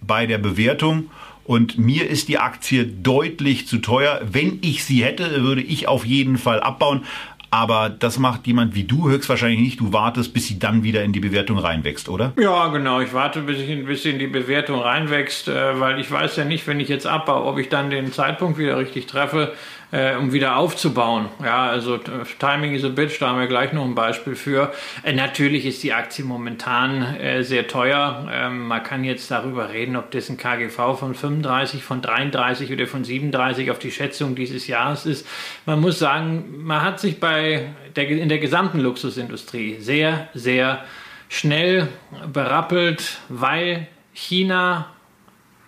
bei 0.01 0.27
der 0.27 0.39
Bewertung. 0.39 1.11
Und 1.47 1.79
mir 1.79 2.09
ist 2.09 2.29
die 2.29 2.39
Aktie 2.39 2.87
deutlich 2.87 3.67
zu 3.67 3.79
teuer. 3.79 4.21
Wenn 4.25 4.59
ich 4.63 4.85
sie 4.85 5.05
hätte, 5.05 5.43
würde 5.43 5.63
ich 5.63 5.89
auf 5.89 6.05
jeden 6.05 6.39
Fall 6.39 6.61
abbauen. 6.61 7.05
Aber 7.51 7.89
das 7.89 8.19
macht 8.19 8.47
jemand 8.47 8.75
wie 8.75 8.85
du 8.85 9.09
höchstwahrscheinlich 9.09 9.61
nicht. 9.61 9.81
Du 9.81 9.93
wartest, 9.93 10.35
bis 10.35 10.47
sie 10.47 10.59
dann 10.59 10.83
wieder 10.83 11.05
in 11.05 11.13
die 11.13 11.21
Bewertung 11.21 11.59
reinwächst, 11.59 12.09
oder? 12.09 12.33
Ja, 12.39 12.69
genau. 12.69 13.01
Ich 13.01 13.15
warte, 13.15 13.41
bis, 13.43 13.61
ich, 13.61 13.87
bis 13.87 14.03
sie 14.03 14.11
in 14.11 14.19
die 14.19 14.27
Bewertung 14.27 14.81
reinwächst, 14.81 15.49
äh, 15.49 15.79
weil 15.81 16.01
ich 16.01 16.11
weiß 16.11 16.37
ja 16.37 16.45
nicht, 16.45 16.67
wenn 16.67 16.81
ich 16.81 16.89
jetzt 16.89 17.07
abbaue, 17.07 17.45
ob 17.45 17.59
ich 17.59 17.69
dann 17.69 17.89
den 17.89 18.13
Zeitpunkt 18.13 18.59
wieder 18.59 18.77
richtig 18.77 19.07
treffe 19.07 19.53
äh, 19.93 20.17
um 20.17 20.33
wieder 20.33 20.57
aufzubauen. 20.57 21.29
Ja, 21.43 21.69
also 21.69 21.99
Timing 22.39 22.75
is 22.75 22.85
a 22.85 22.89
bitch, 22.89 23.21
da 23.21 23.29
haben 23.29 23.39
wir 23.39 23.47
gleich 23.47 23.73
noch 23.73 23.85
ein 23.85 23.95
Beispiel 23.95 24.35
für. 24.35 24.73
Äh, 25.03 25.13
natürlich 25.13 25.65
ist 25.65 25.83
die 25.83 25.93
Aktie 25.93 26.25
momentan 26.25 27.03
äh, 27.17 27.43
sehr 27.43 27.69
teuer. 27.69 28.29
Ähm, 28.33 28.67
man 28.67 28.83
kann 28.83 29.05
jetzt 29.05 29.31
darüber 29.31 29.71
reden, 29.71 29.97
ob 29.97 30.11
das 30.11 30.29
ein 30.29 30.37
KGV 30.37 30.99
von 30.99 31.15
35, 31.15 31.85
von 31.85 32.03
33 32.03 32.73
oder 32.73 32.87
von 32.87 33.05
37 33.05 33.71
auf 33.71 33.79
die 33.79 33.93
Schätzung 33.93 34.35
dieses 34.35 34.67
Jahres 34.67 35.07
ist. 35.07 35.27
Man 35.67 35.81
muss 35.81 35.99
sagen, 35.99 36.65
man 36.65 36.83
hat 36.83 36.99
sich 36.99 37.21
bei 37.21 37.71
der, 37.95 38.09
in 38.09 38.29
der 38.29 38.39
gesamten 38.39 38.81
Luxusindustrie 38.81 39.77
sehr, 39.79 40.29
sehr 40.35 40.85
schnell 41.29 41.89
berappelt, 42.33 43.19
weil 43.29 43.89
China 44.13 44.96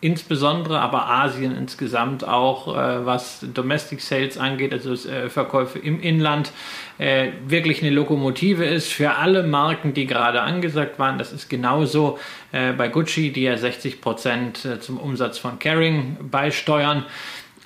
insbesondere, 0.01 0.81
aber 0.81 1.09
Asien 1.09 1.57
insgesamt 1.57 2.27
auch, 2.27 2.69
äh, 2.77 3.05
was 3.05 3.45
Domestic 3.53 4.01
Sales 4.01 4.39
angeht, 4.39 4.73
also 4.73 4.93
äh, 5.09 5.29
Verkäufe 5.29 5.79
im 5.79 6.01
Inland, 6.01 6.53
äh, 6.99 7.31
wirklich 7.47 7.83
eine 7.83 7.91
Lokomotive 7.91 8.65
ist 8.65 8.93
für 8.93 9.17
alle 9.17 9.43
Marken, 9.43 9.95
die 9.95 10.07
gerade 10.07 10.43
angesagt 10.43 10.99
waren. 10.99 11.19
Das 11.19 11.33
ist 11.33 11.49
genauso 11.49 12.19
äh, 12.53 12.73
bei 12.73 12.89
Gucci, 12.89 13.33
die 13.33 13.43
ja 13.43 13.57
60 13.57 14.01
Prozent 14.01 14.65
äh, 14.65 14.81
zum 14.81 14.99
Umsatz 14.99 15.39
von 15.39 15.59
Caring 15.59 16.17
beisteuern. 16.31 17.05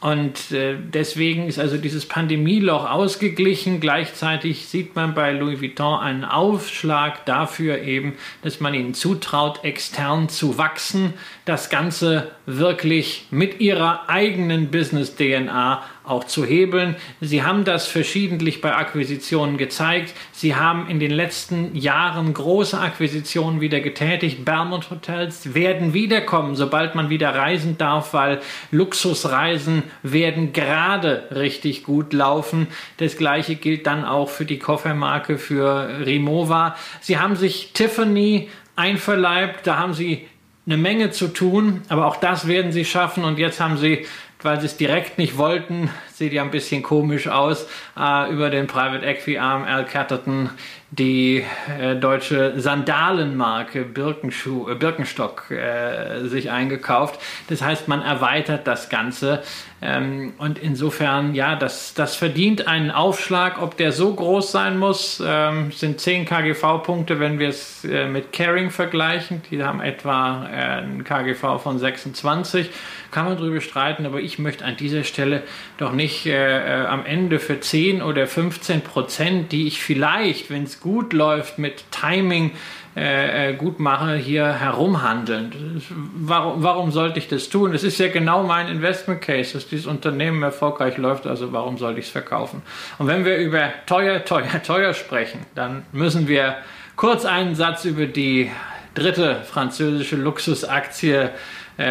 Und 0.03 0.51
äh, 0.51 0.74
deswegen 0.76 1.47
ist 1.47 1.61
also 1.61 1.76
dieses 1.76 2.07
Pandemieloch 2.07 2.91
ausgeglichen. 2.91 3.78
Gleichzeitig 3.78 4.66
sieht 4.66 4.97
man 4.97 5.14
bei 5.14 5.30
Louis 5.30 5.61
Vuitton 5.61 6.01
einen 6.01 6.24
Aufschlag 6.24 7.24
dafür 7.24 7.78
eben, 7.83 8.14
dass 8.43 8.59
man 8.59 8.74
ihnen 8.74 8.95
zutraut, 8.95 9.62
extern 9.62 10.28
zu 10.28 10.59
wachsen, 10.59 11.14
das 11.45 11.70
Ganze 11.70 12.30
wirklich 12.47 13.26
mit 13.30 13.61
ihrer 13.61 14.09
eigenen 14.09 14.70
Business-DNA 14.70 15.82
auch 16.05 16.24
zu 16.24 16.45
hebeln. 16.45 16.97
Sie 17.20 17.43
haben 17.43 17.64
das 17.64 17.86
verschiedentlich 17.86 18.61
bei 18.61 18.74
Akquisitionen 18.74 19.57
gezeigt. 19.57 20.14
Sie 20.32 20.55
haben 20.55 20.88
in 20.88 21.01
den 21.01 21.11
letzten 21.11 21.76
Jahren 21.76 22.32
große 22.32 22.78
Akquisitionen 22.78 23.61
wieder 23.61 23.80
getätigt. 23.80 24.45
Belmont 24.45 24.90
Hotels 24.90 25.55
werden 25.55 25.95
wiederkommen, 25.95 26.55
sobald 26.55 26.95
man 26.95 27.11
wieder 27.11 27.34
reisen 27.34 27.76
darf, 27.78 28.14
weil 28.14 28.40
Luxusreisen 28.70 29.82
werden 30.03 30.53
gerade 30.53 31.28
richtig 31.34 31.82
gut 31.82 32.12
laufen. 32.12 32.68
Das 32.99 33.16
gleiche 33.16 33.57
gilt 33.57 33.86
dann 33.86 34.05
auch 34.05 34.28
für 34.28 34.45
die 34.45 34.59
Koffermarke 34.59 35.38
für 35.38 36.05
Rimowa. 36.05 36.76
Sie 37.01 37.18
haben 37.18 37.36
sich 37.36 37.72
Tiffany 37.72 38.49
einverleibt, 38.74 39.66
da 39.66 39.78
haben 39.78 39.95
sie 39.95 40.26
eine 40.67 40.77
Menge 40.77 41.11
zu 41.11 41.29
tun, 41.29 41.83
aber 41.89 42.07
auch 42.07 42.17
das 42.17 42.47
werden 42.47 42.73
sie 42.73 42.85
schaffen. 42.85 43.25
Und 43.25 43.39
jetzt 43.39 43.61
haben 43.61 43.77
sie 43.77 44.07
weil 44.45 44.61
sie 44.61 44.67
es 44.67 44.77
direkt 44.77 45.19
nicht 45.19 45.39
wollten, 45.39 45.91
sieht 46.23 46.35
ja 46.35 46.43
ein 46.43 46.53
bisschen 46.53 46.85
komisch 46.85 47.27
aus, 47.27 47.66
äh, 47.99 48.33
über 48.33 48.49
den 48.49 48.68
Private 48.68 49.05
Equity 49.05 49.39
Arm 49.39 49.64
Al 49.64 49.85
Catterton 49.85 50.51
die 50.93 51.43
äh, 51.81 51.97
deutsche 51.97 52.61
Sandalenmarke 52.61 53.83
Birkenschuh, 53.83 54.68
äh, 54.68 54.75
Birkenstock 54.75 55.51
äh, 55.51 56.29
sich 56.29 56.51
eingekauft. 56.51 57.18
Das 57.49 57.62
heißt, 57.62 57.89
man 57.89 58.03
erweitert 58.03 58.66
das 58.66 58.91
Ganze. 58.91 59.43
Ähm, 59.81 60.35
und 60.37 60.59
insofern, 60.59 61.35
ja, 61.35 61.57
das, 61.57 61.95
das 61.95 62.14
verdient 62.14 62.68
einen 62.68 62.91
Aufschlag. 62.91 63.61
Ob 63.62 63.79
der 63.79 63.91
so 63.91 64.14
groß 64.14 64.53
sein 64.53 64.79
muss, 64.79 65.23
ähm, 65.25 65.73
sind 65.73 65.99
10 65.99 66.27
KGV-Punkte, 66.27 67.18
wenn 67.18 67.39
wir 67.39 67.49
es 67.49 67.87
äh, 67.87 68.07
mit 68.07 68.35
Caring 68.35 68.68
vergleichen. 68.68 69.41
Die 69.51 69.64
haben 69.64 69.81
etwa 69.81 70.47
äh, 70.53 70.83
ein 70.83 71.05
KGV 71.05 71.59
von 71.59 71.79
26. 71.79 72.68
Kann 73.11 73.25
man 73.25 73.39
drüber 73.39 73.62
streiten, 73.62 74.05
aber 74.05 74.20
ich 74.20 74.39
möchte 74.39 74.66
an 74.66 74.77
dieser 74.77 75.05
Stelle 75.05 75.43
doch 75.79 75.93
nicht 75.93 76.12
äh, 76.27 76.87
am 76.89 77.05
Ende 77.05 77.39
für 77.39 77.61
10 77.61 78.03
oder 78.03 78.27
15 78.27 78.83
Prozent, 78.83 79.53
die 79.53 79.67
ich 79.67 79.83
vielleicht, 79.83 80.51
wenn 80.51 80.65
es 80.65 80.81
gut 80.81 81.13
läuft, 81.13 81.59
mit 81.59 81.85
Timing 81.91 82.53
äh, 82.95 83.51
äh, 83.51 83.55
gut 83.55 83.81
mache, 83.81 84.17
hier 84.17 84.53
herumhandeln. 84.53 85.83
Warum, 86.15 86.63
warum 86.63 86.91
sollte 86.91 87.19
ich 87.19 87.27
das 87.27 87.49
tun? 87.49 87.75
Es 87.75 87.85
ist 87.85 87.99
ja 87.99 88.09
genau 88.09 88.43
mein 88.43 88.69
Investment 88.69 89.23
Case, 89.23 89.55
dass 89.55 89.67
dieses 89.67 89.87
Unternehmen 89.87 90.43
erfolgreich 90.43 90.99
läuft, 90.99 91.27
also 91.27 91.53
warum 91.55 91.79
sollte 91.79 92.01
ich 92.01 92.07
es 92.07 92.13
verkaufen? 92.13 92.61
Und 92.99 93.07
wenn 93.07 93.25
wir 93.25 93.39
über 93.39 93.71
teuer, 93.87 94.25
teuer, 94.27 94.63
teuer 94.63 94.93
sprechen, 94.93 95.41
dann 95.55 95.85
müssen 95.93 96.29
wir 96.29 96.57
kurz 96.97 97.25
einen 97.25 97.55
Satz 97.55 97.87
über 97.87 98.05
die 98.05 98.51
dritte 98.95 99.43
französische 99.45 100.17
Luxusaktie 100.17 101.13
äh, 101.13 101.31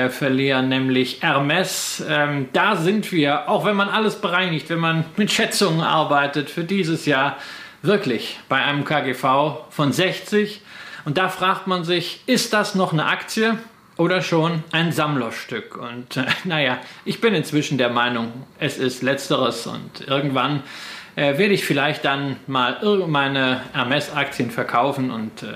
verlieren, 0.09 0.69
nämlich 0.69 1.21
Hermes. 1.21 2.03
Ähm, 2.07 2.49
da 2.53 2.75
sind 2.75 3.11
wir, 3.11 3.49
auch 3.49 3.65
wenn 3.65 3.75
man 3.75 3.89
alles 3.89 4.15
bereinigt, 4.15 4.69
wenn 4.69 4.79
man 4.79 5.05
mit 5.17 5.31
Schätzungen 5.31 5.81
arbeitet 5.81 6.49
für 6.49 6.63
dieses 6.63 7.05
Jahr, 7.05 7.37
wirklich 7.81 8.39
bei 8.47 8.61
einem 8.63 8.85
KGV 8.85 9.65
von 9.69 9.91
60. 9.91 10.61
Und 11.05 11.17
da 11.17 11.29
fragt 11.29 11.67
man 11.67 11.83
sich, 11.83 12.21
ist 12.27 12.53
das 12.53 12.75
noch 12.75 12.93
eine 12.93 13.05
Aktie 13.05 13.57
oder 13.97 14.21
schon 14.21 14.63
ein 14.71 14.91
Sammlerstück? 14.91 15.77
Und 15.77 16.17
äh, 16.17 16.25
naja, 16.43 16.77
ich 17.05 17.21
bin 17.21 17.33
inzwischen 17.33 17.77
der 17.77 17.89
Meinung, 17.89 18.31
es 18.59 18.77
ist 18.77 19.01
letzteres 19.01 19.67
und 19.67 20.07
irgendwann 20.07 20.63
äh, 21.15 21.37
werde 21.37 21.53
ich 21.53 21.65
vielleicht 21.65 22.05
dann 22.05 22.37
mal 22.47 22.79
meine 23.07 23.61
Hermes-Aktien 23.73 24.51
verkaufen 24.51 25.11
und 25.11 25.43
äh, 25.43 25.55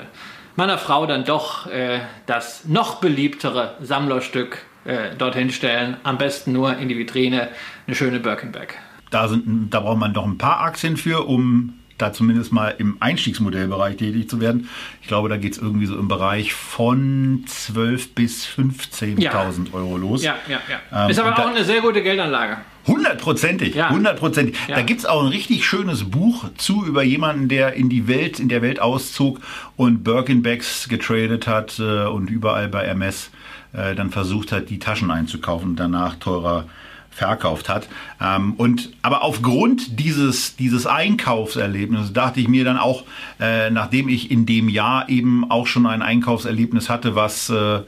meiner 0.55 0.77
Frau 0.77 1.05
dann 1.05 1.23
doch 1.25 1.67
äh, 1.67 1.99
das 2.25 2.65
noch 2.65 2.95
beliebtere 2.95 3.75
Sammlerstück 3.81 4.59
äh, 4.85 5.15
dorthin 5.17 5.51
stellen. 5.51 5.97
Am 6.03 6.17
besten 6.17 6.53
nur 6.53 6.77
in 6.77 6.89
die 6.89 6.97
Vitrine 6.97 7.49
eine 7.87 7.95
schöne 7.95 8.19
Birkenback. 8.19 8.77
Da, 9.11 9.27
sind, 9.27 9.69
da 9.73 9.79
braucht 9.79 9.99
man 9.99 10.13
doch 10.13 10.25
ein 10.25 10.37
paar 10.37 10.61
Aktien 10.61 10.97
für, 10.97 11.27
um 11.27 11.73
da 11.97 12.11
zumindest 12.11 12.51
mal 12.51 12.75
im 12.77 12.97
Einstiegsmodellbereich 12.99 13.97
tätig 13.97 14.29
zu 14.29 14.41
werden. 14.41 14.69
Ich 15.01 15.07
glaube, 15.07 15.29
da 15.29 15.37
geht 15.37 15.53
es 15.53 15.59
irgendwie 15.59 15.85
so 15.85 15.97
im 15.97 16.07
Bereich 16.07 16.53
von 16.53 17.45
12.000 17.47 18.09
bis 18.15 18.45
15.000 18.45 19.21
ja. 19.21 19.49
Euro 19.73 19.97
los. 19.97 20.23
Ja, 20.23 20.35
ja, 20.47 20.59
ja. 20.69 21.05
Ähm, 21.05 21.09
ist 21.09 21.19
aber 21.19 21.37
auch 21.37 21.49
eine 21.49 21.63
sehr 21.63 21.81
gute 21.81 22.03
Geldanlage. 22.03 22.57
Hundertprozentig, 22.87 23.75
ja. 23.75 23.89
hundertprozentig. 23.89 24.55
Ja. 24.67 24.75
Da 24.75 24.81
gibt's 24.83 25.05
auch 25.05 25.23
ein 25.23 25.29
richtig 25.29 25.65
schönes 25.65 26.03
Buch 26.03 26.45
zu 26.57 26.85
über 26.85 27.03
jemanden, 27.03 27.47
der 27.47 27.73
in 27.73 27.89
die 27.89 28.07
Welt, 28.07 28.39
in 28.39 28.47
der 28.47 28.61
Welt 28.61 28.79
auszog 28.79 29.39
und 29.75 30.03
Birkenbacks 30.03 30.87
getradet 30.87 31.47
hat 31.47 31.79
äh, 31.79 32.05
und 32.05 32.29
überall 32.29 32.67
bei 32.67 32.83
MS 32.85 33.31
äh, 33.73 33.95
dann 33.95 34.11
versucht 34.11 34.51
hat, 34.51 34.69
die 34.69 34.79
Taschen 34.79 35.09
einzukaufen 35.09 35.71
und 35.71 35.79
danach 35.79 36.15
teurer 36.15 36.65
verkauft 37.09 37.69
hat. 37.69 37.87
Ähm, 38.21 38.53
und 38.57 38.91
aber 39.01 39.23
aufgrund 39.23 39.99
dieses 39.99 40.57
dieses 40.57 40.85
Einkaufserlebnisses 40.85 42.13
dachte 42.13 42.41
ich 42.41 42.47
mir 42.49 42.65
dann 42.65 42.77
auch, 42.77 43.03
äh, 43.39 43.69
nachdem 43.69 44.09
ich 44.09 44.29
in 44.29 44.45
dem 44.45 44.69
Jahr 44.69 45.09
eben 45.09 45.49
auch 45.49 45.65
schon 45.65 45.85
ein 45.87 46.01
Einkaufserlebnis 46.01 46.89
hatte, 46.89 47.15
was 47.15 47.49
äh, 47.49 47.79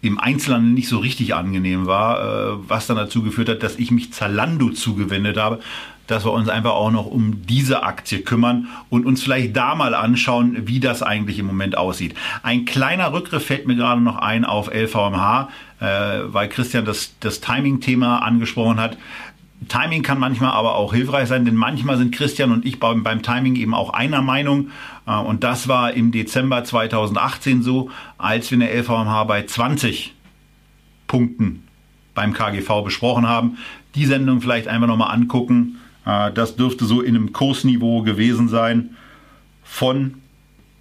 im 0.00 0.18
Einzelhandel 0.18 0.72
nicht 0.72 0.88
so 0.88 0.98
richtig 0.98 1.34
angenehm 1.34 1.86
war, 1.86 2.20
äh, 2.20 2.56
was 2.68 2.86
dann 2.86 2.96
dazu 2.96 3.22
geführt 3.22 3.48
hat, 3.48 3.62
dass 3.62 3.76
ich 3.76 3.90
mich 3.90 4.12
Zalando 4.12 4.70
zugewendet 4.70 5.36
habe, 5.36 5.60
dass 6.06 6.24
wir 6.24 6.32
uns 6.32 6.48
einfach 6.48 6.72
auch 6.72 6.90
noch 6.90 7.06
um 7.06 7.46
diese 7.46 7.82
Aktie 7.82 8.20
kümmern 8.20 8.68
und 8.88 9.06
uns 9.06 9.22
vielleicht 9.22 9.56
da 9.56 9.74
mal 9.74 9.94
anschauen, 9.94 10.66
wie 10.66 10.80
das 10.80 11.02
eigentlich 11.02 11.38
im 11.38 11.46
Moment 11.46 11.76
aussieht. 11.76 12.14
Ein 12.42 12.64
kleiner 12.64 13.12
Rückgriff 13.12 13.46
fällt 13.46 13.66
mir 13.66 13.76
gerade 13.76 14.00
noch 14.00 14.16
ein 14.16 14.44
auf 14.44 14.72
LVMH, 14.72 15.48
äh, 15.80 15.84
weil 16.24 16.48
Christian 16.48 16.84
das, 16.84 17.14
das 17.20 17.40
Timing-Thema 17.40 18.20
angesprochen 18.20 18.80
hat. 18.80 18.96
Timing 19.66 20.02
kann 20.02 20.20
manchmal 20.20 20.52
aber 20.52 20.76
auch 20.76 20.94
hilfreich 20.94 21.28
sein, 21.28 21.44
denn 21.44 21.56
manchmal 21.56 21.96
sind 21.96 22.14
Christian 22.14 22.52
und 22.52 22.64
ich 22.64 22.78
beim, 22.78 23.02
beim 23.02 23.22
Timing 23.22 23.56
eben 23.56 23.74
auch 23.74 23.90
einer 23.90 24.22
Meinung. 24.22 24.70
Äh, 25.06 25.16
und 25.16 25.42
das 25.42 25.66
war 25.66 25.92
im 25.92 26.12
Dezember 26.12 26.62
2018 26.62 27.62
so, 27.62 27.90
als 28.18 28.50
wir 28.50 28.56
eine 28.56 28.72
LVMH 28.72 29.24
bei 29.24 29.44
20 29.44 30.14
Punkten 31.08 31.64
beim 32.14 32.32
KGV 32.32 32.82
besprochen 32.84 33.26
haben. 33.26 33.58
Die 33.94 34.06
Sendung 34.06 34.40
vielleicht 34.40 34.68
einfach 34.68 34.86
nochmal 34.86 35.12
angucken. 35.12 35.78
Äh, 36.06 36.32
das 36.32 36.54
dürfte 36.54 36.84
so 36.84 37.00
in 37.00 37.16
einem 37.16 37.32
Kursniveau 37.32 38.02
gewesen 38.02 38.48
sein 38.48 38.90
von, 39.64 40.14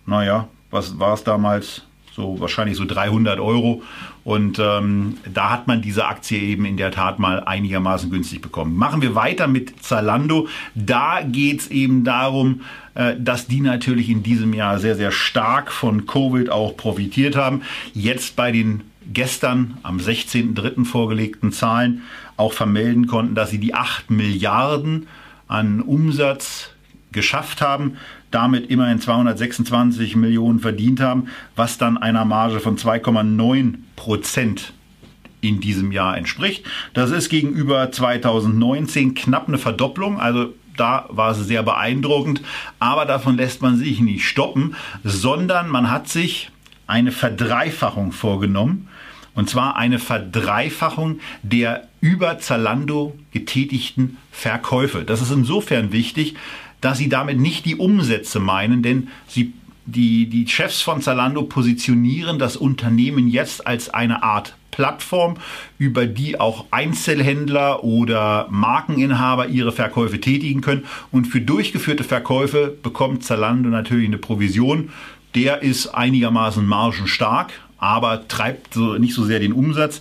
naja, 0.05 0.47
was 0.69 0.99
war 0.99 1.13
es 1.13 1.23
damals? 1.23 1.86
So 2.17 2.39
wahrscheinlich 2.39 2.75
so 2.75 2.83
300 2.83 3.39
Euro. 3.39 3.83
Und 4.25 4.59
ähm, 4.59 5.17
da 5.33 5.51
hat 5.51 5.67
man 5.67 5.81
diese 5.81 6.05
Aktie 6.05 6.39
eben 6.39 6.65
in 6.65 6.75
der 6.75 6.91
Tat 6.91 7.19
mal 7.19 7.43
einigermaßen 7.43 8.09
günstig 8.09 8.41
bekommen. 8.41 8.75
Machen 8.75 9.01
wir 9.01 9.15
weiter 9.15 9.47
mit 9.47 9.81
Zalando. 9.81 10.49
Da 10.75 11.21
geht 11.21 11.61
es 11.61 11.67
eben 11.71 12.03
darum, 12.03 12.61
äh, 12.95 13.15
dass 13.17 13.47
die 13.47 13.61
natürlich 13.61 14.09
in 14.09 14.23
diesem 14.23 14.53
Jahr 14.53 14.79
sehr, 14.79 14.95
sehr 14.95 15.11
stark 15.11 15.71
von 15.71 16.07
Covid 16.07 16.49
auch 16.49 16.75
profitiert 16.75 17.37
haben. 17.37 17.61
Jetzt 17.93 18.35
bei 18.35 18.51
den 18.51 18.81
gestern 19.13 19.77
am 19.83 19.99
16.03. 19.99 20.83
vorgelegten 20.83 21.53
Zahlen 21.53 22.01
auch 22.35 22.51
vermelden 22.51 23.07
konnten, 23.07 23.35
dass 23.35 23.51
sie 23.51 23.59
die 23.59 23.75
8 23.75 24.09
Milliarden 24.09 25.07
an 25.47 25.81
Umsatz 25.81 26.71
geschafft 27.11 27.61
haben, 27.61 27.97
damit 28.31 28.69
immerhin 28.69 28.99
226 28.99 30.15
Millionen 30.15 30.59
verdient 30.59 30.99
haben, 30.99 31.27
was 31.55 31.77
dann 31.77 31.97
einer 31.97 32.25
Marge 32.25 32.59
von 32.59 32.77
2,9 32.77 33.75
Prozent 33.95 34.73
in 35.41 35.59
diesem 35.59 35.91
Jahr 35.91 36.17
entspricht. 36.17 36.65
Das 36.93 37.11
ist 37.11 37.29
gegenüber 37.29 37.91
2019 37.91 39.13
knapp 39.13 39.47
eine 39.47 39.57
Verdopplung, 39.57 40.19
also 40.19 40.53
da 40.75 41.05
war 41.09 41.31
es 41.31 41.39
sehr 41.39 41.63
beeindruckend, 41.63 42.41
aber 42.79 43.05
davon 43.05 43.37
lässt 43.37 43.61
man 43.61 43.77
sich 43.77 43.99
nicht 43.99 44.25
stoppen, 44.25 44.75
sondern 45.03 45.69
man 45.69 45.89
hat 45.89 46.07
sich 46.07 46.51
eine 46.85 47.11
Verdreifachung 47.11 48.11
vorgenommen. 48.11 48.87
Und 49.33 49.49
zwar 49.49 49.75
eine 49.75 49.99
Verdreifachung 49.99 51.19
der 51.43 51.87
über 52.01 52.39
Zalando 52.39 53.15
getätigten 53.31 54.17
Verkäufe. 54.31 55.03
Das 55.03 55.21
ist 55.21 55.31
insofern 55.31 55.91
wichtig, 55.91 56.35
dass 56.81 56.97
sie 56.97 57.09
damit 57.09 57.39
nicht 57.39 57.65
die 57.65 57.75
Umsätze 57.75 58.39
meinen, 58.39 58.83
denn 58.83 59.09
sie 59.27 59.53
die, 59.87 60.27
die 60.27 60.47
Chefs 60.47 60.81
von 60.81 61.01
Zalando 61.01 61.43
positionieren 61.43 62.39
das 62.39 62.57
Unternehmen 62.57 63.29
jetzt 63.29 63.65
als 63.65 63.89
eine 63.89 64.21
Art 64.21 64.55
Plattform, 64.77 65.37
über 65.79 66.05
die 66.05 66.39
auch 66.39 66.65
Einzelhändler 66.69 67.83
oder 67.83 68.47
Markeninhaber 68.51 69.47
ihre 69.47 69.71
Verkäufe 69.71 70.21
tätigen 70.21 70.61
können. 70.61 70.85
Und 71.11 71.25
für 71.25 71.41
durchgeführte 71.41 72.03
Verkäufe 72.03 72.77
bekommt 72.83 73.23
Zalando 73.23 73.69
natürlich 73.69 74.07
eine 74.07 74.19
Provision. 74.19 74.91
Der 75.33 75.63
ist 75.63 75.87
einigermaßen 75.87 76.63
margenstark, 76.63 77.53
aber 77.79 78.27
treibt 78.27 78.75
so, 78.75 78.99
nicht 78.99 79.15
so 79.15 79.23
sehr 79.25 79.39
den 79.39 79.53
Umsatz. 79.53 79.99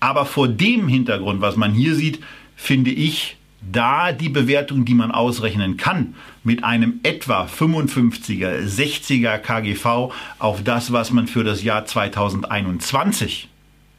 Aber 0.00 0.26
vor 0.26 0.48
dem 0.48 0.88
Hintergrund, 0.88 1.40
was 1.40 1.56
man 1.56 1.72
hier 1.72 1.94
sieht, 1.94 2.18
finde 2.56 2.90
ich, 2.90 3.36
da 3.72 4.12
die 4.12 4.28
Bewertung, 4.28 4.84
die 4.84 4.94
man 4.94 5.10
ausrechnen 5.10 5.76
kann, 5.76 6.14
mit 6.44 6.64
einem 6.64 7.00
etwa 7.02 7.44
55er, 7.46 8.64
60er 8.64 9.38
KGV 9.38 10.12
auf 10.38 10.62
das, 10.62 10.92
was 10.92 11.10
man 11.10 11.26
für 11.26 11.44
das 11.44 11.62
Jahr 11.62 11.84
2021 11.84 13.48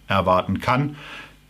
erwarten 0.07 0.59
kann, 0.59 0.95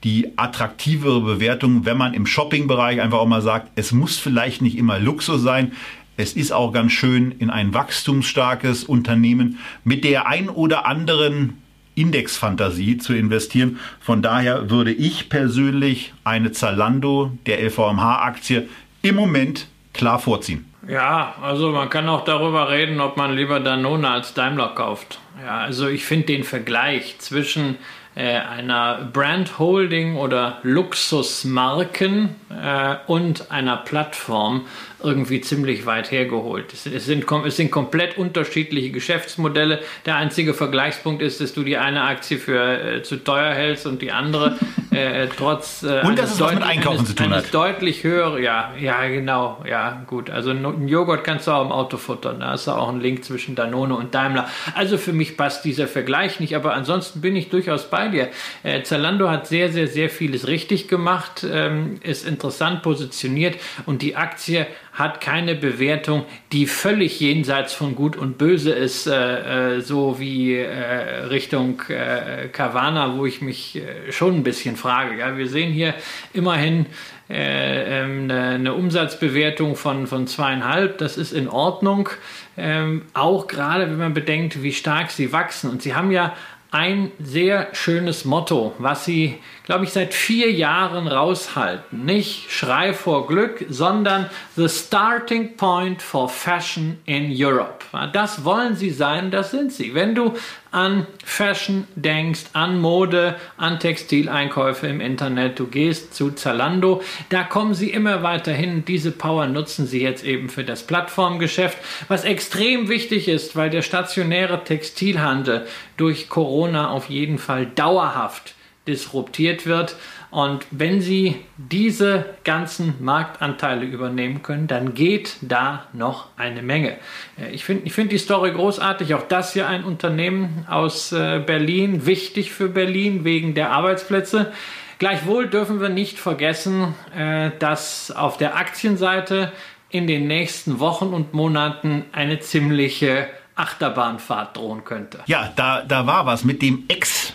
die 0.04 0.38
attraktivere 0.38 1.22
Bewertung, 1.22 1.86
wenn 1.86 1.98
man 1.98 2.14
im 2.14 2.26
Shopping-Bereich 2.26 3.02
einfach 3.02 3.20
auch 3.20 3.28
mal 3.28 3.42
sagt, 3.42 3.72
es 3.76 3.92
muss 3.92 4.18
vielleicht 4.18 4.62
nicht 4.62 4.78
immer 4.78 5.00
Luxus 5.00 5.42
sein, 5.42 5.74
es 6.18 6.34
ist 6.34 6.52
auch 6.52 6.72
ganz 6.72 6.94
schön 6.94 7.32
in 7.32 7.50
ein 7.52 7.74
wachstumsstarkes 7.74 8.84
Unternehmen 8.84 9.60
mit 9.84 10.04
der 10.04 10.28
ein 10.28 10.50
oder 10.50 10.86
anderen 10.86 11.62
Indexfantasie 11.98 12.98
zu 12.98 13.14
investieren. 13.14 13.80
Von 14.00 14.22
daher 14.22 14.70
würde 14.70 14.92
ich 14.92 15.30
persönlich 15.30 16.14
eine 16.24 16.52
Zalando 16.52 17.32
der 17.46 17.62
LVMH-Aktie 17.64 18.68
im 19.02 19.16
Moment 19.16 19.68
klar 19.94 20.20
vorziehen. 20.20 20.66
Ja, 20.88 21.36
also 21.42 21.72
man 21.72 21.90
kann 21.90 22.08
auch 22.08 22.24
darüber 22.24 22.70
reden, 22.70 23.02
ob 23.02 23.18
man 23.18 23.36
lieber 23.36 23.60
Danone 23.60 24.10
als 24.10 24.34
Daimler 24.34 24.70
kauft. 24.70 25.20
Ja, 25.44 25.60
also 25.60 25.88
ich 25.88 26.06
finde 26.06 26.28
den 26.28 26.44
Vergleich 26.44 27.16
zwischen 27.20 27.76
einer 28.22 29.10
Brand 29.14 29.60
Holding 29.60 30.16
oder 30.16 30.60
Luxusmarken 30.64 32.36
äh, 32.50 32.96
und 33.06 33.52
einer 33.52 33.78
Plattform 33.78 34.66
irgendwie 35.04 35.42
ziemlich 35.42 35.86
weit 35.86 36.10
hergeholt. 36.10 36.74
Es, 36.74 36.86
es, 36.88 37.06
sind, 37.06 37.26
es 37.46 37.56
sind 37.56 37.70
komplett 37.70 38.18
unterschiedliche 38.18 38.90
Geschäftsmodelle. 38.90 39.82
Der 40.06 40.16
einzige 40.16 40.54
Vergleichspunkt 40.54 41.22
ist, 41.22 41.40
dass 41.40 41.54
du 41.54 41.64
die 41.64 41.78
eine 41.78 42.04
Aktie 42.04 42.40
für 42.40 42.80
äh, 42.80 43.04
zu 43.04 43.18
teuer 43.18 43.54
hältst 43.54 43.86
und 43.86 44.02
die 44.02 44.12
andere 44.12 44.58
äh, 44.98 45.28
trotz 45.28 45.84
äh, 45.84 46.02
und 46.04 46.18
das 46.18 46.34
ist 46.34 46.42
was 46.42 46.54
mit 46.54 46.64
Einkaufen 46.64 47.00
eines, 47.00 47.10
zu 47.10 47.16
tun 47.16 47.34
hat. 47.34 47.54
deutlich 47.54 48.04
höher. 48.04 48.40
Ja, 48.40 48.72
ja, 48.80 49.08
genau. 49.08 49.64
Ja, 49.68 50.04
gut. 50.08 50.30
Also 50.30 50.52
einen 50.52 50.88
Joghurt 50.88 51.24
kannst 51.24 51.48
du 51.48 51.52
auch 51.52 51.66
im 51.66 51.72
Auto 51.72 51.98
futtern. 51.98 52.40
Da 52.40 52.56
du 52.68 52.72
auch 52.72 52.90
einen 52.90 53.02
Link 53.02 53.24
zwischen 53.24 53.56
Danone 53.56 53.96
und 53.96 54.14
Daimler. 54.14 54.48
Also 54.76 54.98
für 54.98 55.14
mich 55.14 55.38
passt 55.38 55.66
dieser 55.66 55.88
Vergleich 55.88 56.40
nicht. 56.40 56.56
Aber 56.56 56.74
ansonsten 56.74 57.22
bin 57.22 57.36
ich 57.36 57.50
durchaus 57.50 57.90
bei 57.90 58.10
dir. 58.10 58.30
Äh, 58.64 58.84
Zalando 58.84 59.30
hat 59.30 59.48
sehr, 59.48 59.72
sehr, 59.72 59.88
sehr 59.88 60.10
vieles 60.10 60.48
richtig 60.48 60.88
gemacht. 60.88 61.46
Ähm, 61.50 61.96
ist 62.04 62.28
interessant 62.28 62.82
positioniert 62.82 63.56
und 63.86 64.02
die 64.02 64.16
Aktie 64.16 64.68
hat 64.98 65.22
keine 65.22 65.54
Bewertung, 65.54 66.26
die 66.52 66.66
völlig 66.66 67.20
jenseits 67.20 67.72
von 67.72 67.96
Gut 67.96 68.16
und 68.16 68.40
Böse 68.40 68.72
ist, 68.72 69.06
äh, 69.06 69.76
äh, 69.78 69.82
so 69.82 70.20
wie 70.20 70.56
äh, 70.56 71.26
Richtung 71.26 71.84
äh, 71.88 72.48
Carvana, 72.52 73.16
wo 73.16 73.28
ich 73.28 73.40
mich 73.40 73.76
äh, 73.76 74.12
schon 74.12 74.38
ein 74.38 74.44
bisschen 74.44 74.76
frage. 74.76 75.20
Ja, 75.20 75.38
wir 75.38 75.48
sehen 75.48 75.72
hier 75.72 75.94
immerhin 76.34 76.88
äh, 77.30 78.02
ähm, 78.02 78.24
eine, 78.24 78.56
eine, 78.56 78.74
Umsatzbewertung 78.74 79.76
von, 79.76 80.08
von 80.08 80.26
zweieinhalb, 80.26 80.98
das 80.98 81.16
ist 81.16 81.32
in 81.32 81.48
Ordnung. 81.48 82.10
Ähm, 82.58 83.04
auch 83.14 83.46
gerade 83.46 83.88
wenn 83.92 84.00
man 84.00 84.16
bedenkt, 84.16 84.64
wie 84.64 84.74
stark 84.74 85.12
sie 85.12 85.32
wachsen. 85.32 85.70
Und 85.70 85.84
sie 85.84 85.94
haben 85.94 86.10
ja 86.10 86.34
ein 86.72 87.12
sehr 87.20 87.68
schönes 87.74 88.26
Motto, 88.26 88.74
was 88.80 89.06
sie, 89.06 89.36
glaube 89.68 89.84
ich, 89.84 89.92
seit 89.92 90.14
vier 90.14 90.50
Jahren 90.50 91.10
raushalten. 91.10 92.06
Nicht 92.06 92.50
Schrei 92.50 92.94
vor 92.94 93.28
Glück, 93.28 93.66
sondern 93.68 94.30
The 94.56 94.70
Starting 94.70 95.58
Point 95.58 96.02
for 96.02 96.30
Fashion 96.30 97.00
in 97.06 97.34
Europe. 97.36 97.84
Das 98.14 98.46
wollen 98.46 98.78
sie 98.78 98.92
sein, 98.92 99.30
das 99.30 99.52
sind 99.52 99.74
sie. 99.74 99.94
Wenn 99.94 100.16
du 100.16 100.36
an 100.72 101.06
Fashion 101.22 101.86
denkst, 101.96 102.46
an 102.54 102.80
Mode, 102.80 103.36
an 103.58 103.78
Textileinkäufe 103.78 104.88
im 104.88 105.02
Internet, 105.02 105.60
du 105.60 105.68
gehst 105.68 106.14
zu 106.14 106.32
Zalando, 106.32 107.02
da 107.28 107.44
kommen 107.44 107.74
sie 107.74 107.90
immer 107.90 108.24
weiter 108.24 108.54
hin. 108.54 108.86
Diese 108.88 109.12
Power 109.12 109.48
nutzen 109.48 109.86
sie 109.86 110.02
jetzt 110.02 110.24
eben 110.24 110.48
für 110.48 110.64
das 110.64 110.84
Plattformgeschäft, 110.84 111.78
was 112.08 112.24
extrem 112.24 112.88
wichtig 112.88 113.28
ist, 113.28 113.58
weil 113.58 113.70
der 113.70 113.82
stationäre 113.82 114.64
Textilhandel 114.64 115.68
durch 115.98 116.30
Corona 116.30 116.90
auf 116.90 117.10
jeden 117.10 117.38
Fall 117.38 117.66
dauerhaft 117.66 118.54
disruptiert 118.88 119.66
wird. 119.66 119.96
Und 120.30 120.66
wenn 120.72 121.00
Sie 121.00 121.38
diese 121.58 122.26
ganzen 122.44 122.96
Marktanteile 123.00 123.86
übernehmen 123.86 124.44
können, 124.44 124.68
dann 124.68 124.94
geht 124.94 125.38
da 125.42 125.86
noch 125.94 126.28
eine 126.38 126.62
Menge. 126.62 126.98
Äh, 127.40 127.52
ich 127.52 127.64
finde 127.64 127.86
ich 127.86 127.94
find 127.94 128.12
die 128.12 128.18
Story 128.18 128.52
großartig. 128.52 129.14
Auch 129.16 129.28
das 129.28 129.54
hier 129.54 129.68
ein 129.68 129.84
Unternehmen 129.84 130.66
aus 130.70 131.12
äh, 131.12 131.40
Berlin, 131.46 132.06
wichtig 132.06 132.52
für 132.52 132.68
Berlin 132.68 133.24
wegen 133.24 133.54
der 133.54 133.72
Arbeitsplätze. 133.72 134.52
Gleichwohl 135.00 135.48
dürfen 135.48 135.80
wir 135.80 135.90
nicht 135.90 136.20
vergessen, 136.20 136.94
äh, 137.16 137.52
dass 137.60 138.12
auf 138.12 138.38
der 138.38 138.58
Aktienseite 138.58 139.52
in 139.90 140.08
den 140.08 140.28
nächsten 140.28 140.80
Wochen 140.80 141.14
und 141.14 141.34
Monaten 141.34 142.06
eine 142.12 142.40
ziemliche 142.40 143.28
Achterbahnfahrt 143.56 144.58
drohen 144.58 144.84
könnte. 144.84 145.20
Ja, 145.26 145.52
da, 145.56 145.82
da 145.82 146.06
war 146.06 146.26
was 146.26 146.44
mit 146.44 146.62
dem 146.62 146.84
Ex 146.88 147.34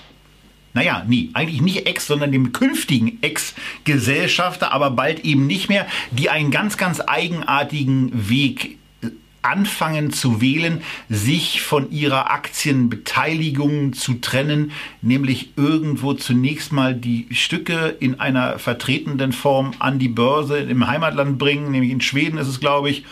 naja, 0.75 1.05
nie, 1.07 1.31
eigentlich 1.35 1.61
nicht 1.61 1.87
Ex, 1.87 2.07
sondern 2.07 2.33
dem 2.33 2.53
künftigen 2.53 3.19
Ex-Gesellschafter, 3.23 4.73
aber 4.73 4.91
bald 4.91 5.25
eben 5.25 5.47
nicht 5.47 5.69
mehr, 5.69 5.87
die 6.11 6.31
einen 6.31 6.51
ganz, 6.51 6.77
ganz 6.77 7.01
eigenartigen 7.07 8.29
Weg 8.31 8.79
äh, 9.03 9.09
anfangen 9.43 10.13
zu 10.13 10.41
wählen, 10.41 10.81
sich 11.11 11.61
von 11.61 11.91
ihrer 11.91 12.31
Aktienbeteiligung 12.31 13.93
zu 13.93 14.15
trennen, 14.15 14.73
nämlich 15.03 15.51
irgendwo 15.57 16.15
zunächst 16.15 16.73
mal 16.73 16.95
die 16.95 17.27
Stücke 17.33 17.95
in 18.01 18.19
einer 18.19 18.59
vertretenden 18.59 19.33
Form 19.33 19.73
an 19.79 19.99
die 19.99 20.09
Börse 20.09 20.59
im 20.59 20.87
Heimatland 20.87 21.39
bringen, 21.39 21.71
nämlich 21.71 21.91
in 21.91 22.01
Schweden 22.01 22.39
ist 22.39 22.49
es, 22.49 22.61
glaube 22.61 22.89
ich, 22.89 23.05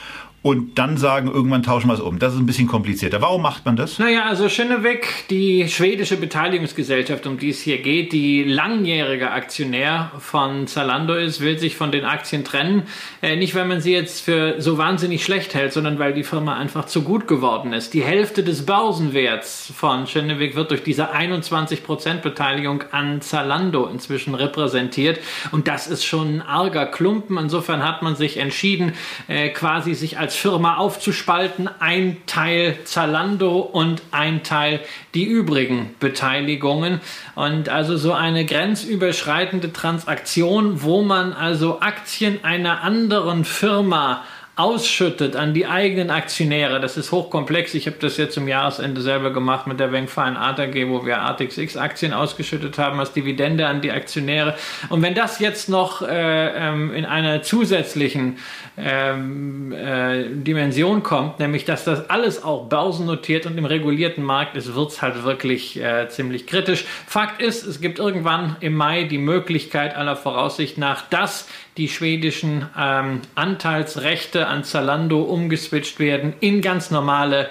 und 0.42 0.78
dann 0.78 0.96
sagen, 0.96 1.30
irgendwann 1.30 1.62
tauschen 1.62 1.88
wir 1.88 1.94
es 1.94 2.00
um. 2.00 2.18
Das 2.18 2.32
ist 2.32 2.38
ein 2.38 2.46
bisschen 2.46 2.66
komplizierter. 2.66 3.20
Warum 3.20 3.42
macht 3.42 3.66
man 3.66 3.76
das? 3.76 3.98
Naja, 3.98 4.24
also 4.24 4.48
Schönebeck, 4.48 5.24
die 5.28 5.68
schwedische 5.68 6.16
Beteiligungsgesellschaft, 6.16 7.26
um 7.26 7.38
die 7.38 7.50
es 7.50 7.60
hier 7.60 7.82
geht, 7.82 8.12
die 8.12 8.44
langjährige 8.44 9.32
Aktionär 9.32 10.12
von 10.18 10.66
Zalando 10.66 11.14
ist, 11.14 11.42
will 11.42 11.58
sich 11.58 11.76
von 11.76 11.92
den 11.92 12.06
Aktien 12.06 12.42
trennen. 12.42 12.84
Äh, 13.20 13.36
nicht, 13.36 13.54
weil 13.54 13.66
man 13.66 13.82
sie 13.82 13.92
jetzt 13.92 14.22
für 14.22 14.62
so 14.62 14.78
wahnsinnig 14.78 15.22
schlecht 15.24 15.52
hält, 15.52 15.74
sondern 15.74 15.98
weil 15.98 16.14
die 16.14 16.24
Firma 16.24 16.56
einfach 16.56 16.86
zu 16.86 17.02
gut 17.02 17.28
geworden 17.28 17.74
ist. 17.74 17.92
Die 17.92 18.02
Hälfte 18.02 18.42
des 18.42 18.64
Börsenwerts 18.64 19.70
von 19.76 20.06
Schönebeck 20.06 20.56
wird 20.56 20.70
durch 20.70 20.82
diese 20.82 21.14
21% 21.14 22.22
Beteiligung 22.22 22.84
an 22.92 23.20
Zalando 23.20 23.86
inzwischen 23.86 24.34
repräsentiert. 24.34 25.20
Und 25.50 25.68
das 25.68 25.86
ist 25.86 26.04
schon 26.04 26.36
ein 26.36 26.42
arger 26.42 26.86
Klumpen. 26.86 27.36
Insofern 27.36 27.84
hat 27.84 28.00
man 28.00 28.16
sich 28.16 28.38
entschieden, 28.38 28.94
äh, 29.28 29.50
quasi 29.50 29.92
sich 29.92 30.18
als 30.18 30.29
Firma 30.34 30.76
aufzuspalten. 30.76 31.68
Ein 31.78 32.18
Teil 32.26 32.78
Zalando 32.84 33.58
und 33.58 34.02
ein 34.10 34.42
Teil 34.42 34.80
die 35.14 35.24
übrigen 35.24 35.94
Beteiligungen. 36.00 37.00
Und 37.34 37.68
also 37.68 37.96
so 37.96 38.12
eine 38.12 38.44
grenzüberschreitende 38.44 39.72
Transaktion, 39.72 40.82
wo 40.82 41.02
man 41.02 41.32
also 41.32 41.80
Aktien 41.80 42.44
einer 42.44 42.82
anderen 42.82 43.44
Firma 43.44 44.24
ausschüttet 44.60 45.36
an 45.36 45.54
die 45.54 45.66
eigenen 45.66 46.10
Aktionäre, 46.10 46.80
das 46.80 46.98
ist 46.98 47.12
hochkomplex. 47.12 47.72
Ich 47.72 47.86
habe 47.86 47.96
das 47.98 48.18
jetzt 48.18 48.34
zum 48.34 48.46
Jahresende 48.46 49.00
selber 49.00 49.32
gemacht 49.32 49.66
mit 49.66 49.80
der 49.80 49.90
Wenkfein 49.90 50.36
Art 50.36 50.60
AG, 50.60 50.74
wo 50.88 51.06
wir 51.06 51.22
ATXX 51.22 51.78
Aktien 51.78 52.12
ausgeschüttet 52.12 52.76
haben 52.76 53.00
als 53.00 53.12
Dividende 53.12 53.66
an 53.66 53.80
die 53.80 53.90
Aktionäre. 53.90 54.54
Und 54.90 55.00
wenn 55.00 55.14
das 55.14 55.38
jetzt 55.38 55.70
noch 55.70 56.02
äh, 56.02 56.68
ähm, 56.68 56.92
in 56.92 57.06
einer 57.06 57.42
zusätzlichen 57.42 58.36
ähm, 58.76 59.72
äh, 59.72 60.24
Dimension 60.28 61.02
kommt, 61.02 61.38
nämlich 61.38 61.64
dass 61.64 61.84
das 61.84 62.10
alles 62.10 62.44
auch 62.44 62.68
börsennotiert 62.68 63.46
und 63.46 63.56
im 63.56 63.64
regulierten 63.64 64.22
Markt 64.22 64.56
ist, 64.58 64.74
wird 64.74 64.90
es 64.90 65.00
halt 65.00 65.24
wirklich 65.24 65.80
äh, 65.80 66.08
ziemlich 66.10 66.46
kritisch. 66.46 66.84
Fakt 67.06 67.40
ist, 67.40 67.66
es 67.66 67.80
gibt 67.80 67.98
irgendwann 67.98 68.56
im 68.60 68.74
Mai 68.74 69.04
die 69.04 69.18
Möglichkeit 69.18 69.96
aller 69.96 70.16
Voraussicht 70.16 70.76
nach, 70.76 71.08
dass 71.08 71.48
die 71.76 71.88
schwedischen 71.88 72.66
ähm, 72.76 73.20
Anteilsrechte 73.34 74.46
an 74.46 74.64
Zalando 74.64 75.22
umgeswitcht 75.22 75.98
werden 75.98 76.34
in 76.40 76.60
ganz 76.60 76.90
normale 76.90 77.48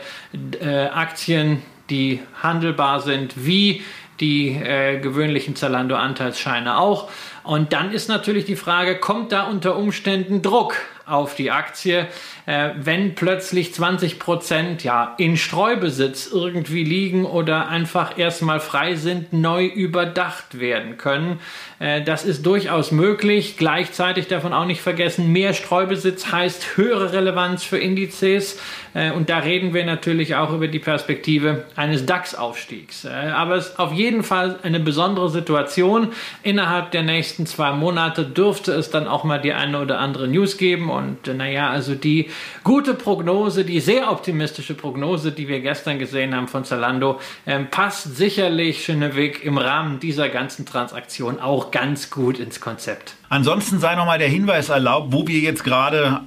äh, 0.61 0.85
Aktien, 0.85 1.61
die 1.89 2.19
handelbar 2.41 3.01
sind, 3.01 3.45
wie 3.45 3.83
die 4.19 4.49
äh, 4.49 4.99
gewöhnlichen 4.99 5.55
Zalando-Anteilsscheine 5.55 6.77
auch. 6.77 7.09
Und 7.43 7.73
dann 7.73 7.91
ist 7.91 8.09
natürlich 8.09 8.45
die 8.45 8.55
Frage, 8.57 8.99
kommt 8.99 9.31
da 9.31 9.43
unter 9.43 9.77
Umständen 9.77 10.41
Druck 10.41 10.75
auf 11.05 11.35
die 11.35 11.51
Aktie, 11.51 12.07
äh, 12.45 12.69
wenn 12.75 13.15
plötzlich 13.15 13.73
20 13.73 14.19
Prozent 14.19 14.83
ja, 14.83 15.15
in 15.17 15.37
Streubesitz 15.37 16.29
irgendwie 16.31 16.83
liegen 16.83 17.25
oder 17.25 17.67
einfach 17.67 18.17
erstmal 18.17 18.59
frei 18.59 18.95
sind, 18.95 19.33
neu 19.33 19.65
überdacht 19.65 20.59
werden 20.59 20.97
können. 20.97 21.39
Äh, 21.79 22.01
das 22.01 22.25
ist 22.25 22.45
durchaus 22.45 22.91
möglich. 22.91 23.57
Gleichzeitig 23.57 24.27
davon 24.27 24.53
auch 24.53 24.65
nicht 24.65 24.81
vergessen, 24.81 25.31
mehr 25.31 25.53
Streubesitz 25.53 26.31
heißt 26.31 26.77
höhere 26.77 27.13
Relevanz 27.13 27.63
für 27.63 27.77
Indizes. 27.77 28.59
Äh, 28.93 29.11
und 29.11 29.29
da 29.29 29.39
reden 29.39 29.73
wir 29.73 29.85
natürlich 29.85 30.35
auch 30.35 30.53
über 30.53 30.67
die 30.67 30.79
Perspektive 30.79 31.65
eines 31.75 32.05
DAX-Aufstiegs. 32.05 33.05
Äh, 33.05 33.09
aber 33.09 33.55
es 33.55 33.69
ist 33.69 33.79
auf 33.79 33.93
jeden 33.93 34.23
Fall 34.23 34.59
eine 34.63 34.79
besondere 34.79 35.29
Situation. 35.29 36.09
Innerhalb 36.43 36.91
der 36.91 37.03
nächsten 37.03 37.45
zwei 37.45 37.71
Monate 37.71 38.25
dürfte 38.25 38.73
es 38.73 38.89
dann 38.89 39.07
auch 39.07 39.23
mal 39.23 39.39
die 39.39 39.53
eine 39.53 39.79
oder 39.79 39.99
andere 39.99 40.27
News 40.27 40.57
geben. 40.57 40.89
Und 40.89 41.27
naja, 41.27 41.69
also 41.69 41.95
die 41.95 42.28
gute 42.63 42.93
Prognose, 42.93 43.65
die 43.65 43.79
sehr 43.79 44.11
optimistische 44.11 44.73
Prognose, 44.73 45.31
die 45.31 45.47
wir 45.47 45.59
gestern 45.61 45.99
gesehen 45.99 46.35
haben 46.35 46.47
von 46.47 46.65
Zalando, 46.65 47.19
ähm, 47.45 47.69
passt 47.69 48.15
sicherlich 48.15 48.83
Schöneweg 48.83 49.43
im 49.43 49.57
Rahmen 49.57 49.99
dieser 49.99 50.29
ganzen 50.29 50.65
Transaktion 50.65 51.39
auch 51.39 51.71
ganz 51.71 52.09
gut 52.09 52.39
ins 52.39 52.61
Konzept. 52.61 53.15
Ansonsten 53.29 53.79
sei 53.79 53.95
nochmal 53.95 54.19
der 54.19 54.29
Hinweis 54.29 54.69
erlaubt, 54.69 55.11
wo 55.11 55.27
wir 55.27 55.39
jetzt 55.39 55.63
gerade 55.63 56.21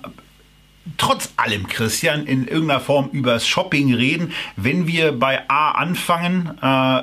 trotz 0.99 1.33
allem, 1.37 1.67
Christian, 1.69 2.27
in 2.27 2.47
irgendeiner 2.47 2.81
Form 2.81 3.09
übers 3.13 3.47
Shopping 3.47 3.95
reden. 3.95 4.33
Wenn 4.57 4.87
wir 4.87 5.13
bei 5.13 5.49
A 5.49 5.73
anfangen, 5.73 6.59
äh, 6.61 7.03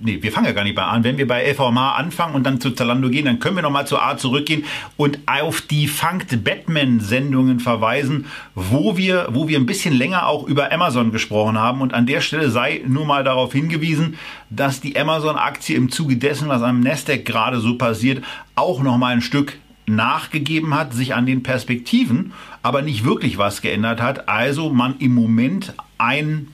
nee, 0.00 0.18
wir 0.20 0.32
fangen 0.32 0.46
ja 0.46 0.52
gar 0.52 0.64
nicht 0.64 0.74
bei 0.74 0.84
an. 0.84 1.04
Wenn 1.04 1.18
wir 1.18 1.26
bei 1.26 1.50
LVMH 1.50 1.96
anfangen 1.96 2.34
und 2.34 2.44
dann 2.44 2.60
zu 2.60 2.70
Zalando 2.72 3.10
gehen, 3.10 3.24
dann 3.24 3.38
können 3.38 3.56
wir 3.56 3.62
nochmal 3.62 3.86
zu 3.86 3.98
A 3.98 4.16
zurückgehen 4.16 4.64
und 4.96 5.18
auf 5.26 5.60
die 5.60 5.88
Funked 5.88 6.44
Batman-Sendungen 6.44 7.60
verweisen, 7.60 8.26
wo 8.54 8.96
wir, 8.96 9.28
wo 9.32 9.48
wir 9.48 9.58
ein 9.58 9.66
bisschen 9.66 9.94
länger 9.94 10.26
auch 10.26 10.46
über 10.46 10.72
Amazon 10.72 11.12
gesprochen 11.12 11.58
haben. 11.58 11.80
Und 11.80 11.94
an 11.94 12.06
der 12.06 12.20
Stelle 12.20 12.50
sei 12.50 12.82
nur 12.86 13.06
mal 13.06 13.24
darauf 13.24 13.52
hingewiesen, 13.52 14.18
dass 14.50 14.80
die 14.80 14.98
Amazon-Aktie 14.98 15.76
im 15.76 15.90
Zuge 15.90 16.16
dessen, 16.16 16.48
was 16.48 16.62
am 16.62 16.80
Nasdaq 16.80 17.24
gerade 17.24 17.60
so 17.60 17.76
passiert, 17.76 18.24
auch 18.54 18.82
nochmal 18.82 19.12
ein 19.12 19.22
Stück 19.22 19.58
nachgegeben 19.86 20.74
hat, 20.74 20.92
sich 20.92 21.14
an 21.14 21.24
den 21.24 21.42
Perspektiven 21.42 22.32
aber 22.62 22.82
nicht 22.82 23.04
wirklich 23.04 23.38
was 23.38 23.62
geändert 23.62 24.02
hat. 24.02 24.28
Also 24.28 24.70
man 24.70 24.98
im 24.98 25.14
Moment 25.14 25.72
ein, 25.96 26.48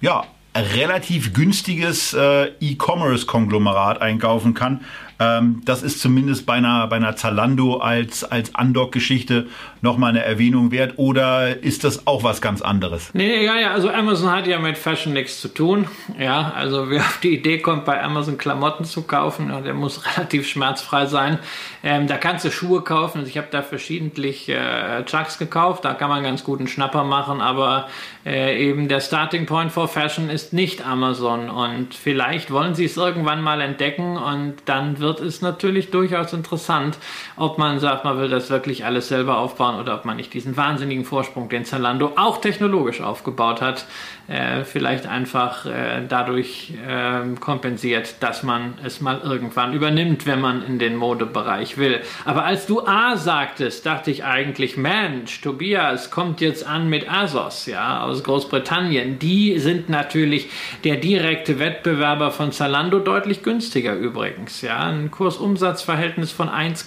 ja, 0.00 0.24
relativ 0.56 1.32
günstiges 1.32 2.14
äh, 2.14 2.52
E-Commerce-Konglomerat 2.60 4.00
einkaufen 4.00 4.54
kann, 4.54 4.80
ähm, 5.20 5.62
das 5.64 5.82
ist 5.82 6.00
zumindest 6.00 6.46
bei 6.46 6.54
einer, 6.54 6.86
bei 6.86 6.96
einer 6.96 7.16
Zalando 7.16 7.78
als, 7.78 8.22
als 8.24 8.50
Undock-Geschichte 8.50 9.48
nochmal 9.80 10.10
eine 10.10 10.24
Erwähnung 10.24 10.70
wert. 10.70 10.94
Oder 10.96 11.62
ist 11.62 11.82
das 11.84 12.06
auch 12.06 12.22
was 12.22 12.40
ganz 12.40 12.62
anderes? 12.62 13.10
Nee, 13.14 13.44
ja, 13.44 13.58
ja, 13.58 13.72
also 13.72 13.90
Amazon 13.90 14.30
hat 14.30 14.46
ja 14.46 14.58
mit 14.60 14.78
Fashion 14.78 15.12
nichts 15.12 15.40
zu 15.40 15.48
tun. 15.48 15.88
Ja, 16.18 16.52
also 16.54 16.88
wer 16.88 17.00
auf 17.00 17.18
die 17.20 17.34
Idee 17.34 17.58
kommt, 17.58 17.84
bei 17.84 18.02
Amazon 18.02 18.38
Klamotten 18.38 18.84
zu 18.84 19.02
kaufen, 19.02 19.52
der 19.64 19.74
muss 19.74 20.04
relativ 20.16 20.48
schmerzfrei 20.48 21.06
sein. 21.06 21.38
Ähm, 21.82 22.06
da 22.06 22.16
kannst 22.16 22.44
du 22.44 22.52
Schuhe 22.52 22.82
kaufen. 22.82 23.18
Also 23.18 23.28
ich 23.28 23.38
habe 23.38 23.48
da 23.50 23.62
verschiedentlich 23.62 24.48
äh, 24.48 25.04
Chucks 25.04 25.38
gekauft. 25.38 25.84
Da 25.84 25.94
kann 25.94 26.10
man 26.10 26.22
ganz 26.22 26.44
guten 26.44 26.68
Schnapper 26.68 27.02
machen. 27.02 27.40
Aber 27.40 27.88
äh, 28.28 28.58
eben 28.58 28.88
der 28.88 29.00
Starting 29.00 29.46
Point 29.46 29.72
for 29.72 29.88
Fashion 29.88 30.28
ist 30.28 30.52
nicht 30.52 30.86
Amazon. 30.86 31.48
Und 31.48 31.94
vielleicht 31.94 32.50
wollen 32.50 32.74
sie 32.74 32.84
es 32.84 32.98
irgendwann 32.98 33.40
mal 33.40 33.60
entdecken 33.62 34.16
und 34.18 34.56
dann 34.66 34.98
wird 34.98 35.20
ist 35.20 35.42
natürlich 35.42 35.90
durchaus 35.90 36.32
interessant, 36.34 36.98
ob 37.36 37.56
man 37.56 37.80
sagt, 37.80 38.04
man 38.04 38.18
will 38.18 38.28
das 38.28 38.50
wirklich 38.50 38.84
alles 38.84 39.08
selber 39.08 39.38
aufbauen 39.38 39.80
oder 39.80 39.94
ob 39.94 40.04
man 40.04 40.16
nicht 40.16 40.34
diesen 40.34 40.56
wahnsinnigen 40.56 41.04
Vorsprung, 41.04 41.48
den 41.48 41.64
Zalando 41.64 42.12
auch 42.16 42.40
technologisch 42.40 43.00
aufgebaut 43.00 43.62
hat, 43.62 43.86
äh, 44.28 44.64
vielleicht 44.64 45.06
einfach 45.06 45.64
äh, 45.64 46.02
dadurch 46.06 46.74
äh, 46.86 47.34
kompensiert, 47.40 48.16
dass 48.20 48.42
man 48.42 48.74
es 48.84 49.00
mal 49.00 49.22
irgendwann 49.24 49.72
übernimmt, 49.72 50.26
wenn 50.26 50.38
man 50.42 50.62
in 50.62 50.78
den 50.78 50.96
Modebereich 50.96 51.78
will. 51.78 52.00
Aber 52.26 52.44
als 52.44 52.66
du 52.66 52.86
A 52.86 53.16
sagtest, 53.16 53.86
dachte 53.86 54.10
ich 54.10 54.24
eigentlich, 54.24 54.76
Mensch, 54.76 55.40
Tobias 55.40 56.10
kommt 56.10 56.42
jetzt 56.42 56.66
an 56.66 56.90
mit 56.90 57.10
Asos, 57.10 57.64
ja, 57.64 58.02
aus 58.02 58.22
Großbritannien. 58.22 59.18
Die 59.18 59.58
sind 59.58 59.88
natürlich 59.88 60.50
der 60.84 60.96
direkte 60.96 61.58
Wettbewerber 61.58 62.30
von 62.30 62.52
Zalando 62.52 62.98
deutlich 62.98 63.42
günstiger 63.42 63.94
übrigens, 63.94 64.60
ja. 64.60 64.88
Ein 64.90 65.10
Kursumsatzverhältnis 65.10 66.32
von 66.32 66.50
1, 66.50 66.84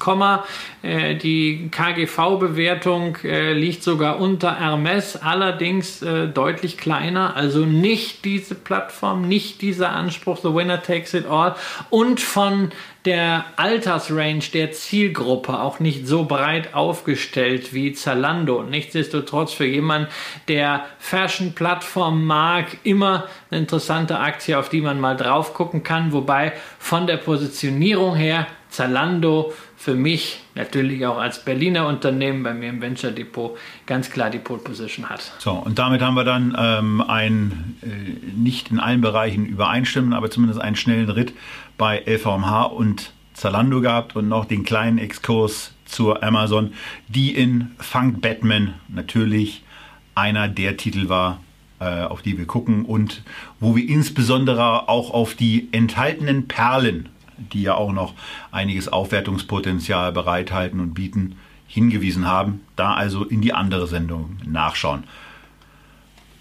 äh, 0.83 1.15
die 1.15 1.69
KGV-Bewertung 1.71 3.17
äh, 3.23 3.53
liegt 3.53 3.81
sogar 3.81 4.19
unter 4.19 4.59
Hermes, 4.59 5.15
allerdings 5.15 6.01
deutlich 6.01 6.77
kleiner 6.77 7.30
also 7.35 7.65
nicht 7.65 8.25
diese 8.25 8.55
Plattform, 8.55 9.27
nicht 9.27 9.61
dieser 9.61 9.91
Anspruch, 9.91 10.37
the 10.37 10.53
winner 10.53 10.81
takes 10.81 11.13
it 11.13 11.25
all 11.25 11.55
und 11.89 12.19
von 12.19 12.71
der 13.05 13.45
Altersrange 13.55 14.43
der 14.53 14.71
Zielgruppe 14.71 15.59
auch 15.59 15.79
nicht 15.79 16.07
so 16.07 16.25
breit 16.25 16.75
aufgestellt 16.75 17.73
wie 17.73 17.93
Zalando. 17.93 18.61
Nichtsdestotrotz 18.63 19.53
für 19.53 19.65
jemanden, 19.65 20.07
der 20.47 20.85
Fashion-Plattform 20.99 22.25
mag, 22.25 22.77
immer 22.83 23.27
eine 23.49 23.61
interessante 23.61 24.19
Aktie, 24.19 24.57
auf 24.57 24.69
die 24.69 24.81
man 24.81 24.99
mal 24.99 25.17
drauf 25.17 25.53
gucken 25.53 25.83
kann. 25.83 26.13
Wobei 26.13 26.53
von 26.77 27.07
der 27.07 27.17
Positionierung 27.17 28.15
her 28.15 28.45
Zalando 28.69 29.53
für 29.81 29.95
mich 29.95 30.41
natürlich 30.53 31.07
auch 31.07 31.17
als 31.17 31.43
Berliner 31.43 31.87
Unternehmen 31.87 32.43
bei 32.43 32.53
mir 32.53 32.69
im 32.69 32.81
Venture 32.81 33.09
Depot 33.09 33.57
ganz 33.87 34.11
klar 34.11 34.29
die 34.29 34.37
Pole 34.37 34.59
Position 34.59 35.09
hat. 35.09 35.33
So, 35.39 35.53
und 35.53 35.79
damit 35.79 36.03
haben 36.03 36.13
wir 36.13 36.23
dann 36.23 36.55
ähm, 36.55 37.01
ein 37.01 37.77
äh, 37.81 38.37
nicht 38.37 38.69
in 38.69 38.79
allen 38.79 39.01
Bereichen 39.01 39.47
übereinstimmen, 39.47 40.13
aber 40.13 40.29
zumindest 40.29 40.61
einen 40.61 40.75
schnellen 40.75 41.09
Ritt 41.09 41.33
bei 41.79 42.03
LVMH 42.05 42.65
und 42.65 43.11
Zalando 43.33 43.81
gehabt 43.81 44.15
und 44.15 44.27
noch 44.27 44.45
den 44.45 44.63
kleinen 44.63 44.99
Exkurs 44.99 45.73
zur 45.85 46.21
Amazon, 46.21 46.73
die 47.07 47.33
in 47.33 47.71
Funk 47.79 48.21
Batman 48.21 48.75
natürlich 48.87 49.63
einer 50.13 50.47
der 50.47 50.77
Titel 50.77 51.09
war, 51.09 51.41
äh, 51.79 52.03
auf 52.03 52.21
die 52.21 52.37
wir 52.37 52.45
gucken 52.45 52.85
und 52.85 53.23
wo 53.59 53.75
wir 53.75 53.89
insbesondere 53.89 54.87
auch 54.89 55.09
auf 55.09 55.33
die 55.33 55.69
enthaltenen 55.71 56.47
Perlen 56.47 57.09
die 57.53 57.63
ja 57.63 57.75
auch 57.75 57.91
noch 57.91 58.13
einiges 58.51 58.87
Aufwertungspotenzial 58.87 60.11
bereithalten 60.11 60.79
und 60.79 60.93
bieten, 60.93 61.37
hingewiesen 61.67 62.27
haben. 62.27 62.61
Da 62.75 62.93
also 62.93 63.23
in 63.23 63.41
die 63.41 63.53
andere 63.53 63.87
Sendung 63.87 64.37
nachschauen. 64.45 65.03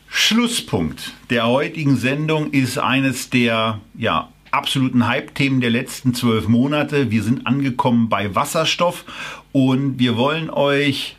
Schlusspunkt 0.08 1.12
der 1.30 1.46
heutigen 1.46 1.96
Sendung 1.96 2.50
ist 2.50 2.78
eines 2.78 3.30
der 3.30 3.80
ja, 3.96 4.28
absoluten 4.50 5.06
Hype-Themen 5.06 5.60
der 5.60 5.70
letzten 5.70 6.14
zwölf 6.14 6.48
Monate. 6.48 7.12
Wir 7.12 7.22
sind 7.22 7.46
angekommen 7.46 8.08
bei 8.08 8.34
Wasserstoff 8.34 9.04
und 9.52 10.00
wir 10.00 10.16
wollen 10.16 10.50
euch, 10.50 11.16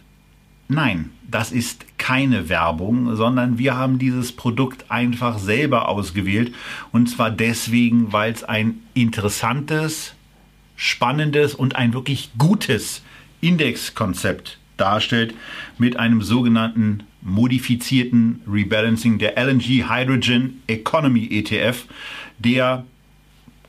nein, 0.67 1.11
das 1.29 1.53
ist 1.53 1.85
keine 2.01 2.49
Werbung, 2.49 3.15
sondern 3.15 3.59
wir 3.59 3.77
haben 3.77 3.99
dieses 3.99 4.31
Produkt 4.31 4.89
einfach 4.89 5.37
selber 5.37 5.87
ausgewählt. 5.87 6.51
Und 6.91 7.07
zwar 7.07 7.29
deswegen, 7.29 8.11
weil 8.11 8.33
es 8.33 8.43
ein 8.43 8.81
interessantes, 8.95 10.15
spannendes 10.75 11.53
und 11.53 11.75
ein 11.75 11.93
wirklich 11.93 12.31
gutes 12.39 13.03
Indexkonzept 13.39 14.57
darstellt 14.77 15.35
mit 15.77 15.97
einem 15.97 16.23
sogenannten 16.23 17.03
modifizierten 17.21 18.41
Rebalancing 18.51 19.19
der 19.19 19.37
LNG 19.37 19.87
Hydrogen 19.87 20.63
Economy 20.65 21.27
ETF, 21.29 21.85
der 22.39 22.83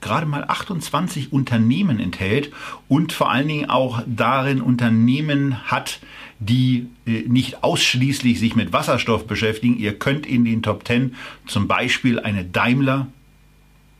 gerade 0.00 0.24
mal 0.24 0.44
28 0.48 1.34
Unternehmen 1.34 2.00
enthält 2.00 2.50
und 2.88 3.12
vor 3.12 3.30
allen 3.30 3.48
Dingen 3.48 3.68
auch 3.68 4.02
darin 4.06 4.62
Unternehmen 4.62 5.70
hat, 5.70 6.00
die 6.46 6.88
äh, 7.06 7.22
nicht 7.26 7.62
ausschließlich 7.62 8.38
sich 8.38 8.56
mit 8.56 8.72
Wasserstoff 8.72 9.26
beschäftigen. 9.26 9.78
Ihr 9.78 9.98
könnt 9.98 10.26
in 10.26 10.44
den 10.44 10.62
Top 10.62 10.86
10 10.86 11.14
zum 11.46 11.68
Beispiel 11.68 12.18
eine 12.18 12.44
Daimler 12.44 13.08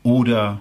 oder 0.03 0.61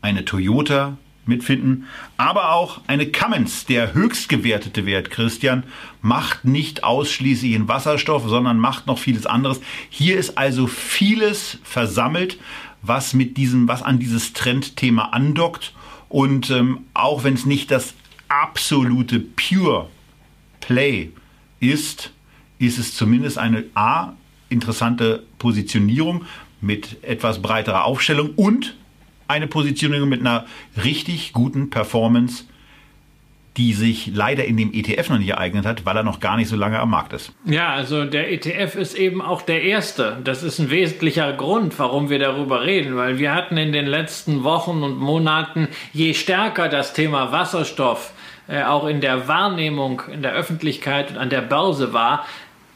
eine 0.00 0.24
Toyota 0.24 0.96
mitfinden, 1.26 1.84
aber 2.16 2.52
auch 2.52 2.80
eine 2.86 3.06
Cummins, 3.06 3.66
der 3.66 3.92
höchst 3.92 4.30
gewertete 4.30 4.86
Wert, 4.86 5.10
Christian, 5.10 5.64
macht 6.00 6.46
nicht 6.46 6.84
ausschließlich 6.84 7.52
in 7.52 7.68
Wasserstoff, 7.68 8.26
sondern 8.26 8.58
macht 8.58 8.86
noch 8.86 8.98
vieles 8.98 9.26
anderes. 9.26 9.60
Hier 9.90 10.16
ist 10.16 10.38
also 10.38 10.66
vieles 10.66 11.58
versammelt, 11.62 12.38
was 12.80 13.12
mit 13.12 13.36
diesem, 13.36 13.68
was 13.68 13.82
an 13.82 13.98
dieses 13.98 14.32
Trendthema 14.32 15.10
andockt. 15.10 15.74
Und 16.08 16.48
ähm, 16.48 16.86
auch 16.94 17.24
wenn 17.24 17.34
es 17.34 17.44
nicht 17.44 17.70
das 17.70 17.92
absolute 18.28 19.20
Pure 19.20 19.90
Play 20.60 21.10
ist, 21.60 22.12
ist 22.58 22.78
es 22.78 22.94
zumindest 22.94 23.38
eine 23.38 23.64
A, 23.74 24.12
interessante 24.48 25.22
Positionierung 25.38 26.24
mit 26.60 27.02
etwas 27.04 27.40
breiterer 27.40 27.84
Aufstellung 27.84 28.30
und 28.36 28.74
eine 29.28 29.46
Positionierung 29.46 30.08
mit 30.08 30.20
einer 30.20 30.46
richtig 30.82 31.32
guten 31.32 31.70
Performance 31.70 32.44
die 33.58 33.72
sich 33.72 34.12
leider 34.14 34.44
in 34.44 34.56
dem 34.56 34.72
ETF 34.72 35.10
noch 35.10 35.18
nicht 35.18 35.30
ereignet 35.30 35.66
hat, 35.66 35.84
weil 35.84 35.96
er 35.96 36.04
noch 36.04 36.20
gar 36.20 36.36
nicht 36.36 36.48
so 36.48 36.54
lange 36.54 36.78
am 36.78 36.90
Markt 36.90 37.12
ist. 37.12 37.32
Ja, 37.44 37.70
also 37.70 38.04
der 38.04 38.32
ETF 38.32 38.76
ist 38.76 38.94
eben 38.94 39.20
auch 39.20 39.42
der 39.42 39.62
erste. 39.62 40.16
Das 40.22 40.44
ist 40.44 40.60
ein 40.60 40.70
wesentlicher 40.70 41.32
Grund, 41.32 41.76
warum 41.78 42.08
wir 42.08 42.20
darüber 42.20 42.64
reden, 42.64 42.96
weil 42.96 43.18
wir 43.18 43.34
hatten 43.34 43.56
in 43.56 43.72
den 43.72 43.86
letzten 43.86 44.44
Wochen 44.44 44.84
und 44.84 44.98
Monaten, 44.98 45.66
je 45.92 46.14
stärker 46.14 46.68
das 46.68 46.92
Thema 46.92 47.32
Wasserstoff 47.32 48.12
äh, 48.12 48.27
auch 48.48 48.86
in 48.86 49.00
der 49.00 49.28
Wahrnehmung 49.28 50.02
in 50.10 50.22
der 50.22 50.32
Öffentlichkeit 50.32 51.10
und 51.10 51.18
an 51.18 51.28
der 51.28 51.42
Börse 51.42 51.92
war, 51.92 52.24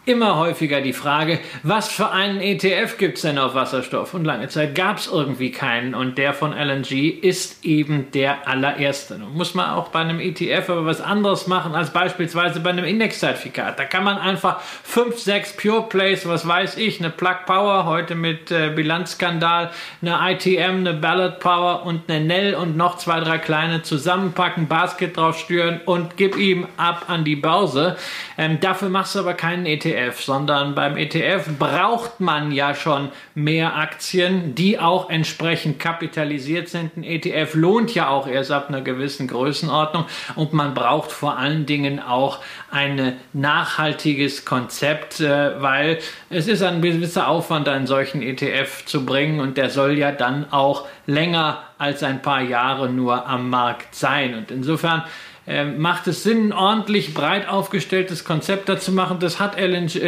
immer 0.05 0.37
häufiger 0.37 0.81
die 0.81 0.93
Frage, 0.93 1.39
was 1.63 1.89
für 1.89 2.11
einen 2.11 2.41
ETF 2.41 2.99
gibt 2.99 3.19
es 3.19 3.23
denn 3.23 3.39
auf 3.39 3.55
Wasserstoff? 3.55 4.15
Und 4.15 4.25
lange 4.25 4.49
Zeit 4.49 4.75
gab 4.75 4.99
es 4.99 5.07
irgendwie 5.07 5.53
keinen 5.53 5.95
und 5.95 6.19
der 6.19 6.35
von 6.35 6.53
LNG 6.53 7.21
ist 7.23 7.65
eben 7.65 8.11
der 8.11 8.49
allererste. 8.49 9.17
Nun 9.19 9.35
muss 9.35 9.55
man 9.55 9.71
auch 9.71 9.89
bei 9.89 10.01
einem 10.01 10.19
ETF 10.19 10.71
aber 10.71 10.87
was 10.87 11.01
anderes 11.01 11.47
machen 11.47 11.77
als 11.77 11.91
beispielsweise 11.91 12.59
bei 12.59 12.71
einem 12.71 12.85
Indexzertifikat. 12.85 13.79
Da 13.79 13.85
kann 13.85 14.03
man 14.03 14.19
einfach 14.19 14.61
fünf, 14.61 15.19
sechs 15.19 15.57
Pure 15.57 15.89
Plays, 15.89 16.27
was 16.27 16.49
weiß 16.49 16.79
ich, 16.79 16.99
eine 16.99 17.11
Plug 17.11 17.47
Power, 17.47 17.85
heute 17.85 18.17
mit 18.17 18.51
äh, 18.51 18.71
Bilanzskandal, 18.75 19.71
eine 20.01 20.33
ITM, 20.33 20.79
eine 20.79 20.95
Ballot 20.95 21.39
Power 21.39 21.87
und 21.87 22.11
eine 22.11 22.25
Nell 22.25 22.55
und 22.57 22.77
noch 22.77 22.99
zwei, 22.99 23.21
drei 23.21 23.39
kleine 23.39 23.83
zusammenpacken, 23.83 24.67
Basket 24.67 25.17
drauf 25.17 25.39
steuern 25.39 25.81
und 25.85 26.17
gib 26.17 26.37
ihm 26.37 26.67
ab 26.77 27.05
an 27.07 27.25
die 27.25 27.37
Börse. 27.37 27.97
Ähm, 28.37 28.59
dafür 28.59 28.89
machst 28.89 29.15
du 29.15 29.21
aber 29.21 29.35
keinen 29.35 29.65
ETF. 29.65 29.92
ETF, 29.93 30.21
sondern 30.21 30.75
beim 30.75 30.97
ETF 30.97 31.49
braucht 31.59 32.21
man 32.21 32.53
ja 32.53 32.75
schon 32.75 33.11
mehr 33.35 33.77
Aktien, 33.77 34.55
die 34.55 34.79
auch 34.79 35.11
entsprechend 35.11 35.79
kapitalisiert 35.79 36.69
sind. 36.69 36.97
Ein 36.97 37.05
ETF 37.05 37.55
lohnt 37.55 37.95
ja 37.95 38.09
auch 38.09 38.27
erst 38.27 38.51
ab 38.51 38.69
einer 38.69 38.81
gewissen 38.81 39.29
Größenordnung 39.29 40.07
und 40.37 40.53
man 40.53 40.75
braucht 40.75 41.13
vor 41.13 41.39
allen 41.39 41.67
Dingen 41.67 42.01
auch 42.01 42.39
ein 42.71 43.15
nachhaltiges 43.33 44.45
Konzept, 44.45 45.21
äh, 45.21 45.61
weil 45.61 45.99
es 46.31 46.49
ist 46.49 46.63
ein 46.63 46.83
gewisser 46.83 47.29
Aufwand, 47.29 47.69
einen 47.69 47.87
solchen 47.87 48.23
ETF 48.23 48.85
zu 48.85 49.05
bringen 49.05 49.41
und 49.41 49.57
der 49.57 49.71
soll 49.71 49.99
ja 49.99 50.13
dann 50.13 50.51
auch 50.53 50.87
länger 51.07 51.63
als 51.79 52.03
ein 52.03 52.23
paar 52.23 52.41
Jahre 52.41 52.89
nur 52.89 53.27
am 53.27 53.51
Markt 53.51 53.95
sein. 53.95 54.35
Und 54.35 54.51
insofern 54.51 55.03
äh, 55.47 55.65
macht 55.65 56.07
es 56.07 56.23
Sinn, 56.23 56.49
ein 56.49 56.53
ordentlich 56.53 57.15
breit 57.15 57.49
aufgestelltes 57.49 58.25
Konzept 58.25 58.69
dazu 58.69 58.93
machen. 58.93 59.19
Das 59.19 59.41
hat 59.41 59.59
LNG 59.59 59.99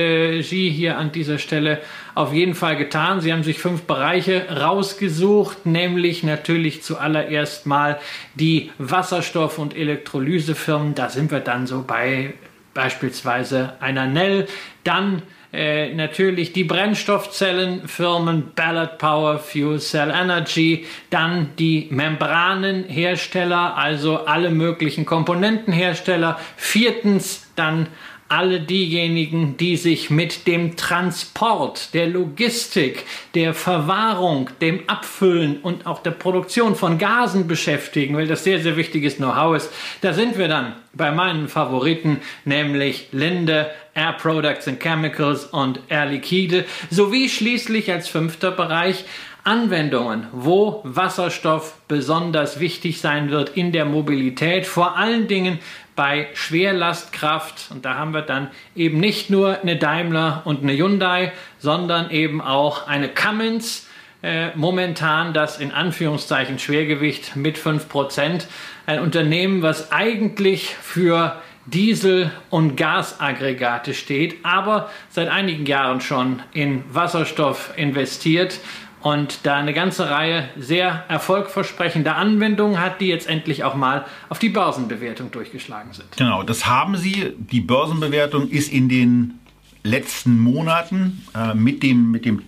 hier 0.48 0.96
an 0.96 1.10
dieser 1.10 1.38
Stelle 1.38 1.80
auf 2.14 2.32
jeden 2.32 2.54
Fall 2.54 2.76
getan. 2.76 3.20
Sie 3.20 3.32
haben 3.32 3.42
sich 3.42 3.58
fünf 3.58 3.82
Bereiche 3.82 4.46
rausgesucht, 4.48 5.66
nämlich 5.66 6.22
natürlich 6.22 6.82
zuallererst 6.82 7.66
mal 7.66 7.98
die 8.34 8.70
Wasserstoff- 8.78 9.58
und 9.58 9.76
Elektrolysefirmen. 9.76 10.94
Da 10.94 11.08
sind 11.08 11.32
wir 11.32 11.40
dann 11.40 11.66
so 11.66 11.82
bei 11.84 12.34
beispielsweise 12.72 13.74
einer 13.80 14.06
Nell. 14.06 14.46
Dann 14.84 15.22
äh, 15.54 15.94
natürlich 15.94 16.52
die 16.52 16.64
Brennstoffzellenfirmen 16.64 18.52
Ballard 18.54 18.98
Power, 18.98 19.38
Fuel 19.38 19.78
Cell 19.78 20.10
Energy, 20.10 20.86
dann 21.10 21.50
die 21.58 21.86
Membranenhersteller, 21.90 23.76
also 23.76 24.26
alle 24.26 24.50
möglichen 24.50 25.06
Komponentenhersteller. 25.06 26.40
Viertens 26.56 27.46
dann 27.54 27.86
alle 28.34 28.58
diejenigen, 28.58 29.56
die 29.56 29.76
sich 29.76 30.10
mit 30.10 30.48
dem 30.48 30.76
Transport, 30.76 31.94
der 31.94 32.08
Logistik, 32.08 33.04
der 33.36 33.54
Verwahrung, 33.54 34.50
dem 34.60 34.88
Abfüllen 34.88 35.58
und 35.58 35.86
auch 35.86 36.02
der 36.02 36.10
Produktion 36.10 36.74
von 36.74 36.98
Gasen 36.98 37.46
beschäftigen, 37.46 38.16
weil 38.16 38.26
das 38.26 38.42
sehr, 38.42 38.58
sehr 38.58 38.76
wichtiges 38.76 39.18
Know-how 39.18 39.56
ist, 39.56 39.72
da 40.00 40.12
sind 40.12 40.36
wir 40.36 40.48
dann 40.48 40.74
bei 40.92 41.12
meinen 41.12 41.46
Favoriten, 41.46 42.20
nämlich 42.44 43.08
Linde, 43.12 43.70
Air 43.94 44.14
Products 44.14 44.66
and 44.66 44.80
Chemicals 44.80 45.44
und 45.44 45.78
Air 45.88 46.06
Liquide, 46.06 46.64
sowie 46.90 47.28
schließlich 47.28 47.92
als 47.92 48.08
fünfter 48.08 48.50
Bereich 48.50 49.04
Anwendungen, 49.44 50.26
wo 50.32 50.80
Wasserstoff 50.84 51.76
besonders 51.86 52.60
wichtig 52.60 53.00
sein 53.00 53.30
wird 53.30 53.50
in 53.50 53.72
der 53.72 53.84
Mobilität, 53.84 54.66
vor 54.66 54.96
allen 54.96 55.28
Dingen 55.28 55.58
bei 55.94 56.28
Schwerlastkraft. 56.32 57.70
Und 57.70 57.84
da 57.84 57.94
haben 57.96 58.14
wir 58.14 58.22
dann 58.22 58.48
eben 58.74 58.98
nicht 58.98 59.28
nur 59.28 59.60
eine 59.60 59.76
Daimler 59.76 60.42
und 60.46 60.62
eine 60.62 60.72
Hyundai, 60.72 61.32
sondern 61.58 62.10
eben 62.10 62.40
auch 62.40 62.86
eine 62.88 63.08
Cummins. 63.08 63.86
Äh, 64.22 64.56
momentan 64.56 65.34
das 65.34 65.60
in 65.60 65.70
Anführungszeichen 65.70 66.58
Schwergewicht 66.58 67.36
mit 67.36 67.58
5%. 67.58 68.46
Ein 68.86 69.00
Unternehmen, 69.00 69.60
was 69.60 69.92
eigentlich 69.92 70.74
für 70.74 71.36
Diesel- 71.66 72.30
und 72.48 72.76
Gasaggregate 72.76 73.94
steht, 73.94 74.36
aber 74.42 74.90
seit 75.08 75.28
einigen 75.28 75.66
Jahren 75.66 76.00
schon 76.00 76.42
in 76.52 76.84
Wasserstoff 76.90 77.72
investiert 77.76 78.60
und 79.04 79.40
da 79.42 79.56
eine 79.56 79.74
ganze 79.74 80.08
Reihe 80.08 80.48
sehr 80.56 81.04
erfolgversprechender 81.08 82.16
Anwendungen 82.16 82.80
hat, 82.80 83.02
die 83.02 83.08
jetzt 83.08 83.28
endlich 83.28 83.62
auch 83.62 83.74
mal 83.74 84.06
auf 84.30 84.38
die 84.38 84.48
Börsenbewertung 84.48 85.30
durchgeschlagen 85.30 85.92
sind. 85.92 86.16
Genau, 86.16 86.42
das 86.42 86.64
haben 86.64 86.96
sie. 86.96 87.34
Die 87.36 87.60
Börsenbewertung 87.60 88.48
ist 88.48 88.72
in 88.72 88.88
den 88.88 89.38
letzten 89.82 90.40
Monaten 90.40 91.22
äh, 91.34 91.52
mit 91.52 91.82
dem, 91.82 92.12
mit 92.12 92.24
dem 92.24 92.40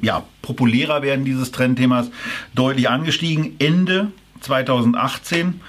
ja, 0.00 0.24
populärer 0.42 1.02
werden 1.02 1.24
dieses 1.24 1.52
Trendthemas 1.52 2.10
deutlich 2.56 2.88
angestiegen. 2.88 3.54
Ende 3.60 4.10
2018 4.40 5.60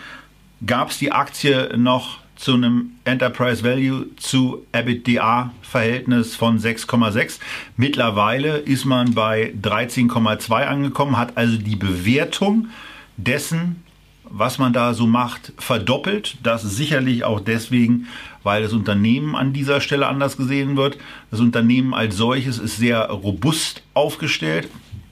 gab 0.65 0.89
es 0.89 0.97
die 0.97 1.11
Aktie 1.11 1.77
noch 1.77 2.17
zu 2.43 2.55
einem 2.55 2.91
Enterprise 3.05 3.63
Value 3.63 4.07
zu 4.17 4.65
EBITDA 4.73 5.53
Verhältnis 5.61 6.35
von 6.35 6.59
6,6. 6.59 7.39
Mittlerweile 7.77 8.57
ist 8.57 8.83
man 8.83 9.13
bei 9.13 9.53
13,2 9.61 10.65
angekommen, 10.65 11.17
hat 11.17 11.37
also 11.37 11.55
die 11.55 11.77
Bewertung 11.77 12.67
dessen, 13.15 13.81
was 14.25 14.57
man 14.57 14.73
da 14.73 14.93
so 14.93 15.07
macht, 15.07 15.53
verdoppelt. 15.57 16.35
Das 16.43 16.63
sicherlich 16.63 17.23
auch 17.23 17.39
deswegen, 17.39 18.07
weil 18.43 18.61
das 18.61 18.73
Unternehmen 18.73 19.37
an 19.37 19.53
dieser 19.53 19.79
Stelle 19.79 20.07
anders 20.07 20.35
gesehen 20.35 20.75
wird. 20.75 20.97
Das 21.31 21.39
Unternehmen 21.39 21.93
als 21.93 22.17
solches 22.17 22.59
ist 22.59 22.75
sehr 22.75 23.05
robust 23.09 23.83
aufgestellt, 23.93 24.67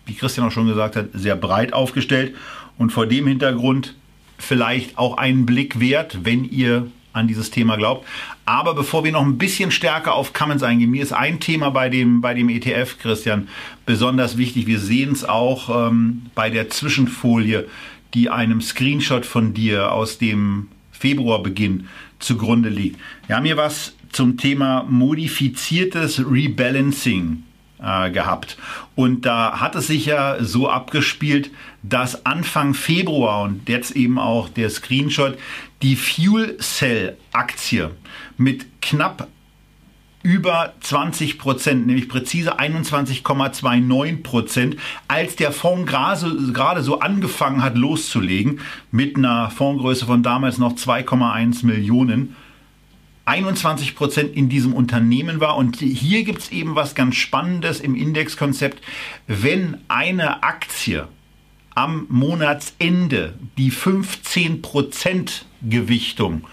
wie 0.05 0.15
Christian 0.15 0.47
auch 0.47 0.51
schon 0.51 0.67
gesagt 0.67 0.97
hat, 0.97 1.05
sehr 1.13 1.37
breit 1.37 1.71
aufgestellt 1.71 2.35
und 2.77 2.91
vor 2.91 3.07
dem 3.07 3.25
Hintergrund 3.25 3.95
vielleicht 4.37 4.97
auch 4.97 5.15
einen 5.15 5.45
Blick 5.45 5.79
wert, 5.79 6.25
wenn 6.25 6.43
ihr 6.43 6.87
an 7.13 7.27
dieses 7.27 7.51
Thema 7.51 7.75
glaubt. 7.75 8.07
Aber 8.45 8.73
bevor 8.73 9.03
wir 9.03 9.11
noch 9.11 9.23
ein 9.25 9.37
bisschen 9.37 9.71
stärker 9.71 10.13
auf 10.13 10.33
Cummins 10.33 10.63
eingehen, 10.63 10.91
mir 10.91 11.03
ist 11.03 11.13
ein 11.13 11.39
Thema 11.39 11.69
bei 11.69 11.89
dem, 11.89 12.21
bei 12.21 12.33
dem 12.33 12.49
ETF, 12.49 12.97
Christian, 12.99 13.47
besonders 13.85 14.37
wichtig. 14.37 14.67
Wir 14.67 14.79
sehen 14.79 15.11
es 15.11 15.23
auch 15.23 15.87
ähm, 15.89 16.23
bei 16.35 16.49
der 16.49 16.69
Zwischenfolie, 16.69 17.67
die 18.13 18.29
einem 18.29 18.61
Screenshot 18.61 19.25
von 19.25 19.53
dir 19.53 19.91
aus 19.91 20.17
dem 20.17 20.67
Februarbeginn 20.91 21.87
zugrunde 22.19 22.69
liegt. 22.69 22.99
Wir 23.27 23.35
haben 23.35 23.45
hier 23.45 23.57
was 23.57 23.95
zum 24.11 24.37
Thema 24.37 24.85
modifiziertes 24.87 26.19
Rebalancing 26.19 27.43
äh, 27.81 28.11
gehabt. 28.11 28.57
Und 28.95 29.25
da 29.25 29.59
hat 29.59 29.75
es 29.75 29.87
sich 29.87 30.05
ja 30.05 30.43
so 30.43 30.69
abgespielt, 30.69 31.49
dass 31.81 32.25
Anfang 32.25 32.73
Februar 32.73 33.43
und 33.43 33.67
jetzt 33.67 33.91
eben 33.91 34.19
auch 34.19 34.49
der 34.49 34.69
Screenshot 34.69 35.37
die 35.81 35.95
Fuel 35.95 36.57
Cell 36.59 37.17
Aktie 37.31 37.91
mit 38.37 38.81
knapp 38.81 39.27
über 40.23 40.73
20 40.81 41.39
Prozent, 41.39 41.87
nämlich 41.87 42.07
präzise 42.07 42.59
21,29 42.59 44.21
Prozent, 44.21 44.77
als 45.07 45.35
der 45.35 45.51
Fonds 45.51 45.91
gerade 45.91 46.83
so 46.83 46.99
angefangen 46.99 47.63
hat 47.63 47.75
loszulegen, 47.75 48.59
mit 48.91 49.15
einer 49.15 49.49
Fondsgröße 49.49 50.05
von 50.05 50.21
damals 50.21 50.59
noch 50.59 50.73
2,1 50.73 51.65
Millionen, 51.65 52.35
21 53.25 53.95
Prozent 53.95 54.35
in 54.35 54.49
diesem 54.49 54.73
Unternehmen 54.73 55.39
war. 55.39 55.55
Und 55.55 55.77
hier 55.77 56.23
gibt 56.23 56.39
es 56.39 56.51
eben 56.51 56.75
was 56.75 56.95
ganz 56.95 57.15
Spannendes 57.15 57.79
im 57.79 57.95
Indexkonzept. 57.95 58.83
Wenn 59.27 59.77
eine 59.87 60.43
Aktie 60.43 61.07
am 61.75 62.05
Monatsende 62.09 63.33
die 63.57 63.71
15 63.71 64.61
Prozent 64.61 65.45
Gewichtung 65.61 66.43